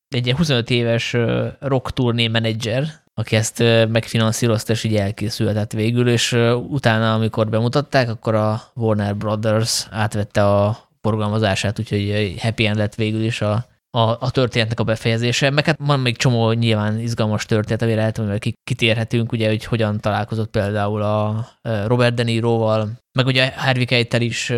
[0.09, 1.17] egy 25 éves
[1.61, 3.59] rock turné menedzser, aki ezt
[3.89, 6.33] megfinanszírozta, és így elkészülhetett végül, és
[6.69, 13.23] utána, amikor bemutatták, akkor a Warner Brothers átvette a forgalmazását, úgyhogy happy end lett végül
[13.23, 15.51] is a, a, a történetnek a befejezése.
[15.51, 20.01] Meg hát van még csomó nyilván izgalmas történet, amire lehet, hogy kitérhetünk, ugye, hogy hogyan
[20.01, 24.51] találkozott például a Robert De Niroval, meg ugye Harvey Keitel is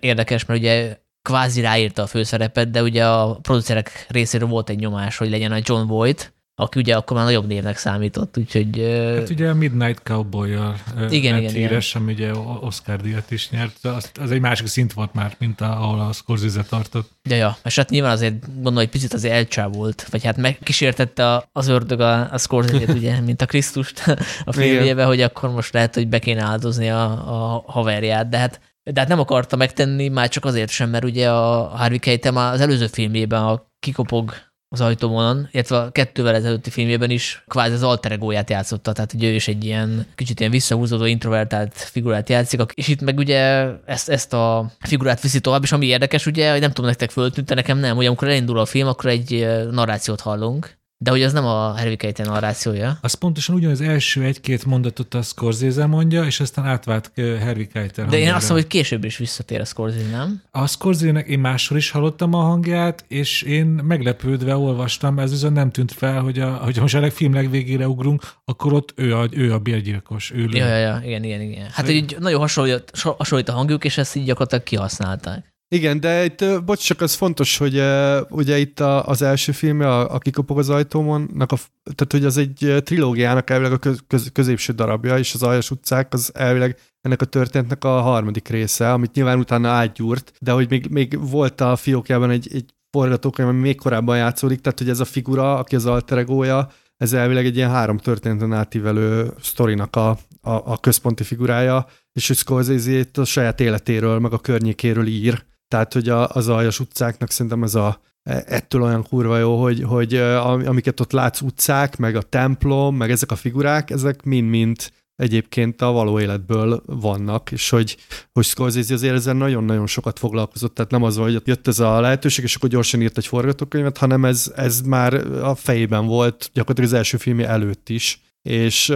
[0.00, 5.16] érdekes, mert ugye kvázi ráírta a főszerepet, de ugye a producerek részéről volt egy nyomás,
[5.16, 8.78] hogy legyen a John Voight, aki ugye akkor már nagyobb névnek számított, úgyhogy...
[9.16, 10.76] Hát ugye a Midnight Cowboy-jal
[11.10, 12.02] igen, igen, híres, igen.
[12.02, 15.82] ami ugye Oscar díjat is nyert, az, az egy másik szint volt már, mint a,
[15.82, 17.10] ahol a Scorsese tartott.
[17.22, 21.68] Ja, ja, és hát nyilván azért gondolom, hogy picit azért elcsávolt, vagy hát megkísértette az
[21.68, 24.02] ördög a, a Scorsese-t, ugye, mint a Krisztust
[24.44, 28.60] a filmjébe, hogy akkor most lehet, hogy be kéne áldozni a, a haverját, de hát
[28.92, 32.60] de hát nem akarta megtenni, már csak azért sem, mert ugye a Harvey Keitel az
[32.60, 34.32] előző filmjében a Kikopog
[34.70, 39.28] az ajtóvonon, illetve a kettővel ezelőtti filmjében is kvázi az alter egóját játszotta, tehát ugye
[39.28, 44.08] ő is egy ilyen kicsit ilyen visszahúzódó, introvertált figurát játszik, és itt meg ugye ezt,
[44.08, 47.78] ezt a figurát viszi tovább, és ami érdekes, ugye, hogy nem tudom, nektek föltűnt, nekem
[47.78, 51.72] nem, hogy amikor elindul a film, akkor egy narrációt hallunk, de hogy az nem a
[51.76, 52.98] Harvey Keitel narrációja.
[53.00, 58.18] Az pontosan ugyanaz első egy-két mondatot a Scorsese mondja, és aztán átvált Harvey Keitel De
[58.18, 60.42] én azt mondom, hogy később is visszatér a Scorsese, nem?
[60.50, 65.70] A Scorsese-nek én máshol is hallottam a hangját, és én meglepődve olvastam, ez viszont nem
[65.70, 69.52] tűnt fel, hogy, a, hogy most a film legvégére ugrunk, akkor ott ő a, ő
[69.52, 70.32] a bérgyilkos.
[70.34, 71.68] Ő ja, ja, ja, igen, igen, igen.
[71.72, 75.56] Hát így nagyon hasonlít, hasonlít a hangjuk, és ezt így gyakorlatilag kihasználták.
[75.70, 77.82] Igen, de itt, bocs, csak az fontos, hogy
[78.28, 81.56] ugye itt a, az első film, a, a Kikopog az ajtómonnak, a,
[81.94, 86.12] tehát hogy az egy trilógiának elvileg a köz, köz, középső darabja, és az Aljas utcák
[86.12, 90.86] az elvileg ennek a történetnek a harmadik része, amit nyilván utána átgyúrt, de hogy még,
[90.90, 95.04] még volt a fiókjában egy, egy forgatókönyv, ami még korábban játszódik, tehát hogy ez a
[95.04, 100.08] figura, aki az alter egója, ez elvileg egy ilyen három történeten átívelő sztorinak a,
[100.40, 105.46] a, a központi figurája, és hogy Scorsese a saját életéről, meg a környékéről ír.
[105.68, 109.82] Tehát, hogy a, az aljas utcáknak szerintem ez a, e, ettől olyan kurva jó, hogy,
[109.82, 114.90] hogy amiket ott látsz utcák, meg a templom, meg ezek a figurák, ezek mind-mind
[115.22, 117.96] egyébként a való életből vannak, és hogy,
[118.32, 122.44] hogy Scorsese azért ezzel nagyon-nagyon sokat foglalkozott, tehát nem az hogy jött ez a lehetőség,
[122.44, 126.96] és akkor gyorsan írt egy forgatókönyvet, hanem ez, ez már a fejében volt gyakorlatilag az
[126.96, 128.92] első filmje előtt is, és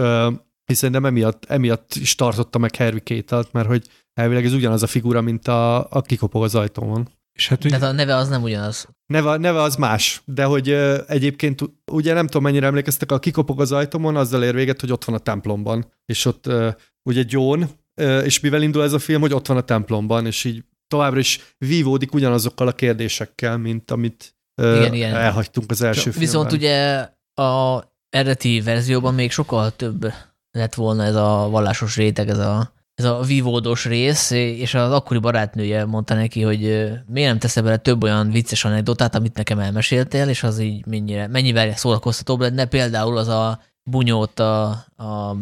[0.65, 4.87] hiszen nem emiatt, emiatt is tartotta meg Harvey Keitel, mert hogy elvileg ez ugyanaz a
[4.87, 7.09] figura, mint a, a kikopog az ajtóon.
[7.33, 7.67] És hát.
[7.67, 8.87] De a neve az nem ugyanaz.
[9.05, 11.61] Neve, neve az más, de hogy uh, egyébként
[11.91, 15.15] ugye nem tudom mennyire emlékeztek, a kikopog az ajtómon azzal ér véget, hogy ott van
[15.15, 16.73] a templomban, és ott uh,
[17.03, 17.63] ugye John,
[18.01, 21.19] uh, és mivel indul ez a film, hogy ott van a templomban, és így továbbra
[21.19, 25.15] is vívódik ugyanazokkal a kérdésekkel, mint amit uh, igen, igen.
[25.15, 26.21] elhagytunk az első filmben.
[26.21, 27.09] Viszont ugye
[27.45, 30.13] a eredeti verzióban még sokkal több
[30.51, 35.19] lett volna ez a vallásos réteg, ez a ez a vívódos rész, és az akkori
[35.19, 36.59] barátnője mondta neki, hogy
[37.07, 41.27] miért nem tesz bele több olyan vicces anekdotát, amit nekem elmeséltél, és az így mennyire,
[41.27, 45.37] mennyivel szórakoztatóbb lenne, például az a bunyót a, a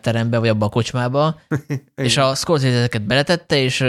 [0.00, 1.40] terembe, vagy abba a kocsmába,
[1.94, 3.84] és a Scorsese ezeket beletette, és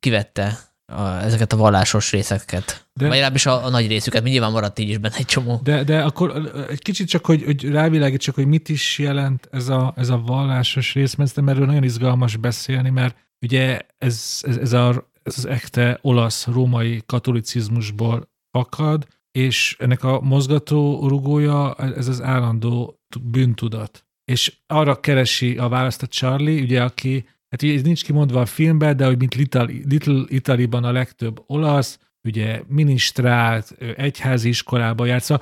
[0.00, 0.58] kivette
[0.92, 2.64] a, ezeket a vallásos részeket.
[2.66, 5.60] De, Vagy legalábbis a, a nagy részüket, mi nyilván maradt így is benne egy csomó.
[5.62, 9.92] De, de akkor egy kicsit csak, hogy, hogy rávilágítsak, hogy mit is jelent ez a,
[9.96, 15.10] ez a vallásos rész, mert erről nagyon izgalmas beszélni, mert ugye ez, ez, ez, a,
[15.22, 24.06] ez az ekte olasz-római katolicizmusból fakad, és ennek a mozgató rugója ez az állandó bűntudat.
[24.24, 28.46] És arra keresi a választ a Charlie, ugye, aki hát ugye ez nincs kimondva a
[28.46, 35.40] filmben, de hogy mint Little, Little Italy-ban a legtöbb olasz, ugye minisztrált, egyházi iskolába játsza,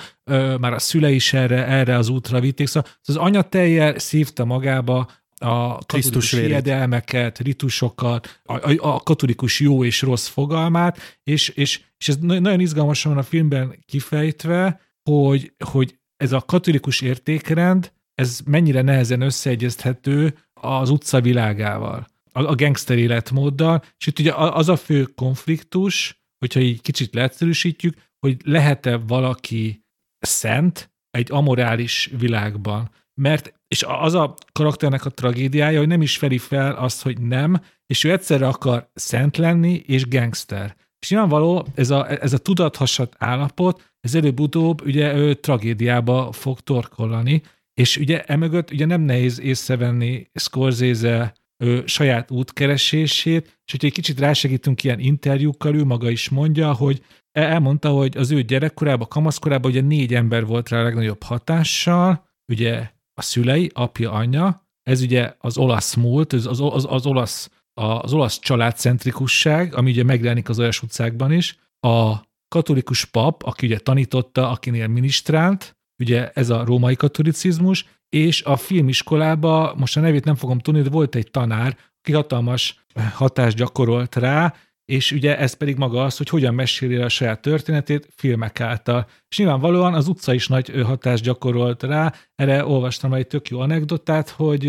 [0.60, 5.78] már a szülei is erre, erre az útra vitték, szóval az anyateljel szívta magába a
[5.78, 12.16] katolikus hiedelmeket, ritusokat, a, a, a katolikus jó és rossz fogalmát, és, és, és ez
[12.16, 14.80] nagyon izgalmasan van a filmben kifejtve,
[15.10, 22.54] hogy, hogy ez a katolikus értékrend, ez mennyire nehezen összeegyezthető az utca világával, a, a
[22.54, 28.96] gangster életmóddal, és itt ugye az a fő konfliktus, hogyha így kicsit leegyszerűsítjük, hogy lehet-e
[28.96, 29.84] valaki
[30.18, 32.90] szent egy amorális világban.
[33.20, 37.62] Mert, és az a karakternek a tragédiája, hogy nem is feli fel azt, hogy nem,
[37.86, 40.76] és ő egyszerre akar szent lenni és gangster.
[40.98, 47.42] És nyilvánvaló, ez a, ez a tudathasat állapot, ez előbb-utóbb ugye ő tragédiába fog torkollani,
[47.74, 51.34] és ugye emögött ugye nem nehéz észrevenni Scorsese
[51.64, 57.02] ő, saját útkeresését, és hogyha egy kicsit rásegítünk ilyen interjúkkal, ő maga is mondja, hogy
[57.32, 62.90] elmondta, hogy az ő gyerekkorában, kamaszkorában ugye négy ember volt rá a legnagyobb hatással, ugye
[63.14, 68.12] a szülei, apja, anyja, ez ugye az olasz múlt, az, az, az, az olasz az
[68.12, 72.14] olasz családcentrikusság, ami ugye megjelenik az olyas utcákban is, a
[72.48, 79.74] katolikus pap, aki ugye tanította, akinél minisztrált, ugye ez a római katolicizmus, és a filmiskolába,
[79.76, 82.84] most a nevét nem fogom tudni, de volt egy tanár, aki hatalmas
[83.14, 84.54] hatást gyakorolt rá,
[84.84, 89.06] és ugye ez pedig maga az, hogy hogyan meséli a saját történetét filmek által.
[89.28, 94.28] És nyilvánvalóan az utca is nagy hatást gyakorolt rá, erre olvastam egy tök jó anekdotát,
[94.28, 94.66] hogy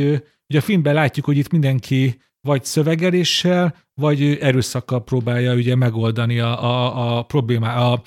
[0.50, 6.64] ugye a filmben látjuk, hogy itt mindenki vagy szövegeléssel, vagy erőszakkal próbálja ugye megoldani a,
[6.64, 8.02] a, a problémát, a,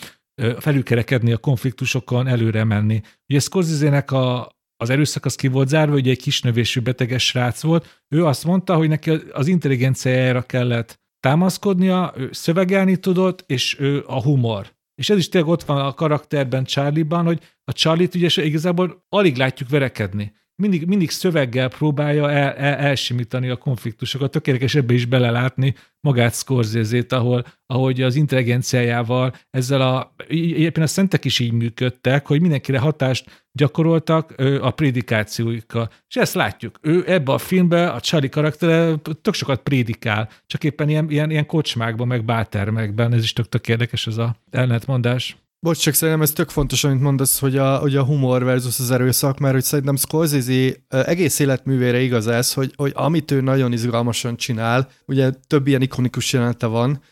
[0.58, 3.00] felülkerekedni a konfliktusokon, előre menni.
[3.28, 8.02] Ugye Scorsese-nek a, az erőszak az ki volt zárva, ugye egy kisnövésű beteges srác volt.
[8.08, 14.22] Ő azt mondta, hogy neki az intelligenciájára kellett támaszkodnia, ő szövegelni tudott, és ő a
[14.22, 14.76] humor.
[14.94, 19.36] És ez is tényleg ott van a karakterben Charlie-ban, hogy a Charlie-t ugye igazából alig
[19.36, 24.30] látjuk verekedni mindig, mindig szöveggel próbálja el, el, elsimítani a konfliktusokat.
[24.30, 31.24] Tökéletes ebbe is belelátni magát scorsese ahol, ahogy az intelligenciájával ezzel a, éppen a szentek
[31.24, 35.90] is így működtek, hogy mindenkire hatást gyakoroltak a prédikációikkal.
[36.08, 36.78] És ezt látjuk.
[36.82, 41.46] Ő ebbe a filmbe, a Charlie karaktere tök sokat prédikál, csak éppen ilyen, ilyen, ilyen
[41.46, 43.12] kocsmákban, meg bátermekben.
[43.12, 45.36] Ez is tök, tök érdekes ez a ellenetmondás.
[45.60, 48.90] Bocs, csak szerintem ez tök fontos, amit mondasz, hogy a, hogy a humor versus az
[48.90, 54.36] erőszak, mert hogy szerintem Scorsese egész életművére igaz ez, hogy, hogy amit ő nagyon izgalmasan
[54.36, 57.02] csinál, ugye több ilyen ikonikus jelenete van,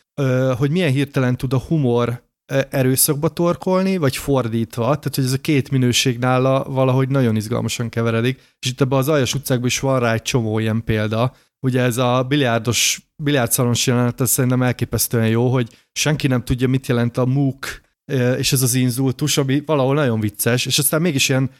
[0.57, 2.25] hogy milyen hirtelen tud a humor
[2.71, 8.41] erőszakba torkolni, vagy fordítva, tehát hogy ez a két minőség nála valahogy nagyon izgalmasan keveredik,
[8.59, 11.97] és itt ebben az Aljas utcákban is van rá egy csomó ilyen példa, ugye ez
[11.97, 17.27] a biliárdos, biliárdszalos jelenet, ez szerintem elképesztően jó, hogy senki nem tudja, mit jelent a
[17.27, 17.85] MOOC,
[18.39, 21.51] és ez az inzultus, ami valahol nagyon vicces, és aztán mégis ilyen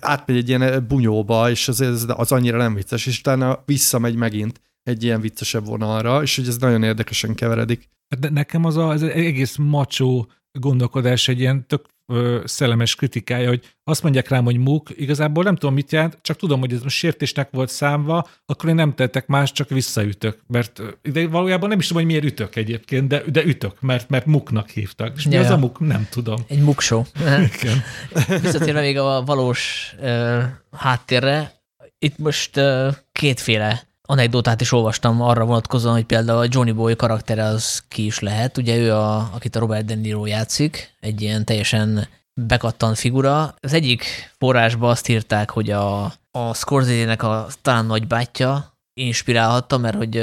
[0.00, 5.02] átmegy egy ilyen bunyóba, és az, az annyira nem vicces, és utána visszamegy megint egy
[5.04, 7.88] ilyen viccesebb vonalra, és hogy ez nagyon érdekesen keveredik.
[8.18, 13.74] De nekem az, a, az egész macsó gondolkodás egy ilyen tök ö, szellemes kritikája, hogy
[13.84, 16.96] azt mondják rám, hogy muk, igazából nem tudom, mit jelent, csak tudom, hogy ez most
[16.96, 20.38] sértésnek volt számva, akkor én nem tettek más, csak visszaütök.
[20.46, 24.26] Mert de valójában nem is tudom, hogy miért ütök egyébként, de, de ütök, mert, mert
[24.26, 25.16] muknak hívtak.
[25.16, 25.80] És mi ja, az a muk?
[25.80, 26.44] Nem tudom.
[26.48, 27.02] Egy mukshow.
[27.62, 27.82] Igen.
[28.42, 30.42] Visszatérve még a valós uh,
[30.72, 31.52] háttérre,
[31.98, 37.44] itt most uh, kétféle anekdotát is olvastam arra vonatkozóan, hogy például a Johnny Boy karaktere
[37.44, 38.58] az ki is lehet.
[38.58, 43.54] Ugye ő, a, akit a Robert De Niro játszik, egy ilyen teljesen bekattant figura.
[43.60, 44.04] Az egyik
[44.38, 50.14] forrásban azt írták, hogy a, a Scorsese-nek a talán nagybátyja inspirálhatta, mert hogy,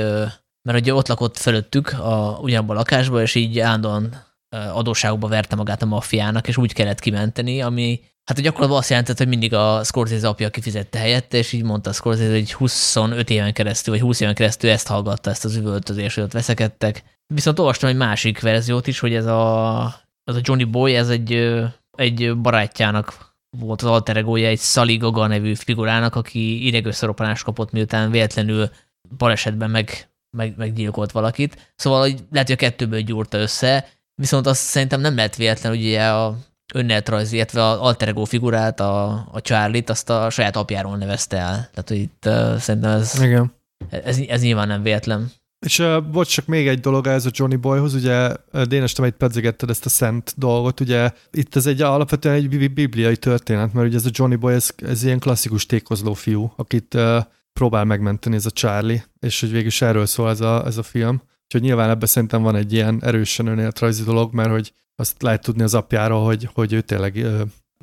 [0.62, 5.82] mert hogy ott lakott fölöttük a, ugyanabban a lakásban, és így állandóan adósságokba verte magát
[5.82, 8.00] a maffiának, és úgy kellett kimenteni, ami
[8.30, 11.94] Hát gyakorlatilag azt jelentett, hogy mindig a Scorsese apja kifizette helyette, és így mondta a
[11.94, 16.24] Scorsese, hogy 25 éven keresztül, vagy 20 éven keresztül ezt hallgatta, ezt az üvöltözést, hogy
[16.24, 17.04] ott veszekedtek.
[17.34, 19.84] Viszont olvastam egy másik verziót is, hogy ez a,
[20.24, 21.62] az a Johnny Boy, ez egy,
[21.92, 28.12] egy barátjának volt az alter egója, egy Sally Gaga nevű figurának, aki idegösszeropanást kapott, miután
[28.12, 28.70] véletlenül
[29.18, 31.74] balesetben meg, meg, meggyilkolt valakit.
[31.76, 33.88] Szóval hogy lehet, hogy a kettőből gyúrta össze,
[34.20, 36.38] viszont azt szerintem nem lehet véletlen, hogy ugye a
[36.74, 41.70] önéletrajz, illetve az alter ego figurát, a, a Charlie-t, azt a saját apjáról nevezte el.
[41.72, 43.54] Tehát, hogy itt uh, szerintem ez, Igen.
[43.90, 45.32] Ez, ez nyilván nem véletlen.
[45.66, 48.34] És uh, volt csak még egy dolog ez a Johnny Boyhoz, ugye
[48.68, 53.74] Dénes, te pedzegetted ezt a szent dolgot, ugye itt ez egy alapvetően egy bibliai történet,
[53.74, 57.18] mert ugye ez a Johnny Boy, ez, ez ilyen klasszikus tékozló fiú, akit uh,
[57.54, 60.84] próbál megmenteni ez a Charlie, és hogy végül is erről szól ez a, ez a
[60.84, 61.22] film.
[61.54, 65.64] Úgyhogy nyilván ebben szerintem van egy ilyen erősen önéletrajzi dolog, mert hogy azt lehet tudni
[65.64, 67.26] az apjáról, hogy, hogy ő tényleg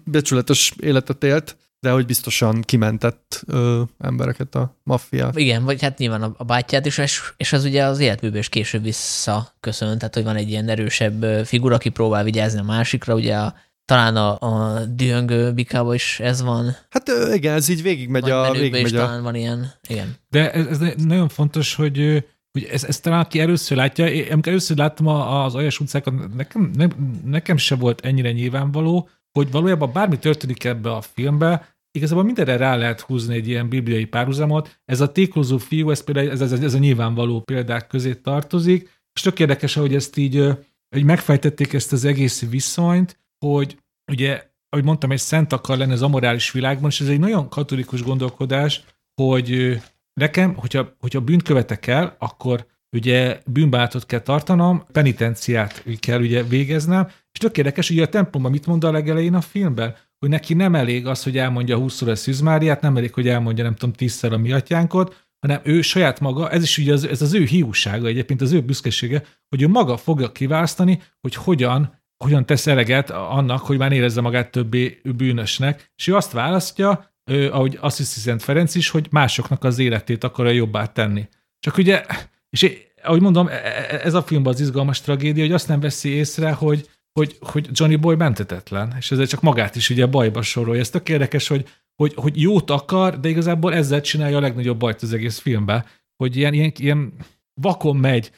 [0.04, 5.30] becsületes életet élt, de hogy biztosan kimentett ö, embereket a maffia.
[5.34, 8.48] Igen, vagy hát nyilván a, a bátyját is, és, és az ugye az életműből is
[8.48, 13.36] később visszaköszönt, tehát hogy van egy ilyen erősebb figura, aki próbál vigyázni a másikra, ugye
[13.36, 16.76] a, talán a, a dühöngő bikában is ez van.
[16.90, 18.50] Hát igen, ez így végigmegy a...
[18.52, 18.96] Végigmegy is a...
[18.96, 20.16] talán van ilyen, igen.
[20.28, 22.24] De ez, ez nagyon fontos, hogy
[22.60, 26.70] hogy ez, ez talán aki először látja, én amikor először láttam az Aljas utcákat, nekem,
[26.74, 26.86] ne,
[27.24, 32.76] nekem se volt ennyire nyilvánvaló, hogy valójában bármi történik ebbe a filmbe, igazából mindenre rá
[32.76, 34.80] lehet húzni egy ilyen bibliai párhuzamot.
[34.84, 39.22] Ez a tékozó fiú, ez például ez, ez, ez a nyilvánvaló példák közé tartozik, és
[39.22, 40.56] tök érdekes, hogy ezt így
[40.94, 43.78] hogy megfejtették ezt az egész viszonyt, hogy
[44.12, 48.02] ugye, ahogy mondtam, egy szent akar lenni az amorális világban, és ez egy nagyon katolikus
[48.02, 48.84] gondolkodás,
[49.22, 49.80] hogy
[50.20, 57.06] Nekem, hogyha, hogyha bűnt követek el, akkor ugye bűnbátot kell tartanom, penitenciát kell ugye végeznem,
[57.06, 60.74] és tök érdekes, hogy a templomban mit mond a legelején a filmben, hogy neki nem
[60.74, 64.38] elég az, hogy elmondja 20 a Szűzmáriát, nem elég, hogy elmondja nem tudom tízszer a
[64.38, 68.40] mi atyánkot, hanem ő saját maga, ez is ugye az, ez az ő hiúsága, egyébként
[68.40, 73.78] az ő büszkesége, hogy ő maga fogja kiválasztani, hogy hogyan, hogyan tesz eleget annak, hogy
[73.78, 78.88] már érezze magát többé bűnösnek, és ő azt választja, ahogy azt hiszi Szent Ferenc is,
[78.88, 81.28] hogy másoknak az életét akarja jobbá tenni.
[81.58, 82.04] Csak ugye,
[82.50, 86.08] és ahogy mondom, e, e, ez a filmben az izgalmas tragédia, hogy azt nem veszi
[86.08, 90.80] észre, hogy, hogy, hogy Johnny Boy mentetetlen, és ezzel csak magát is ugye bajba sorolja.
[90.80, 91.68] Ez tök érdekes, hogy,
[92.02, 95.84] hogy, hogy jót akar, de igazából ezzel csinálja a legnagyobb bajt az egész filmben,
[96.16, 97.12] hogy ilyen, ilyen, ilyen
[97.60, 98.30] vakon megy,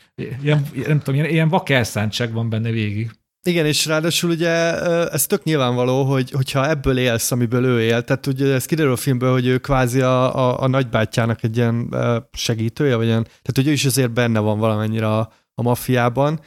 [0.43, 3.11] ilyen, nem tudom, ilyen, ilyen vak elszántság van benne végig.
[3.49, 4.49] Igen, és ráadásul ugye
[5.11, 8.97] ez tök nyilvánvaló, hogy, hogyha ebből élsz, amiből ő él, tehát ugye ez kiderül a
[8.97, 11.95] filmből, hogy ő kvázi a, a, a nagybátyjának egy ilyen
[12.33, 16.41] segítője, vagy ilyen, tehát hogy ő is azért benne van valamennyire a, a maffiában,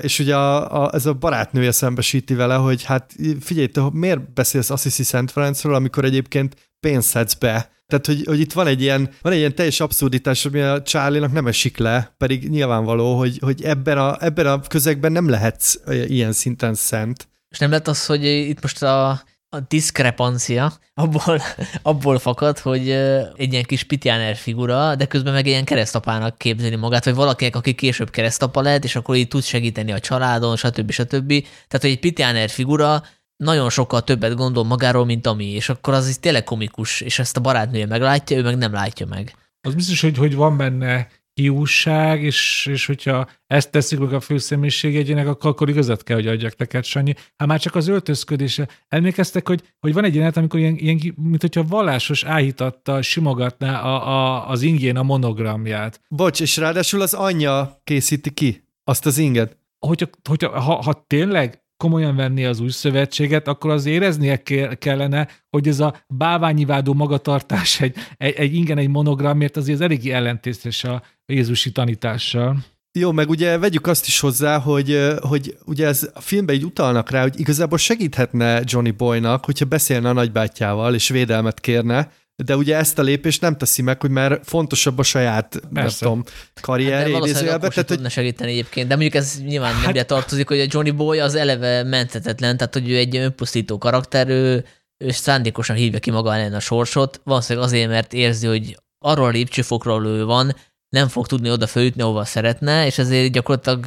[0.00, 4.70] és ugye a, a, ez a barátnője szembesíti vele, hogy hát figyelj, te miért beszélsz
[4.70, 9.10] Assisi Szent Ferencről, amikor egyébként pénzt szedsz be tehát, hogy, hogy itt van egy ilyen,
[9.22, 13.62] van egy ilyen teljes abszurditás, ami a charlie nem esik le, pedig nyilvánvaló, hogy, hogy
[13.62, 15.74] ebben, a, ebben a közegben nem lehetsz
[16.06, 17.28] ilyen szinten szent.
[17.48, 19.08] És nem lett az, hogy itt most a,
[19.48, 21.40] a diszkrepancia abból,
[21.82, 22.90] abból fakad, hogy
[23.36, 27.74] egy ilyen kis pitjáner figura, de közben meg ilyen keresztapának képzeli magát, vagy valakinek, aki
[27.74, 30.90] később keresztapa lehet, és akkor így tud segíteni a családon, stb.
[30.90, 31.28] stb.
[31.28, 33.02] Tehát, hogy egy pitjáner figura
[33.42, 37.36] nagyon sokkal többet gondol magáról, mint ami, és akkor az is tényleg komikus, és ezt
[37.36, 39.34] a barátnője meglátja, ő meg nem látja meg.
[39.60, 44.96] Az biztos, hogy, hogy van benne hiúság, és, és hogyha ezt teszik meg a főszemélyiség
[44.96, 47.14] egyének, akkor, akkor igazat kell, hogy adjak neked, Sanyi.
[47.36, 48.68] Hát már csak az öltözködése.
[48.88, 54.08] Emlékeztek, hogy, hogy van egy jelenet, amikor ilyen, ilyen mint hogyha vallásos áhítattal simogatná a,
[54.08, 56.00] a, az ingén a monogramját.
[56.08, 59.56] Bocs, és ráadásul az anyja készíti ki azt az inget.
[59.78, 64.42] Hogyha, hogyha ha, ha tényleg komolyan venni az új szövetséget, akkor az éreznie
[64.78, 70.10] kellene, hogy ez a báványivádó magatartás egy, egy, egy ingen egy monogramért azért az eléggé
[70.10, 72.56] ellentétes a Jézusi tanítással.
[72.98, 77.10] Jó, meg ugye vegyük azt is hozzá, hogy, hogy ugye ez a filmben így utalnak
[77.10, 82.10] rá, hogy igazából segíthetne Johnny Boynak, hogyha beszélne a nagybátyjával, és védelmet kérne,
[82.44, 86.24] de ugye ezt a lépést nem teszi meg, hogy már fontosabb a saját, nem tudom,
[86.60, 87.68] karrier hát idézőjelbe.
[87.68, 87.84] Tehát, hogy...
[87.84, 89.94] tudna segíteni egyébként, de mondjuk ez nyilván hát...
[89.94, 94.28] nem tartozik, hogy a Johnny Boy az eleve menthetetlen, tehát hogy ő egy önpusztító karakter,
[94.28, 94.64] ő,
[95.04, 99.30] ő szándékosan hívja ki maga ellen a sorsot, valószínűleg azért, mert érzi, hogy arról a
[99.30, 100.56] lépcsőfokról ő van,
[100.88, 103.86] nem fog tudni oda fölütni, ahova szeretne, és ezért gyakorlatilag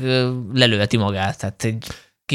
[0.53, 1.39] lelöveti magát.
[1.39, 1.85] Tehát egy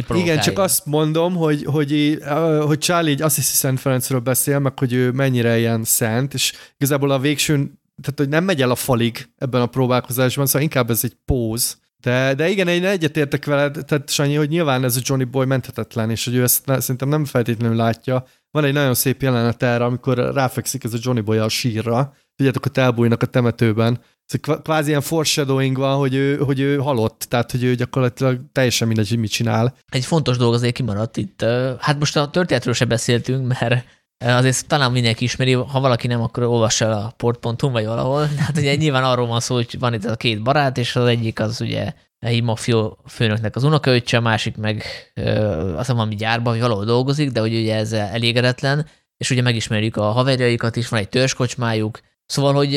[0.08, 2.18] igen, csak azt mondom, hogy, hogy,
[2.60, 7.10] hogy Charlie egy Assisi Szent Ferencről beszél, meg hogy ő mennyire ilyen szent, és igazából
[7.10, 7.54] a végső,
[8.02, 11.78] tehát hogy nem megy el a falig ebben a próbálkozásban, szóval inkább ez egy póz.
[12.00, 16.10] De, de igen, én egyetértek veled, tehát Sanyi, hogy nyilván ez a Johnny Boy menthetetlen,
[16.10, 18.24] és hogy ő ezt szerintem nem feltétlenül látja.
[18.50, 22.62] Van egy nagyon szép jelenet erre, amikor ráfekszik ez a Johnny Boy a sírra, tudjátok,
[22.62, 27.50] hogy elbújnak a temetőben, Szóval kvázi ilyen foreshadowing van, hogy ő, hogy ő halott, tehát
[27.50, 29.76] hogy ő gyakorlatilag teljesen mindegy, hogy mit csinál.
[29.88, 31.44] Egy fontos dolog azért kimaradt itt.
[31.78, 33.84] Hát most a történetről se beszéltünk, mert
[34.24, 38.26] azért talán mindenki ismeri, ha valaki nem, akkor olvassa el a port.hu vagy valahol.
[38.46, 41.40] Hát ugye nyilván arról van szó, hogy van itt a két barát, és az egyik
[41.40, 44.84] az ugye egy mafió főnöknek az unokaöccse, a másik meg
[45.14, 48.86] azt hiszem valami gyárban, vagy valahol dolgozik, de hogy ugye ez elégedetlen,
[49.16, 52.00] és ugye megismerjük a haverjaikat is, van egy törzskocsmájuk,
[52.30, 52.72] szóval, hogy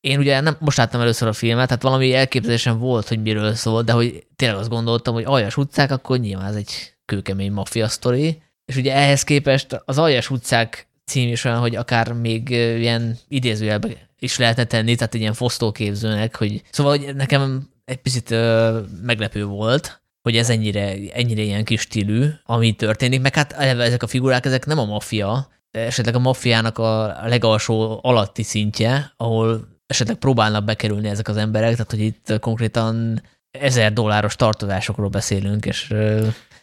[0.00, 3.82] én ugye nem, most láttam először a filmet, tehát valami elképzelésem volt, hogy miről szól,
[3.82, 8.42] de hogy tényleg azt gondoltam, hogy aljas utcák, akkor nyilván ez egy kőkemény maffia sztori,
[8.64, 13.96] és ugye ehhez képest az aljas utcák cím is olyan, hogy akár még ilyen idézőjelben
[14.18, 19.44] is lehetne tenni, tehát egy ilyen fosztóképzőnek, hogy szóval hogy nekem egy picit ö, meglepő
[19.44, 24.46] volt, hogy ez ennyire, ennyire ilyen kis stílű, ami történik, meg hát ezek a figurák,
[24.46, 31.08] ezek nem a maffia, esetleg a maffiának a legalsó alatti szintje, ahol esetleg próbálnak bekerülni
[31.08, 35.94] ezek az emberek, tehát hogy itt konkrétan ezer dolláros tartozásokról beszélünk, és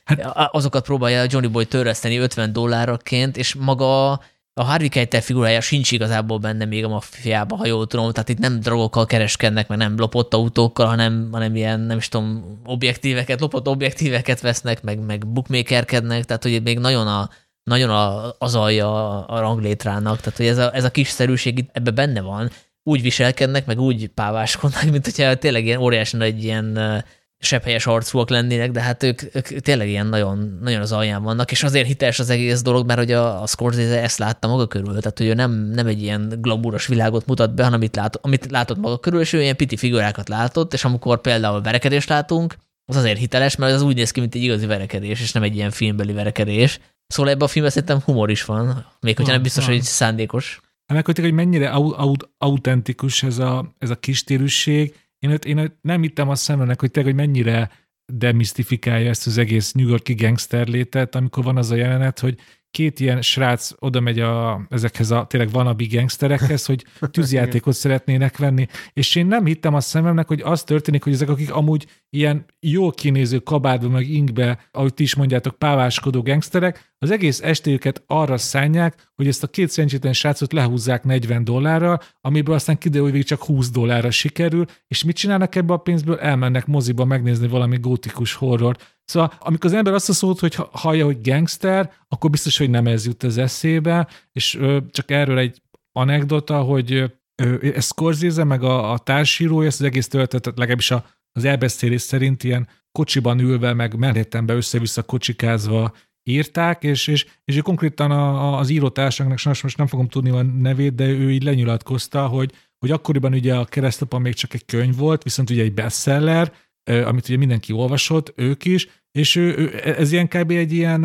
[0.03, 0.21] hát,
[0.51, 4.19] azokat próbálja Johnny Boy törleszteni 50 dollárokként, és maga
[4.55, 8.37] a Harvey Keitel figurája sincs igazából benne még a maffiában, ha jól tudom, tehát itt
[8.37, 13.67] nem drogokkal kereskednek, meg nem lopott autókkal, hanem, hanem ilyen, nem is tudom, objektíveket, lopott
[13.67, 17.29] objektíveket vesznek, meg, meg bookmakerkednek, tehát hogy még nagyon a,
[17.63, 21.91] nagyon a, az alja a ranglétrának, tehát hogy ez a, ez a kisszerűség itt ebbe
[21.91, 22.49] benne van,
[22.83, 27.03] úgy viselkednek, meg úgy páváskodnak, mint hogyha tényleg ilyen óriási nagy ilyen
[27.43, 31.63] sepphelyes arcúak lennének, de hát ők, ők tényleg ilyen nagyon, nagyon az alján vannak, és
[31.63, 35.17] azért hiteles az egész dolog, mert hogy a, a Scorsese ezt látta maga körül, tehát
[35.17, 38.77] hogy ő nem, nem egy ilyen glamúros világot mutat be, hanem amit látott, amit látott
[38.77, 43.17] maga körül, és ő ilyen piti figurákat látott, és amikor például verekedést látunk, az azért
[43.17, 46.13] hiteles, mert az úgy néz ki, mint egy igazi verekedés, és nem egy ilyen filmbeli
[46.13, 46.79] verekedés.
[47.07, 50.61] Szóval ebben a filmben szerintem humor is van, még hogyha nem biztos, hogy szándékos.
[50.93, 54.95] Megkötik, hogy mennyire aut- autentikus ez a, ez a kistérűség.
[55.19, 57.71] Én, én nem hittem a szememnek, hogy tényleg, hogy mennyire
[58.13, 62.37] demisztifikálja ezt az egész New Yorki gangster létet, amikor van az a jelenet, hogy
[62.73, 68.67] két ilyen srác oda megy a, ezekhez a tényleg vanabi gangsterekhez, hogy tűzjátékot szeretnének venni,
[68.93, 72.91] és én nem hittem a szememnek, hogy az történik, hogy ezek, akik amúgy ilyen jól
[72.91, 79.11] kinéző kabádba, meg inkbe, ahogy ti is mondjátok, páváskodó gangsterek, az egész estéjüket arra szánják,
[79.15, 83.69] hogy ezt a két szerencsétlen srácot lehúzzák 40 dollárra, amiből aztán kiderül, hogy csak 20
[83.69, 86.19] dollárra sikerül, és mit csinálnak ebbe a pénzből?
[86.19, 88.97] Elmennek moziba megnézni valami gótikus horrort.
[89.05, 92.87] Szóval amikor az ember azt a szót, hogy hallja, hogy gangster, akkor biztos, hogy nem
[92.87, 95.61] ez jut az eszébe, és ö, csak erről egy
[95.91, 96.91] anekdota, hogy
[97.35, 102.01] ö, ez Scorsese, meg a, a társírója ezt az egész történetet, legalábbis a, az elbeszélés
[102.01, 105.93] szerint ilyen kocsiban ülve, meg Manhattanbe össze-vissza kocsikázva
[106.23, 110.95] írták, és, és, és konkrétan a, az írótársaknak, sajnos most nem fogom tudni a nevét,
[110.95, 115.23] de ő így lenyilatkozta, hogy, hogy akkoriban ugye a keresztapa még csak egy könyv volt,
[115.23, 120.27] viszont ugye egy bestseller, amit ugye mindenki olvasott, ők is, és ő, ő, ez ilyen
[120.27, 120.51] kb.
[120.51, 121.03] egy ilyen,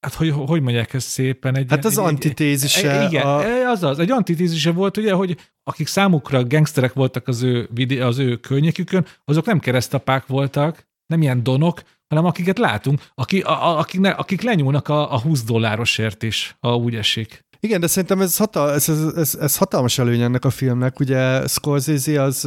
[0.00, 1.56] hát hogy, hogy mondják ezt szépen?
[1.56, 3.00] Egy hát az egy, antitézise.
[3.00, 3.70] Egy, igen, a...
[3.70, 7.68] azaz, egy antitézise volt, ugye, hogy akik számukra gangsterek voltak az ő,
[8.00, 13.78] az ő környékükön, azok nem keresztapák voltak, nem ilyen donok, hanem akiket látunk, aki, a,
[13.78, 17.46] akik, ne, akik lenyúlnak a, a 20 dollárosért is, ha úgy esik.
[17.60, 21.00] Igen, de szerintem ez, hatal, ez, ez, ez, ez hatalmas előny ennek a filmnek.
[21.00, 22.44] Ugye Scorsese az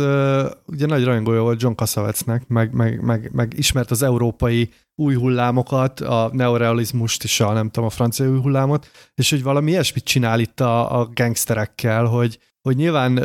[0.65, 5.99] ugye nagy rajongója volt John Cassavetznek, meg, meg, meg, meg ismert az európai új hullámokat,
[5.99, 10.39] a neorealizmust és a nem tudom, a francia új hullámot, és hogy valami ilyesmit csinál
[10.39, 13.23] itt a, a gangsterekkel, hogy, hogy nyilván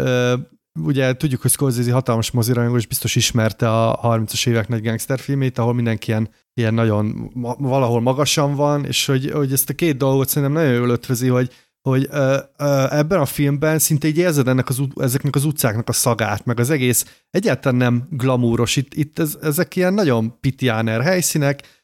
[0.77, 5.75] ugye tudjuk, hogy Scorsese hatalmas mozirajongó, és biztos ismerte a 30-as évek nagy gangsterfilmét, ahol
[5.75, 10.53] mindenki ilyen, ilyen nagyon valahol magasan van, és hogy, hogy ezt a két dolgot szerintem
[10.53, 11.51] nagyon jól ötvözi, hogy
[11.89, 15.93] hogy ö, ö, ebben a filmben szinte így érzed ennek az, ezeknek az utcáknak a
[15.93, 18.77] szagát, meg az egész egyáltalán nem glamúros.
[18.77, 21.76] Itt, itt ez, ezek ilyen nagyon pitiáner helyszínek,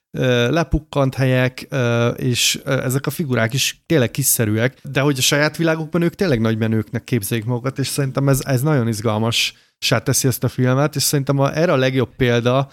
[0.51, 1.68] lepukkant helyek,
[2.16, 6.59] és ezek a figurák is tényleg kiszerűek, de hogy a saját világukban ők tényleg nagy
[6.59, 9.55] menőknek képzelik magukat, és szerintem ez, ez nagyon izgalmas
[10.02, 12.68] teszi ezt a filmet, és szerintem a, erre a legjobb példa,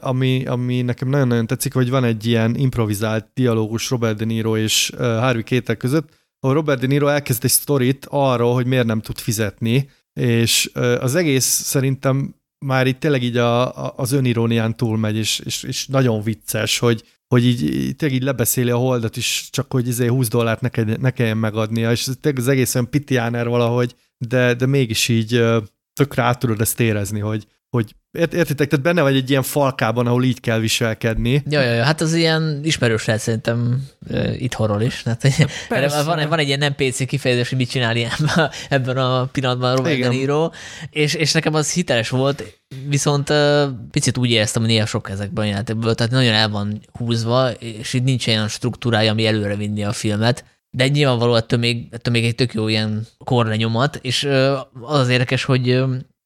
[0.00, 4.92] ami, ami nekem nagyon-nagyon tetszik, hogy van egy ilyen improvizált dialógus Robert De Niro és
[4.98, 6.08] Harvey Keitel között,
[6.40, 9.90] ahol Robert De Niro elkezd egy sztorit arról, hogy miért nem tud fizetni,
[10.20, 10.70] és
[11.00, 12.34] az egész szerintem
[12.64, 17.02] már itt tényleg így a, a, az önirónián túlmegy, és, és, és nagyon vicces, hogy,
[17.26, 17.60] hogy így,
[17.96, 21.36] tényleg így lebeszéli a holdat is, csak hogy izé 20 dollárt ne, kell, ne kelljen
[21.36, 25.44] megadnia, és tényleg az egész olyan pitiáner valahogy, de, de mégis így
[25.92, 30.24] tökre át tudod ezt érezni, hogy, hogy értitek, tehát benne vagy egy ilyen falkában, ahol
[30.24, 31.42] így kell viselkedni.
[31.48, 35.02] Ja, ja, ja hát az ilyen ismerős lehet szerintem uh, itthonról is.
[35.02, 38.10] Tehát, van, van egy ilyen nem PC kifejezés, hogy mit csinál ilyen,
[38.68, 40.50] ebben a pillanatban Robert De Niro,
[40.90, 45.44] és, és nekem az hiteles volt, viszont uh, picit úgy éreztem, hogy néha sok ezekben
[45.44, 49.84] a játékból, tehát nagyon el van húzva, és itt nincs olyan struktúrája, ami előre vinni
[49.84, 54.58] a filmet, de nyilvánvalóan ettől még, ettől még egy tök jó ilyen korlenyomat, és uh,
[54.80, 55.82] az az érdekes, hogy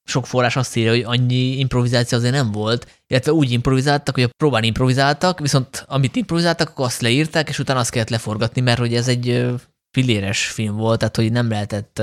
[0.08, 4.30] sok forrás azt írja, hogy annyi improvizáció azért nem volt, illetve úgy improvizáltak, hogy a
[4.36, 8.94] próbán improvizáltak, viszont amit improvizáltak, akkor azt leírták, és utána azt kellett leforgatni, mert hogy
[8.94, 9.46] ez egy
[9.90, 12.02] filéres film volt, tehát hogy nem lehetett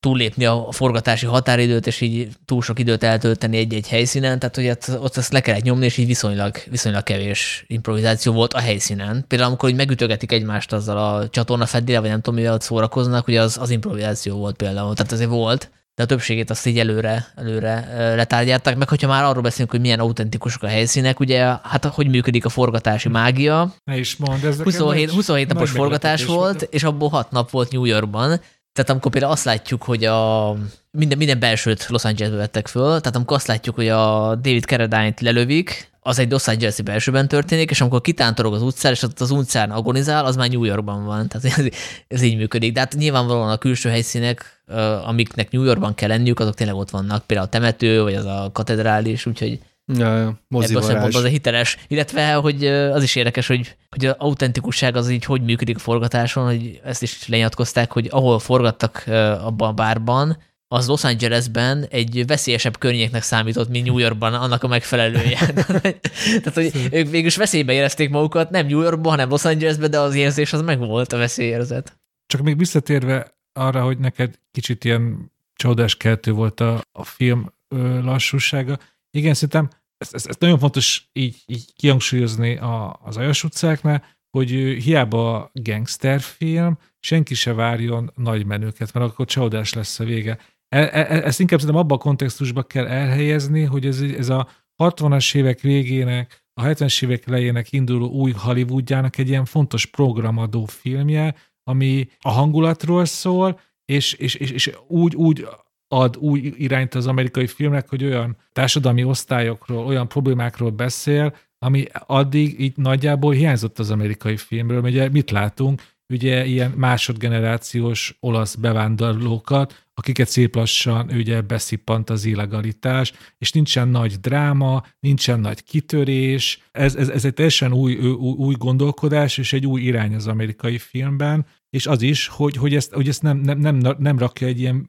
[0.00, 5.16] túllépni a forgatási határidőt, és így túl sok időt eltölteni egy-egy helyszínen, tehát hogy ott
[5.16, 9.24] azt le kellett nyomni, és így viszonylag, viszonylag kevés improvizáció volt a helyszínen.
[9.28, 13.24] Például amikor így megütögetik egymást azzal a csatorna feddére, vagy nem tudom, mivel ott szórakoznak,
[13.24, 15.70] hogy az, az improvizáció volt például, tehát azért volt
[16.00, 19.98] de a többségét azt így előre, előre letárgyálták, meg hogyha már arról beszélünk, hogy milyen
[19.98, 23.74] autentikusok a helyszínek, ugye hát hogy működik a forgatási mágia.
[23.84, 27.84] Ne is mond, ez 27, 27 napos forgatás volt, és abból 6 nap volt New
[27.84, 28.40] Yorkban,
[28.72, 30.52] tehát amikor például azt látjuk, hogy a
[30.90, 35.20] minden, minden belsőt Los Angelesbe vettek föl, tehát amikor azt látjuk, hogy a David Carradine-t
[35.20, 39.70] lelövik, az egy Los Angeles-i belsőben történik, és amikor kitántorog az utcán, és az utcán
[39.70, 41.28] agonizál, az már New Yorkban van.
[41.28, 41.66] Tehát ez,
[42.08, 42.72] ez így működik.
[42.72, 44.62] De hát nyilvánvalóan a külső helyszínek,
[45.04, 47.24] amiknek New Yorkban kell lenniük, azok tényleg ott vannak.
[47.26, 49.58] Például a temető, vagy az a katedrális, úgyhogy
[49.98, 51.76] Ja, ja, ebből a szempontból az a hiteles.
[51.88, 56.80] Illetve, hogy az is érdekes, hogy, hogy az autentikusság az így hogy működik forgatáson, hogy
[56.84, 59.04] ezt is lenyatkozták, hogy ahol forgattak
[59.42, 60.38] abban a bárban,
[60.72, 65.38] az Los Angelesben egy veszélyesebb környéknek számított, mint New Yorkban annak a megfelelője.
[66.42, 70.14] Tehát, hogy ők végül veszélybe érezték magukat, nem New Yorkban, hanem Los Angelesben, de az
[70.14, 71.98] érzés az megvolt, a veszélyérzet.
[72.26, 78.02] Csak még visszatérve arra, hogy neked kicsit ilyen csodás keltő volt a, a film ö,
[78.02, 78.78] lassúsága.
[79.10, 79.68] Igen, szerintem
[79.98, 84.50] ezt, ezt, ezt nagyon fontos így, így kihangsúlyozni a, az Ajas utcáknál, hogy
[84.82, 90.38] hiába gangsterfilm, senki se várjon nagy menőket, mert akkor csodás lesz a vége.
[90.70, 94.48] E, e, e, ezt inkább szerintem abban a kontextusban kell elhelyezni, hogy ez, ez a
[94.76, 101.34] 60-as évek végének, a 70-es évek elejének induló új Hollywoodjának egy ilyen fontos programadó filmje,
[101.64, 105.46] ami a hangulatról szól, és, és, és, és úgy, úgy
[105.88, 112.60] ad új irányt az amerikai filmnek, hogy olyan társadalmi osztályokról, olyan problémákról beszél, ami addig
[112.60, 114.82] így nagyjából hiányzott az amerikai filmről.
[114.82, 115.82] Ugye mit látunk?
[116.08, 124.14] Ugye ilyen másodgenerációs olasz bevándorlókat, akiket szép lassan ugye beszippant az illegalitás, és nincsen nagy
[124.20, 129.66] dráma, nincsen nagy kitörés, ez, ez, ez egy teljesen új, új, új gondolkodás, és egy
[129.66, 133.58] új irány az amerikai filmben, és az is, hogy, hogy ezt, hogy ezt nem, nem,
[133.58, 134.88] nem, nem rakja egy ilyen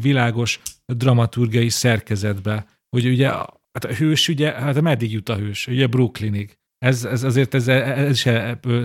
[0.00, 5.66] világos dramaturgiai szerkezetbe, hogy ugye hát a hős ugye, hát meddig jut a hős?
[5.66, 6.58] Ugye Brooklynig.
[6.78, 8.28] Ez, ez azért ez, ez is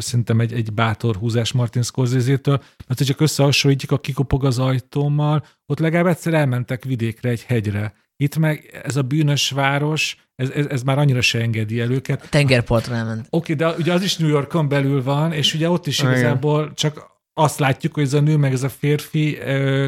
[0.03, 2.57] szerintem egy, egy bátor húzás Martin Scorsese-től,
[2.87, 7.93] mert ha csak összehasonlítjuk a kikopog az ajtómmal, ott legalább egyszer elmentek vidékre, egy hegyre.
[8.15, 12.29] Itt meg ez a bűnös város, ez, ez, ez már annyira se engedi el őket.
[12.29, 13.27] Tengerpartra elment.
[13.29, 16.73] Oké, okay, de ugye az is New Yorkon belül van, és ugye ott is igazából
[16.73, 19.37] csak azt látjuk, hogy ez a nő meg ez a férfi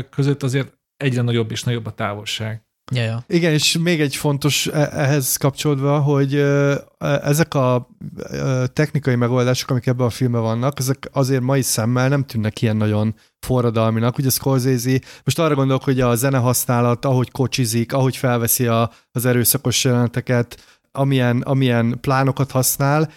[0.10, 2.64] között azért egyre nagyobb és nagyobb a távolság.
[2.92, 3.24] Ja, ja.
[3.28, 6.84] Igen, és még egy fontos e, ehhez kapcsolódva, hogy e,
[7.24, 7.90] ezek a
[8.74, 13.16] technikai megoldások, amik ebben a filmben vannak, ezek azért mai szemmel nem tűnnek ilyen nagyon
[13.40, 14.18] forradalminak.
[14.18, 19.26] Ugye Scorsese, most arra gondolok, hogy a zene használat, ahogy kocsizik, ahogy felveszi a, az
[19.26, 23.12] erőszakos jeleneteket, amilyen, amilyen plánokat használ.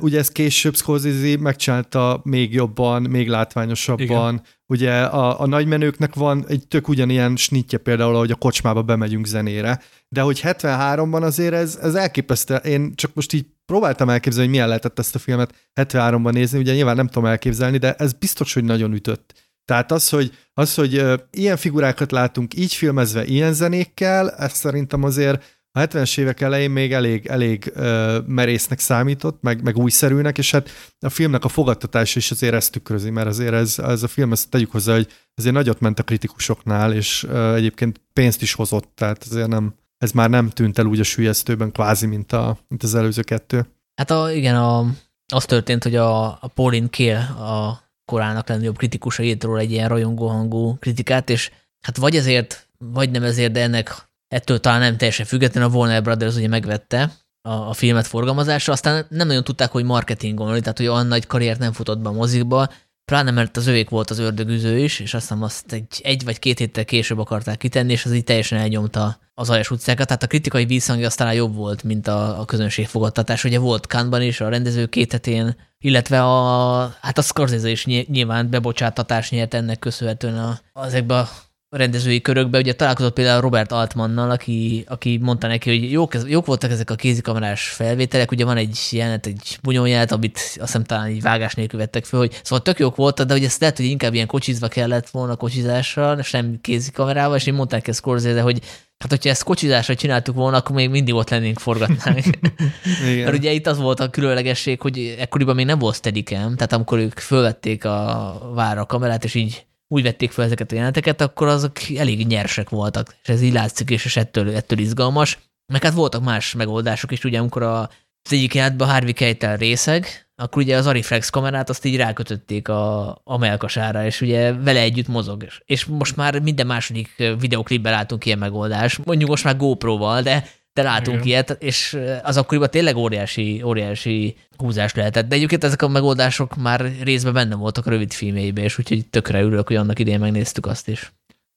[0.00, 4.04] Ugye ezt később Scorsese megcsinálta még jobban, még látványosabban.
[4.04, 4.42] Igen.
[4.66, 9.80] Ugye a, a nagymenőknek van egy tök ugyanilyen snitje például, hogy a kocsmába bemegyünk zenére,
[10.08, 12.54] de hogy 73-ban azért ez, ez elképesztő.
[12.54, 16.74] Én csak most így próbáltam elképzelni, hogy milyen lehetett ezt a filmet 73-ban nézni, ugye
[16.74, 19.46] nyilván nem tudom elképzelni, de ez biztos, hogy nagyon ütött.
[19.64, 25.55] Tehát az, hogy, az, hogy ilyen figurákat látunk így filmezve, ilyen zenékkel, ez szerintem azért
[25.76, 30.70] a 70-es évek elején még elég, elég uh, merésznek számított, meg, meg újszerűnek, és hát
[31.00, 34.50] a filmnek a fogadtatása is azért ezt tükrözi, mert azért ez, ez a film, ezt
[34.50, 39.24] tegyük hozzá, hogy azért nagyot ment a kritikusoknál, és uh, egyébként pénzt is hozott, tehát
[39.30, 42.94] azért nem, ez már nem tűnt el úgy a sülyeztőben, kvázi, mint, a, mint az
[42.94, 43.66] előző kettő.
[43.94, 44.86] Hát a, igen, a,
[45.32, 49.88] az történt, hogy a, a Pauline Kael, a korának legnagyobb kritikusa írt róla egy ilyen
[49.88, 51.50] rajongó hangú kritikát, és
[51.80, 56.02] hát vagy ezért, vagy nem ezért, de ennek ettől talán nem teljesen független, a Warner
[56.02, 57.12] Brothers ugye megvette
[57.42, 61.58] a, a filmet forgalmazásra, aztán nem nagyon tudták, hogy marketingolni, tehát hogy olyan nagy karriert
[61.58, 62.68] nem futott be a mozikba,
[63.04, 66.58] pláne mert az övék volt az ördögüző is, és aztán azt egy, egy vagy két
[66.58, 70.06] héttel később akarták kitenni, és az így teljesen elnyomta az aljas utcákat.
[70.06, 73.44] Tehát a kritikai vízhangja aztán jobb volt, mint a, a közönség fogadtatás.
[73.44, 78.50] Ugye volt Kánban is, a rendező két hetén, illetve a, hát a Scorsese is nyilván
[78.50, 81.28] bebocsátatást nyert ennek köszönhetően a, ezekbe a
[81.76, 86.70] rendezői körökbe, ugye találkozott például Robert Altmannal, aki, aki mondta neki, hogy jók, jók voltak
[86.70, 91.22] ezek a kézikamerás felvételek, ugye van egy jelenet, egy bunyóját, amit azt hiszem talán így
[91.22, 94.14] vágás nélkül vettek föl, hogy szóval tök jók voltak, de hogy ezt lehet, hogy inkább
[94.14, 98.60] ilyen kocsizva kellett volna kocsizással, sem kézikamerával, és én mondták ezt Scorsese, hogy
[98.98, 102.24] Hát, hogyha ezt kocsizásra csináltuk volna, akkor még mindig ott lennénk, forgatnánk.
[103.24, 106.98] Mert ugye itt az volt a különlegesség, hogy ekkoriban még nem volt steadicam, tehát amikor
[106.98, 111.46] ők fölvették a vára a kamerát, és így úgy vették fel ezeket a jeleneteket, akkor
[111.46, 115.38] azok elég nyersek voltak, és ez így látszik, és ettől, ettől izgalmas.
[115.72, 117.80] Meg hát voltak más megoldások is, ugye amikor a,
[118.22, 122.68] az egyik jelentben a Harvey Keitel részeg, akkor ugye az Ariflex kamerát azt így rákötötték
[122.68, 125.46] a, a melkasára, és ugye vele együtt mozog.
[125.64, 129.04] És most már minden második videoklipben látunk ilyen megoldást.
[129.04, 131.26] Mondjuk most már GoPro-val, de de látunk Igen.
[131.26, 135.28] ilyet, és az akkoriban tényleg óriási, óriási húzás lehetett.
[135.28, 139.42] De egyébként ezek a megoldások már részben benne voltak a rövid filmjeiben, és úgyhogy tökre
[139.42, 141.12] örülök, hogy annak idején megnéztük azt is.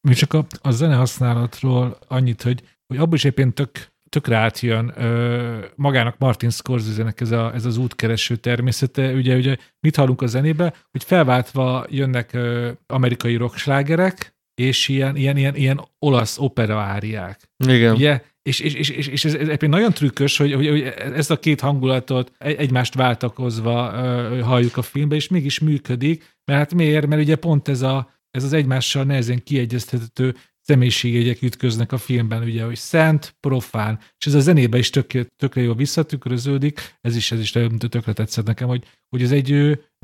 [0.07, 3.69] Mi csak a, a zene használatról annyit, hogy, hogy abban is éppen tök,
[4.09, 9.13] tökre átjön ö, magának Martin Scorsese-nek ez, a, ez az útkereső természete.
[9.13, 15.37] Ugye, ugye mit hallunk a zenébe, hogy felváltva jönnek ö, amerikai rockslágerek, és ilyen, ilyen,
[15.37, 17.49] ilyen, ilyen olasz opera áriák.
[17.67, 17.95] Igen.
[17.95, 20.81] Ugye és, és, és, és, és ez, ez nagyon trükkös, hogy, hogy, hogy
[21.15, 26.73] ezt a két hangulatot egymást váltakozva uh, halljuk a filmbe, és mégis működik, mert hát
[26.73, 27.07] miért?
[27.07, 32.63] Mert ugye pont ez, a, ez az egymással nehezen kiegyeztethető személyiségjegyek ütköznek a filmben, ugye,
[32.63, 37.39] hogy szent, profán, és ez a zenébe is tök, tökre jól visszatükröződik, ez is, ez
[37.39, 39.51] is tökre tetszett nekem, hogy, hogy ez egy,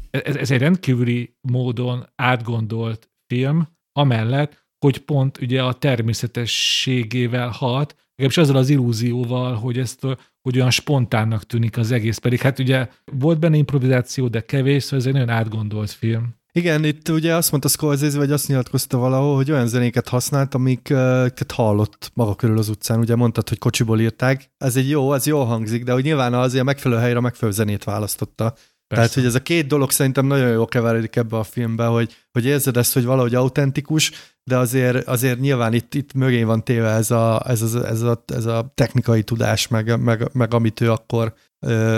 [0.10, 8.44] ez, ez egy rendkívüli módon átgondolt film, amellett, hogy pont ugye a természetességével hat, legalábbis
[8.44, 10.00] azzal az illúzióval, hogy ezt
[10.42, 15.00] hogy olyan spontánnak tűnik az egész, pedig hát ugye volt benne improvizáció, de kevés, szóval
[15.00, 16.36] ez egy nagyon átgondolt film.
[16.52, 21.52] Igen, itt ugye azt mondta Scorsese, vagy azt nyilatkozta valahol, hogy olyan zenéket használt, amiket
[21.52, 23.00] hallott maga körül az utcán.
[23.00, 24.52] Ugye mondtad, hogy kocsiból írták.
[24.58, 27.58] Ez egy jó, ez jól hangzik, de hogy nyilván azért a megfelelő helyre a megfelelő
[27.58, 28.54] zenét választotta.
[28.88, 29.04] Persze.
[29.04, 32.46] Tehát, hogy ez a két dolog szerintem nagyon jól keveredik ebbe a filmbe, hogy, hogy
[32.46, 34.12] érzed ezt, hogy valahogy autentikus,
[34.44, 38.24] de azért, azért nyilván itt, itt mögé van téve ez a, ez, a, ez, a,
[38.26, 41.34] ez a technikai tudás, meg, meg, meg amit ő akkor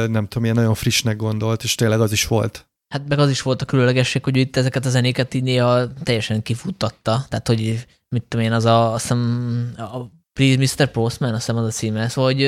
[0.07, 2.67] nem tudom, ilyen nagyon frissnek gondolt, és tényleg az is volt.
[2.93, 6.41] Hát meg az is volt a különlegesség, hogy itt ezeket a zenéket így néha teljesen
[6.41, 9.97] kifuttatta, tehát hogy mit tudom én, az a, azt hiszem, a
[10.33, 10.91] Please Mr.
[10.91, 12.41] Postman, azt hiszem az a címe, szóval hogy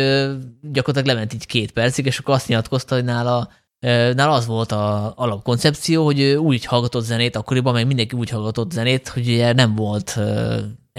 [0.61, 3.49] gyakorlatilag lement így két percig, és akkor azt nyilatkozta, hogy nála
[3.79, 9.07] Nála az volt a alapkoncepció, hogy úgy hallgatott zenét, akkoriban meg mindenki úgy hallgatott zenét,
[9.07, 10.19] hogy ugye nem volt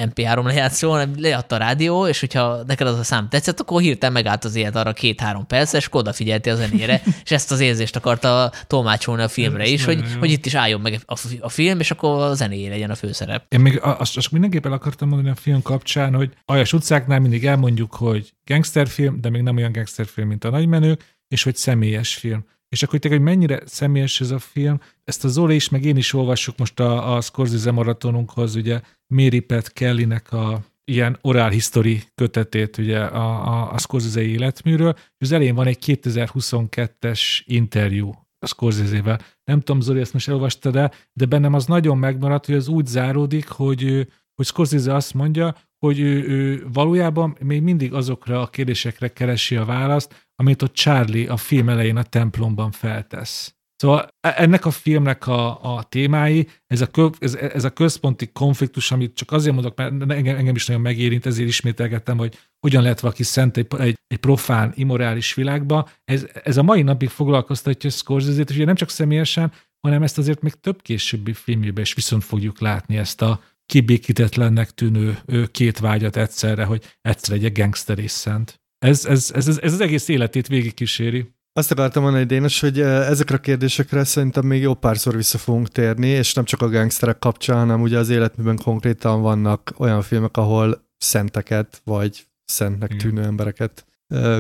[0.01, 4.13] MP3 lejátszó, hanem leadta a rádió, és hogyha neked az a szám tetszett, akkor hirtelen
[4.13, 8.53] megállt az élet arra két-három perc, és odafigyelti a zenére, és ezt az érzést akarta
[8.67, 11.01] tolmácsolni a filmre is, hogy, hogy itt is álljon meg
[11.41, 13.45] a, film, és akkor a zené legyen a főszerep.
[13.49, 17.95] Én még azt, azt mindenképpen akartam mondani a film kapcsán, hogy Aljas utcáknál mindig elmondjuk,
[17.95, 22.45] hogy gangsterfilm, de még nem olyan gangsterfilm, mint a nagymenők, és hogy személyes film.
[22.71, 26.13] És akkor hogy mennyire személyes ez a film, ezt a Zoli is, meg én is
[26.13, 32.79] olvassuk most a, a Scorsese maratonunkhoz, ugye Mary Pat Kellynek a ilyen oral history kötetét
[32.79, 39.21] ugye a, a, a Scorsese életműről, és az elején van egy 2022-es interjú a Scorsese-vel.
[39.45, 42.87] Nem tudom, Zoli, ezt most elolvastad de, de bennem az nagyon megmaradt, hogy az úgy
[42.87, 49.09] záródik, hogy, hogy Scorsese azt mondja, hogy ő, ő valójában még mindig azokra a kérdésekre
[49.09, 53.55] keresi a választ, amit ott Charlie a film elején a templomban feltesz.
[53.77, 58.93] Szóval e, ennek a filmnek a, a témái, ez a, ez, ez a központi konfliktus,
[58.93, 63.01] amit csak azért mondok, mert engem, engem is nagyon megérint, ezért ismételgettem, hogy hogyan lehet
[63.01, 65.89] valaki szent egy, egy, egy profán, immorális világba.
[66.05, 70.43] Ez, ez a mai napig foglalkoztatja Scorsese-t, és ugye nem csak személyesen, hanem ezt azért
[70.43, 75.19] még több későbbi filmjében is viszont fogjuk látni ezt a kibékítetlennek tűnő
[75.51, 78.60] két vágyat egyszerre, hogy egyszer egy gangster és szent.
[78.81, 81.31] Ez, ez, ez, ez, ez az egész életét végigkíséri.
[81.53, 86.07] Azt akartam mondani, Dénes, hogy ezekre a kérdésekre szerintem még jó párszor vissza fogunk térni,
[86.07, 90.89] és nem csak a gangsterek kapcsán, hanem ugye az életműben konkrétan vannak olyan filmek, ahol
[90.99, 93.85] szenteket, vagy szentnek tűnő embereket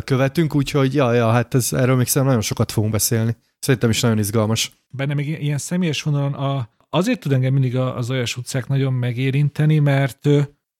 [0.04, 3.36] követünk, úgyhogy ja, ja, hát ez, erről még szerintem nagyon sokat fogunk beszélni.
[3.58, 4.72] Szerintem is nagyon izgalmas.
[4.88, 9.78] Benne még ilyen személyes vonalon a, azért tud engem mindig az olyas utcák nagyon megérinteni,
[9.78, 10.28] mert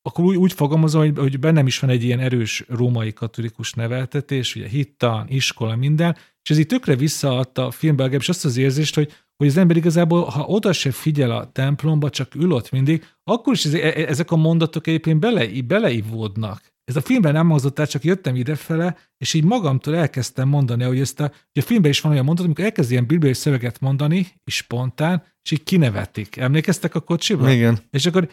[0.03, 4.57] akkor úgy, úgy fogalmazom, hogy, hogy bennem is van egy ilyen erős római katolikus neveltetés,
[4.57, 8.95] ugye hittan, iskola, minden, és ez így tökre visszaadta a filmbe legalábbis azt az érzést,
[8.95, 13.05] hogy, hogy az ember igazából, ha oda se figyel a templomba, csak ül ott mindig,
[13.25, 18.05] akkor is ezek a mondatok egyébként bele, beleivódnak ez a filmben nem hangzott el, csak
[18.05, 22.13] jöttem idefele, és így magamtól elkezdtem mondani, hogy ezt a, hogy a filmben is van
[22.13, 26.37] olyan mondat, amikor elkezd ilyen bibliai szöveget mondani, és spontán, és így kinevetik.
[26.37, 27.51] Emlékeztek a kocsiba?
[27.51, 27.79] Igen.
[27.91, 28.29] És akkor,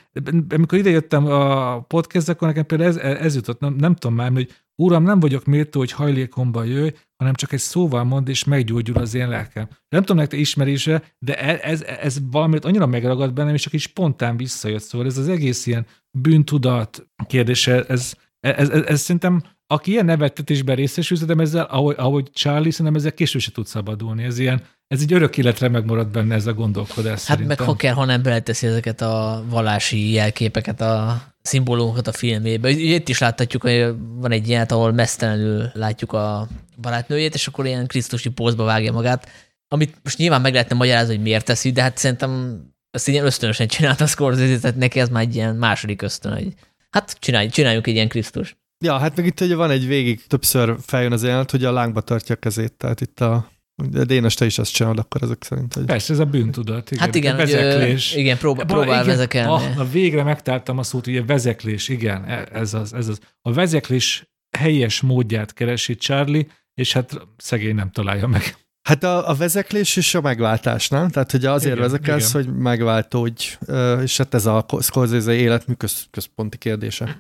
[0.50, 4.32] amikor ide jöttem a podcast akkor nekem például ez, ez jutott, nem, nem tudom már,
[4.32, 4.52] hogy
[4.82, 9.14] Uram, nem vagyok méltó, hogy hajlékomba jöjj, hanem csak egy szóval mond, és meggyógyul az
[9.14, 9.68] én lelkem.
[9.90, 13.82] Nem tudom, nektek ismerése, de ez, ez, ez valamit annyira megragad bennem, és csak így
[13.82, 14.82] spontán visszajött.
[14.82, 20.76] Szóval ez az egész ilyen bűntudat kérdése, ez, ez, ez, ez szerintem, aki ilyen nevettetésben
[20.76, 24.24] részesül, de ezzel, ahogy, ahogy Charlie, szerintem ezzel később se tud szabadulni.
[24.24, 27.58] Ez ilyen, ez egy örök életre megmarad benne ez a gondolkodás Hát szerintem.
[27.58, 32.70] meg Hocker, ha nem beleteszi ezeket a vallási jelképeket, a szimbólumokat a filmébe.
[32.70, 36.48] Itt is láthatjuk, hogy van egy ilyen, ahol mesztelenül látjuk a
[36.82, 39.30] barátnőjét, és akkor ilyen krisztusi pózba vágja magát,
[39.68, 42.62] amit most nyilván meg lehetne magyarázni, hogy miért teszi, de hát szerintem
[42.92, 46.54] ezt ilyen ösztönösen csinálta a Scorsese, tehát neki ez már egy ilyen második ösztön, hogy
[46.98, 48.58] Hát csinálj, csináljuk egy ilyen Krisztus.
[48.86, 52.02] Ja, hát meg itt ugye van egy végig, többször feljön az jelenet, hogy a lángba
[52.02, 53.52] tartja a kezét, tehát itt a
[53.90, 55.74] de Dénes, te is azt csinálod akkor ezek szerint.
[55.74, 55.86] Hogy...
[55.86, 56.92] Persze, ez a bűntudat.
[56.92, 58.12] Igen, hát igen, a vezeklés.
[58.12, 59.76] Hogy, igen, próbál, próbál igen, vezekelni.
[59.76, 63.20] A, a végre megtaláltam a szót, ugye vezeklés, igen, e- ez az, ez az.
[63.42, 68.56] A vezeklés helyes módját keresi Charlie, és hát szegény nem találja meg.
[68.88, 71.10] Hát a, a vezeklés és a megváltás, nem?
[71.10, 72.46] Tehát, hogy azért igen, vezekelsz, igen.
[72.46, 73.58] hogy megváltódj,
[74.02, 77.06] és hát ez a Scorsese életmű köz, központi kérdése.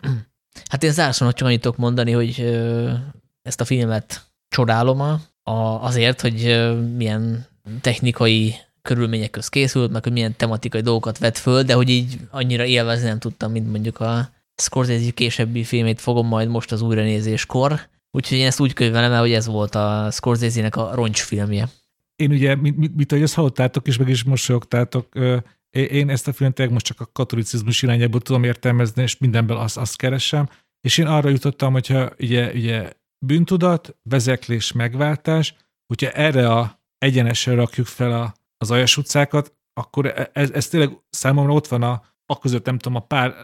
[0.69, 2.41] Hát én zárszónak csak annyit tudok mondani, hogy
[3.41, 5.01] ezt a filmet csodálom
[5.43, 7.47] a, azért, hogy milyen
[7.81, 12.65] technikai körülmények közt készült, meg hogy milyen tematikai dolgokat vett föl, de hogy így annyira
[12.65, 14.29] élvezni nem tudtam, mint mondjuk a
[14.61, 19.33] Scorsese későbbi filmét fogom majd most az újranézéskor, Úgyhogy én ezt úgy könyvelem el, hogy
[19.33, 21.69] ez volt a Scorsese-nek a roncsfilmje.
[22.15, 25.15] Én ugye, mit, mit, mit ahogy azt hallottátok, és meg is mosolyogtátok,
[25.71, 29.97] én ezt a filmet most csak a katolicizmus irányából tudom értelmezni, és mindenből azt, azt
[29.97, 30.49] keresem,
[30.81, 32.91] és én arra jutottam, hogyha ugye, ugye
[33.25, 35.55] bűntudat, vezeklés, megváltás,
[35.87, 40.97] hogyha erre a egyenesre rakjuk fel a, az Ajas utcákat, akkor e, ez, ez tényleg
[41.09, 43.35] számomra ott van a, a között, nem tudom, a pár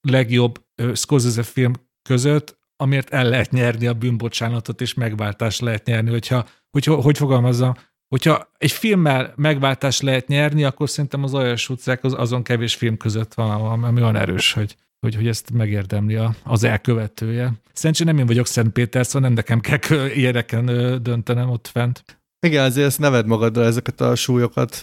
[0.00, 0.64] legjobb
[0.94, 1.72] Scorsese film
[2.08, 6.10] között, amiért el lehet nyerni a bűnbocsánatot, és megváltást lehet nyerni.
[6.10, 7.74] Hogyha, hogy, hogy fogalmazzam,
[8.08, 12.96] hogyha egy filmmel megváltást lehet nyerni, akkor szerintem az Aljas utcák az, azon kevés film
[12.96, 17.52] között van, ami olyan erős, hogy, hogy, hogy ezt megérdemli az elkövetője.
[17.72, 20.66] Szerencsére nem én vagyok Szent Péter, szóval nem nekem kell ilyeneken
[21.02, 22.04] döntenem ott fent.
[22.46, 24.82] Igen, azért ezt neved magadra ezeket a súlyokat.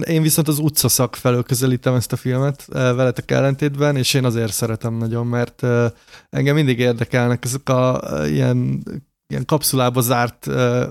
[0.00, 4.94] Én viszont az utcaszak felől közelítem ezt a filmet veletek ellentétben, és én azért szeretem
[4.94, 5.62] nagyon, mert
[6.30, 8.82] engem mindig érdekelnek ezek a ilyen
[9.32, 10.46] ilyen kapszulába zárt,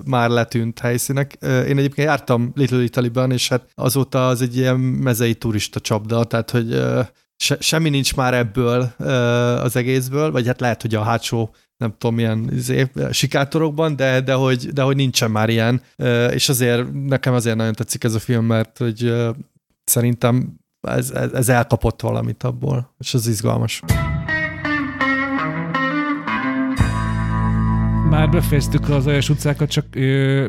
[0.06, 1.38] már letűnt helyszínek.
[1.42, 6.52] Én egyébként jártam Little Italy-ban, és hát azóta az egy ilyen mezei turista csapda, tehát
[6.52, 6.84] hogy
[7.38, 8.82] se, semmi nincs már ebből
[9.62, 14.34] az egészből, vagy hát lehet, hogy a hátsó nem tudom, milyen izé, sikátorokban, de, de,
[14.34, 15.82] hogy, de hogy nincsen már ilyen,
[16.32, 19.14] és azért nekem azért nagyon tetszik ez a film, mert hogy
[19.84, 23.82] szerintem ez, ez, ez elkapott valamit abból, és az izgalmas.
[28.10, 29.96] Már befejeztük az Ajas utcákat, csak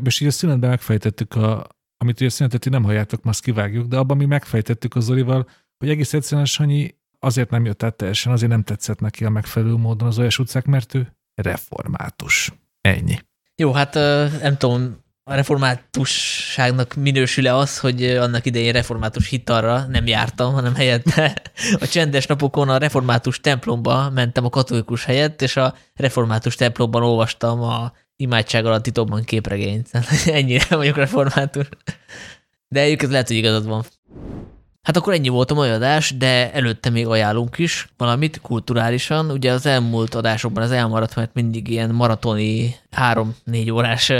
[0.04, 3.96] és így a szünetben megfejtettük, a, amit ugye a szünetet nem halljátok, azt kivágjuk, de
[3.96, 5.48] abban mi megfejtettük az Zolival,
[5.78, 9.76] hogy egész egyszerűen Sanyi azért nem jött át teljesen, azért nem tetszett neki a megfelelő
[9.76, 12.52] módon az olyas utcák, mert ő református.
[12.80, 13.18] Ennyi.
[13.56, 13.94] Jó, hát
[14.42, 14.96] nem tudom,
[15.30, 21.42] a reformátusságnak minősül-e az, hogy annak idején református hitarra nem jártam, hanem helyette
[21.80, 27.62] a csendes napokon a református templomba mentem a katolikus helyett, és a református templomban olvastam
[27.62, 29.90] a imádság alatt titokban képregényt.
[30.26, 31.68] Ennyire vagyok református.
[32.68, 33.84] De egyébként lehet, hogy igazad van.
[34.82, 39.30] Hát akkor ennyi volt a mai adás, de előtte még ajánlunk is valamit kulturálisan.
[39.30, 44.12] Ugye az elmúlt adásokban az elmaradt, mert mindig ilyen maratoni három-négy órás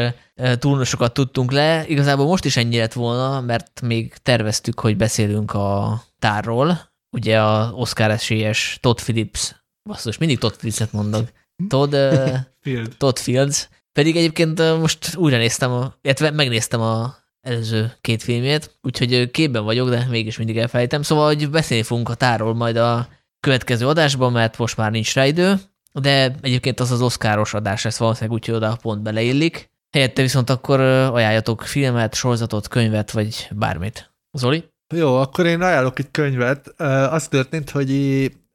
[0.59, 1.87] túlnosokat tudtunk le.
[1.87, 6.79] Igazából most is ennyi lett volna, mert még terveztük, hogy beszélünk a tárról.
[7.11, 9.55] Ugye a Oscar esélyes Todd Phillips,
[9.89, 11.29] basszus, mindig Todd Phillips-et mondok.
[11.69, 11.95] Todd,
[12.63, 12.97] Field.
[12.97, 13.69] Todd Fields.
[13.93, 17.17] Pedig egyébként most újra néztem, illetve megnéztem a
[17.49, 21.03] előző két filmét, úgyhogy képben vagyok, de mégis mindig elfelejtem.
[21.03, 23.09] Szóval, hogy beszélni fogunk a tárról majd a
[23.41, 25.55] következő adásban, mert most már nincs rá idő,
[25.93, 29.70] de egyébként az az oszkáros adás lesz valószínűleg, úgyhogy oda pont beleillik.
[29.91, 34.12] Helyette viszont akkor ajánljatok filmet, sorozatot, könyvet, vagy bármit.
[34.33, 34.65] Zoli?
[34.95, 36.81] Jó, akkor én ajánlok egy könyvet.
[37.11, 37.91] Az történt, hogy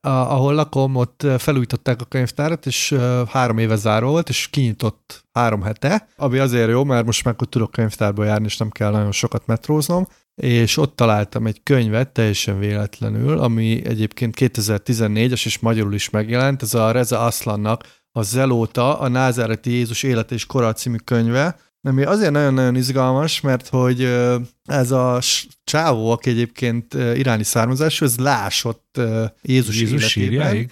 [0.07, 2.95] ahol lakom, ott felújították a könyvtárat, és
[3.29, 7.71] három éve záró volt, és kinyitott három hete, ami azért jó, mert most már tudok
[7.71, 13.39] könyvtárba járni, és nem kell nagyon sokat metróznom, és ott találtam egy könyvet teljesen véletlenül,
[13.39, 19.71] ami egyébként 2014-es és magyarul is megjelent, ez a Reza Aslannak a Zelóta, a Názáreti
[19.71, 24.03] Jézus élet és kora című könyve, ami azért nagyon-nagyon izgalmas, mert hogy
[24.65, 25.19] ez a
[25.63, 28.99] csávó, aki egyébként iráni származású, ez lásott
[29.41, 30.69] Jézus, Jézus életében.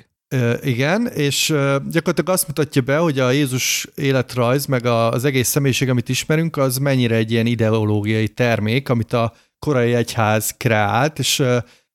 [0.61, 1.47] Igen, és
[1.89, 6.77] gyakorlatilag azt mutatja be, hogy a Jézus életrajz, meg az egész személyiség, amit ismerünk, az
[6.77, 11.43] mennyire egy ilyen ideológiai termék, amit a korai egyház kreált, és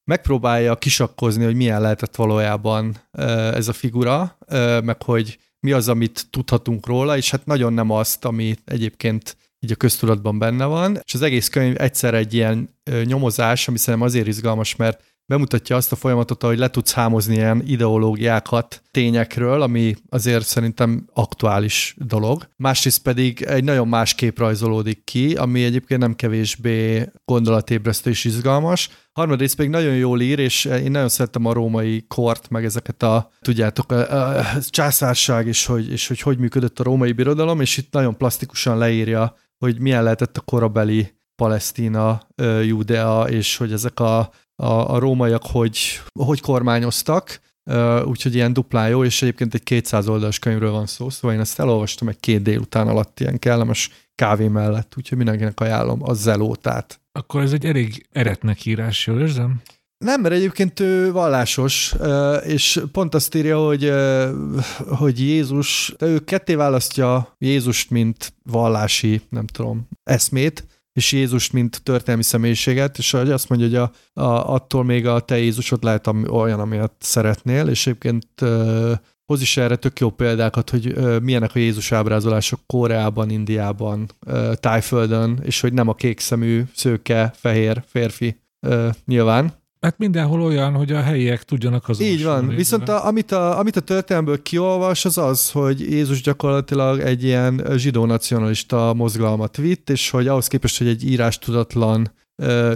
[0.04, 2.96] megpróbálja kisakkozni, hogy milyen lehetett valójában
[3.52, 4.38] ez a figura,
[4.84, 9.72] meg hogy mi az, amit tudhatunk róla, és hát nagyon nem azt, ami egyébként így
[9.72, 11.00] a köztudatban benne van.
[11.04, 12.68] És az egész könyv egyszer egy ilyen
[13.04, 17.62] nyomozás, ami szerintem azért izgalmas, mert bemutatja azt a folyamatot, hogy le tudsz hámozni ilyen
[17.66, 22.48] ideológiákat tényekről, ami azért szerintem aktuális dolog.
[22.56, 28.88] Másrészt pedig egy nagyon más kép rajzolódik ki, ami egyébként nem kevésbé gondolatébresztő és izgalmas.
[29.12, 33.30] Harmadrészt pedig nagyon jól ír, és én nagyon szerettem a római kort, meg ezeket a,
[33.40, 37.92] tudjátok, a, a császárság, és hogy, és hogy hogy működött a római birodalom, és itt
[37.92, 42.26] nagyon plastikusan leírja, hogy milyen lehetett a korabeli Palesztina,
[42.62, 45.78] Judea, és hogy ezek a a, a rómaiak hogy,
[46.12, 47.40] hogy kormányoztak,
[48.04, 51.58] úgyhogy ilyen duplán jó, és egyébként egy 200 oldalas könyvről van szó, szóval én ezt
[51.58, 57.00] elolvastam egy két délután alatt ilyen kellemes kávé mellett, úgyhogy mindenkinek ajánlom a zelótát.
[57.12, 59.62] Akkor ez egy elég eretnek írás, jól érzem?
[60.04, 61.94] Nem, mert egyébként ő vallásos,
[62.44, 63.92] és pont azt írja, hogy,
[64.88, 70.66] hogy Jézus, ő ketté választja Jézust, mint vallási, nem tudom, eszmét,
[70.96, 75.38] és Jézust, mint történelmi személyiséget, és azt mondja, hogy a, a, attól még a te
[75.38, 78.26] Jézusod lehet olyan, amilyet szeretnél, és egyébként
[79.26, 84.06] hoz is erre tök jó példákat, hogy milyenek a Jézus ábrázolások Koreában, Indiában,
[84.54, 88.40] Tájföldön, és hogy nem a kékszemű, szőke, fehér férfi
[89.04, 89.52] nyilván,
[89.86, 92.00] Hát mindenhol olyan, hogy a helyiek tudjanak az.
[92.00, 92.48] Így van.
[92.48, 97.66] Viszont a, amit, a, amit a történelmből kiolvas, az az, hogy Jézus gyakorlatilag egy ilyen
[97.76, 102.12] zsidó nacionalista mozgalmat vitt, és hogy ahhoz képest, hogy egy írás tudatlan,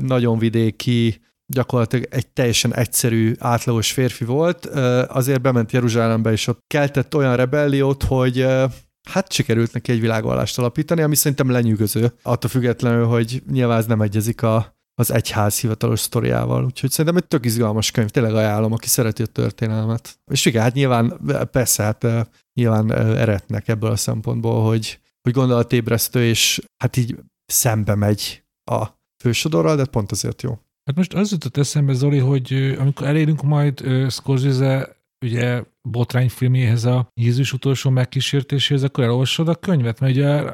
[0.00, 4.66] nagyon vidéki, gyakorlatilag egy teljesen egyszerű, átlagos férfi volt,
[5.06, 8.46] azért bement Jeruzsálembe, és ott keltett olyan rebelliót, hogy
[9.10, 14.00] hát sikerült neki egy világvallást alapítani, ami szerintem lenyűgöző, attól függetlenül, hogy nyilván ez nem
[14.00, 16.64] egyezik a az egyház hivatalos sztoriával.
[16.64, 20.18] Úgyhogy szerintem egy tök izgalmas könyv, tényleg ajánlom, aki szereti a történelmet.
[20.30, 21.20] És igen, hát nyilván,
[21.50, 22.06] persze, hát
[22.54, 27.16] nyilván eretnek ebből a szempontból, hogy, hogy gondolatébresztő, és hát így
[27.46, 28.86] szembe megy a
[29.22, 30.58] fősodorral, de pont azért jó.
[30.84, 37.52] Hát most az jutott eszembe, Zoli, hogy amikor elérünk majd Scorsese ugye botrányfilméhez a Jézus
[37.52, 40.50] utolsó megkísértéséhez, akkor elolvasod a könyvet, mert ugye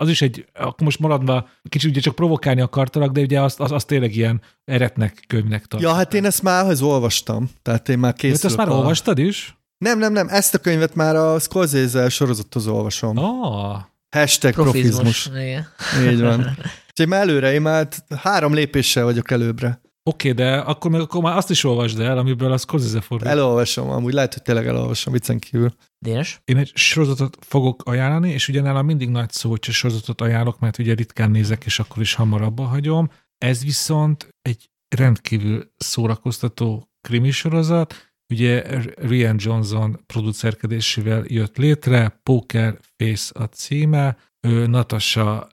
[0.00, 3.72] az is egy, akkor most maradva, kicsit ugye csak provokálni akartalak, de ugye azt, az,
[3.72, 5.82] az tényleg ilyen eretnek könyvnek tart.
[5.82, 8.44] Ja, hát én ezt már az olvastam, tehát én már készülök.
[8.44, 8.72] ezt már a...
[8.72, 9.58] olvastad is?
[9.78, 13.16] Nem, nem, nem, ezt a könyvet már a Scorsese sorozathoz olvasom.
[13.16, 13.78] Oh.
[14.16, 15.28] Hashtag profizmus.
[15.28, 16.12] profizmus.
[16.12, 16.38] Így van.
[16.90, 19.80] Úgyhogy már előre, én már három lépéssel vagyok előbbre.
[20.10, 23.28] Oké, okay, de akkor, meg, akkor már azt is olvasd el, amiből az Scorsese fordul.
[23.28, 25.74] Elolvasom, amúgy lehet, hogy tényleg elolvasom, viccen kívül.
[25.98, 26.40] Dénes?
[26.44, 30.78] Én egy sorozatot fogok ajánlani, és ugye nálam mindig nagy szó, hogy sorozatot ajánlok, mert
[30.78, 33.10] ugye ritkán nézek, és akkor is hamar abba hagyom.
[33.38, 38.64] Ez viszont egy rendkívül szórakoztató krimi sorozat, ugye
[38.94, 45.48] Rian Johnson producerkedésével jött létre, Poker Face a címe, ő Natasha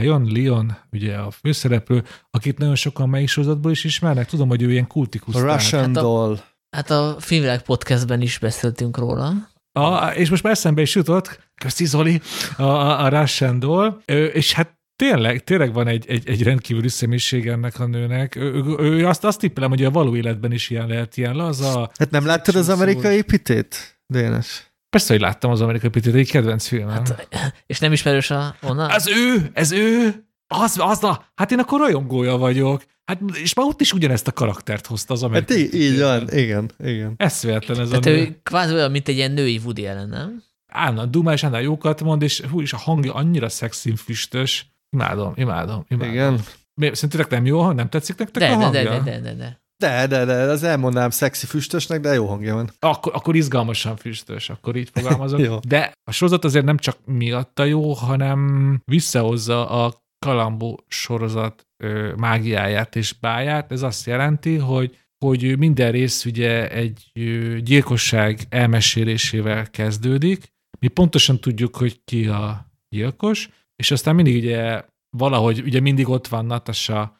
[0.00, 4.26] Lyon, Lyon, ugye a főszereplő, akit nagyon sokan melyik sorozatból is ismernek.
[4.26, 5.34] Tudom, hogy ő ilyen kultikus.
[5.34, 6.38] A Russian hát Doll.
[6.76, 9.32] Hát a Filmvilág podcastben is beszéltünk róla.
[9.72, 12.20] A, és most már eszembe is jutott, köszi Zoli,
[12.56, 14.00] a, a, a Russian Doll,
[14.32, 18.36] és hát Tényleg, tényleg van egy, egy, egy rendkívüli személyiség ennek a nőnek.
[18.36, 21.90] Ő, ő, ő azt, azt tippelem, hogy a való életben is ilyen lehet, ilyen laza.
[21.98, 24.67] Hát nem láttad az amerikai pitét, Dénes?
[24.90, 26.94] Persze, hogy láttam az amerikai pitét, egy kedvenc filmem.
[26.94, 27.28] Hát,
[27.66, 28.90] és nem ismerős a onnan?
[28.90, 30.14] Az ő, ez ő,
[30.46, 32.84] az, az a, hát én akkor rajongója vagyok.
[33.04, 36.28] Hát, és már ott is ugyanezt a karaktert hozta az amerikai Hát így, így van,
[36.30, 37.14] igen, igen.
[37.16, 38.16] Eszvéletlen ez Tehát a nő.
[38.16, 40.42] ő kvázi olyan, mint egy ilyen női Woody ellen, nem?
[40.72, 44.66] Állandóan dumál, és jókat mond, és hú, és a hangja annyira szexin füstös.
[44.90, 46.12] Imádom, imádom, imádom.
[46.12, 46.40] Igen.
[46.76, 48.82] Szerintetek nem jó, nem tetszik nektek de, a hangja?
[48.82, 49.60] De, de, de, de, de.
[49.78, 52.70] De, de, de, az elmondám szexi füstösnek, de jó hangja van.
[52.78, 55.58] Akkor, akkor izgalmasan füstös, akkor így fogalmazok.
[55.64, 62.96] de a sorozat azért nem csak miatta jó, hanem visszahozza a Kalambó sorozat ö, mágiáját
[62.96, 63.72] és báját.
[63.72, 67.10] Ez azt jelenti, hogy hogy minden rész ugye egy
[67.62, 70.52] gyilkosság elmesélésével kezdődik.
[70.80, 76.26] Mi pontosan tudjuk, hogy ki a gyilkos, és aztán mindig ugye valahogy ugye mindig ott
[76.26, 77.18] van Natasha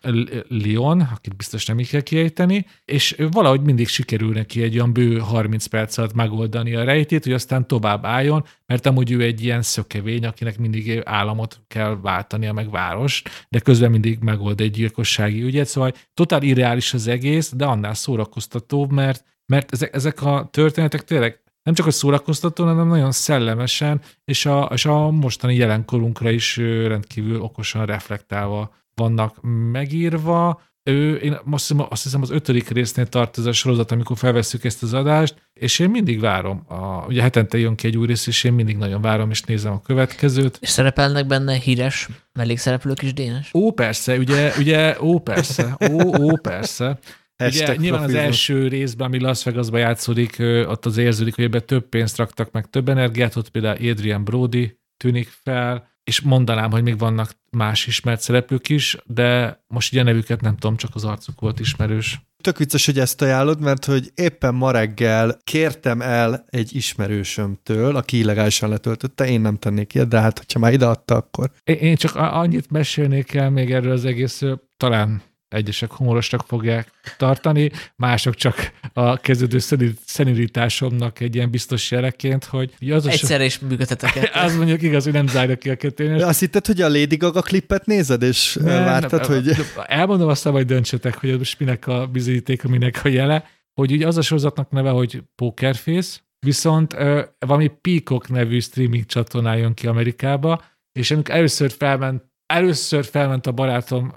[0.48, 5.18] Lyon, akit biztos nem így kell kiejteni, és valahogy mindig sikerül neki egy olyan bő
[5.18, 9.62] 30 perc alatt megoldani a rejtét, hogy aztán tovább álljon, mert amúgy ő egy ilyen
[9.62, 15.66] szökevény, akinek mindig államot kell váltania, meg város, de közben mindig megold egy gyilkossági ügyet,
[15.66, 21.40] szóval totál irreális az egész, de annál szórakoztatóbb, mert mert ezek, ezek a történetek tényleg
[21.68, 27.40] nem csak a szórakoztató, hanem nagyon szellemesen, és a, és a mostani jelenkorunkra is rendkívül
[27.40, 29.36] okosan reflektálva vannak
[29.72, 30.62] megírva.
[30.82, 34.82] Ő, én most azt hiszem az ötödik résznél tart ez a sorozat, amikor felvesszük ezt
[34.82, 36.64] az adást, és én mindig várom.
[36.68, 39.72] A, ugye hetente jön ki egy új rész, és én mindig nagyon várom, és nézem
[39.72, 40.58] a következőt.
[40.60, 43.50] És szerepelnek benne híres mellékszereplők is, Dénes?
[43.54, 46.98] Ó, persze, ugye, ugye, ó, persze, ó, ó, persze.
[47.44, 50.36] Ugye, nyilván az első részben, ami Las Vegasban játszódik,
[50.66, 54.78] ott az érződik, hogy ebben több pénzt raktak, meg több energiát, ott például Adrian Brody
[54.96, 60.40] tűnik fel, és mondanám, hogy még vannak más ismert szereplők is, de most ugye nevüket
[60.40, 62.20] nem tudom, csak az arcuk volt ismerős.
[62.42, 68.18] Tök vicces, hogy ezt ajánlod, mert hogy éppen ma reggel kértem el egy ismerősömtől, aki
[68.18, 71.50] illegálisan letöltötte, én nem tennék ilyet, de hát, ha már ideadta, akkor...
[71.64, 78.34] Én csak annyit mesélnék el még erről az egészről, talán egyesek humorosnak fogják tartani, mások
[78.34, 79.58] csak a kezdődő
[80.04, 82.74] szenilitásomnak egy ilyen biztos jeleként, hogy...
[82.90, 84.30] Az Egyszerre is működtetek.
[84.44, 86.24] Az mondjuk igaz, hogy nem zárja ki a kettőnél.
[86.24, 89.56] Azt hitted, hogy a Lady Gaga klippet nézed, és nem, vártad, nem, hogy...
[89.86, 93.44] Elmondom azt, hogy döntsetek, hogy most minek a bizonyíték, minek a jele,
[93.74, 96.96] hogy ugye az a sorozatnak neve, hogy Pokerface, viszont
[97.38, 102.22] valami Peacock nevű streaming csatornán jön ki Amerikába, és amikor először felment
[102.52, 104.14] először felment a barátom,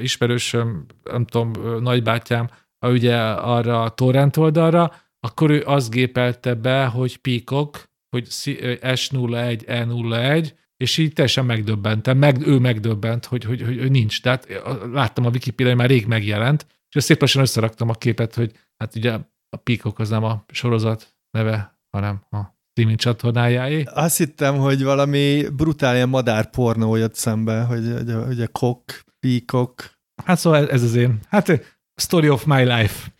[0.00, 6.86] ismerősöm, nem tudom, nagybátyám, a, ugye arra a torrent oldalra, akkor ő azt gépelte be,
[6.86, 8.26] hogy Peacock, hogy
[8.80, 14.22] S01, E01, és így teljesen megdöbbentem, meg, ő megdöbbent, hogy, hogy, hogy, hogy nincs.
[14.22, 18.96] Tehát láttam a Wikipedia, már rég megjelent, és szép lassan összeraktam a képet, hogy hát
[18.96, 19.12] ugye
[19.48, 23.82] a Peacock az nem a sorozat neve, hanem a streaming csatornájáé.
[23.82, 28.82] Azt hittem, hogy valami brutál ilyen madár pornó jött szembe, hogy, hogy, hogy a kok,
[29.20, 30.00] píkok.
[30.24, 33.12] Hát szóval ez az én, hát story of my life,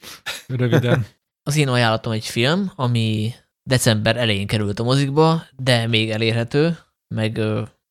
[0.47, 1.07] röviden.
[1.49, 6.79] az én ajánlatom egy film, ami december elején került a mozikba, de még elérhető,
[7.15, 7.37] meg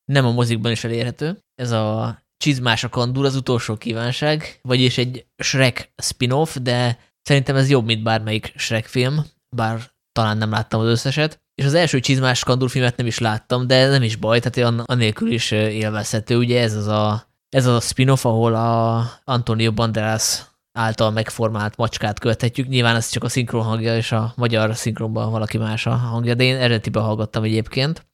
[0.04, 1.38] nem a mozikban is elérhető.
[1.54, 7.70] Ez a Csizmás a kandúr, az utolsó kívánság, vagyis egy Shrek spin-off, de szerintem ez
[7.70, 9.24] jobb, mint bármelyik Shrek film,
[9.56, 11.41] bár talán nem láttam az összeset.
[11.54, 15.50] És az első csizmás skandulfilmet nem is láttam, de nem is baj, tehát anélkül is
[15.50, 16.36] élvezhető.
[16.36, 20.42] Ugye ez az a, ez az a spin-off, ahol a Antonio Banderas
[20.78, 22.68] által megformált macskát követhetjük.
[22.68, 26.44] Nyilván ez csak a szinkron hangja, és a magyar szinkronban valaki más a hangja, de
[26.44, 28.06] én eredetiben hallgattam egyébként.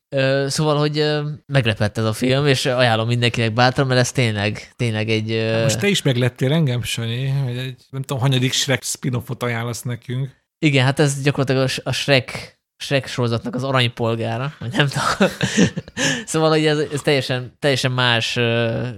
[0.47, 1.07] Szóval, hogy
[1.47, 5.61] meglepett ez a film, és ajánlom mindenkinek bátran, mert ez tényleg, tényleg egy...
[5.63, 10.37] Most te is meglettél engem, Sanyi, hogy egy, nem tudom, hanyadik Shrek spin-offot ajánlasz nekünk.
[10.59, 15.31] Igen, hát ez gyakorlatilag a Shrek Shrek sorozatnak az aranypolgára, vagy nem tudom.
[16.27, 18.39] szóval, hogy ez, ez teljesen, teljesen más,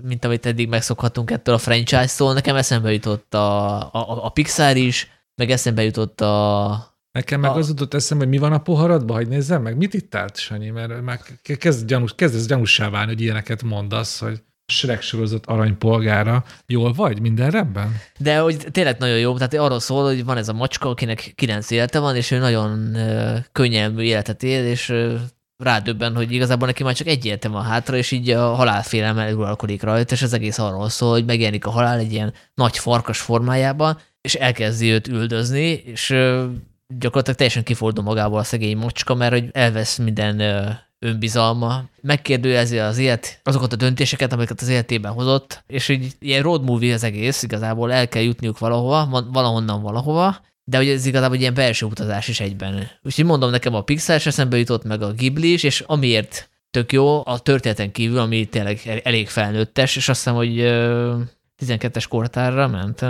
[0.02, 2.32] mint amit eddig megszokhatunk ettől a franchise-tól.
[2.34, 6.88] Nekem eszembe jutott a, a, a Pixar is, meg eszembe jutott a...
[7.12, 7.54] Nekem meg a...
[7.54, 10.70] az jutott eszembe, hogy mi van a poharadban, hogy nézzem meg, mit itt állt, Sanyi,
[10.70, 11.20] mert már
[11.58, 16.44] kezd, gyanús, kezd ez gyanúsá válni, hogy ilyeneket mondasz, hogy Shrek sorozat aranypolgára.
[16.66, 17.20] Jól vagy?
[17.20, 18.00] Minden rendben?
[18.18, 19.34] De hogy tényleg nagyon jó.
[19.34, 22.96] Tehát arról szól, hogy van ez a macska, akinek kilenc élete van, és ő nagyon
[23.52, 24.94] könnyelmű életet él, és
[25.56, 29.82] rádöbben, hogy igazából neki már csak egy élete van hátra, és így a halálfélelme uralkodik
[29.82, 33.98] rajta, és az egész arról szól, hogy megjelenik a halál egy ilyen nagy farkas formájában,
[34.20, 36.06] és elkezdi őt üldözni, és
[36.88, 40.36] gyakorlatilag teljesen kifordul magából a szegény mocska, mert hogy elvesz minden
[41.00, 46.64] önbizalma, megkérdőjezi az élet, azokat a döntéseket, amiket az életében hozott, és így ilyen road
[46.64, 51.40] movie az egész, igazából el kell jutniuk valahova, valahonnan valahova, de hogy ez igazából egy
[51.40, 52.90] ilyen belső utazás is egyben.
[53.02, 56.92] Úgyhogy mondom, nekem a Pixar is eszembe jutott, meg a Ghibli is, és amiért tök
[56.92, 60.54] jó, a történeten kívül, ami tényleg elég felnőttes, és azt hiszem, hogy
[61.66, 63.02] 12-es kortárra ment,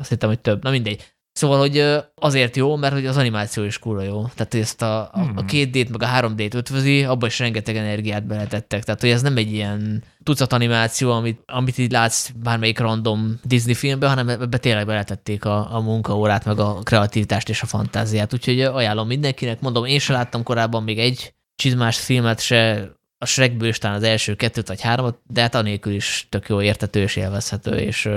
[0.00, 1.12] azt hittem, hogy több, na mindegy.
[1.38, 1.84] Szóval, hogy
[2.14, 4.22] azért jó, mert hogy az animáció is kurva jó.
[4.34, 7.76] Tehát, hogy ezt a, a, a két d meg a 3D-t ötvözi, abba is rengeteg
[7.76, 8.84] energiát beletettek.
[8.84, 13.74] Tehát, hogy ez nem egy ilyen tucat animáció, amit, amit így látsz bármelyik random Disney
[13.74, 18.32] filmben, hanem ebbe tényleg beletették a, a munkaórát, meg a kreativitást és a fantáziát.
[18.32, 19.60] Úgyhogy ajánlom mindenkinek.
[19.60, 24.34] Mondom, én sem láttam korábban még egy csizmás filmet se, a Shrekből is az első
[24.34, 28.08] kettőt vagy háromat, de hát anélkül is tök jó értető és élvezhető, és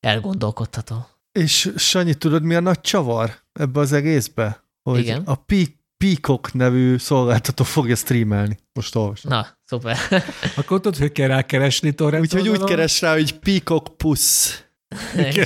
[0.00, 1.06] elgondolkodható.
[1.32, 4.64] És Sanyi, tudod, mi a nagy csavar ebbe az egészbe?
[4.82, 5.22] Hogy Igen.
[5.24, 5.44] a
[5.96, 8.58] Peacock nevű szolgáltató fogja streamelni.
[8.72, 9.30] Most olvasom.
[9.30, 9.96] Na, szuper.
[10.56, 14.58] Akkor tudod, hogy kell rákeresni torrent Úgyhogy úgy keres rá, hogy Peacock Puss.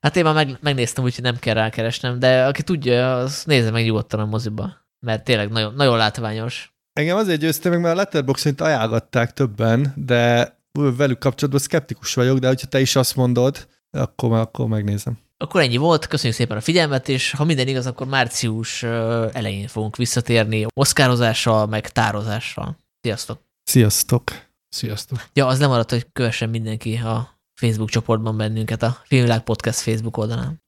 [0.00, 3.84] hát én már meg, megnéztem, úgyhogy nem kell rákeresnem, de aki tudja, az nézze meg
[3.84, 6.72] nyugodtan a moziba, mert tényleg nagyon, nagyon látványos.
[6.92, 12.48] Engem azért győzte meg, mert a Letterboxd ajánlották többen, de velük kapcsolatban szkeptikus vagyok, de
[12.48, 15.18] hogyha te is azt mondod, akkor, akkor megnézem.
[15.36, 19.96] Akkor ennyi volt, köszönjük szépen a figyelmet, és ha minden igaz, akkor március elején fogunk
[19.96, 22.76] visszatérni oszkározással, meg tározással.
[23.00, 23.40] Sziasztok!
[23.64, 24.48] Sziasztok!
[24.68, 25.24] Sziasztok!
[25.32, 30.62] Ja, az lemaradt, hogy kövessen mindenki a Facebook csoportban bennünket a Filmvilág Podcast Facebook oldalán.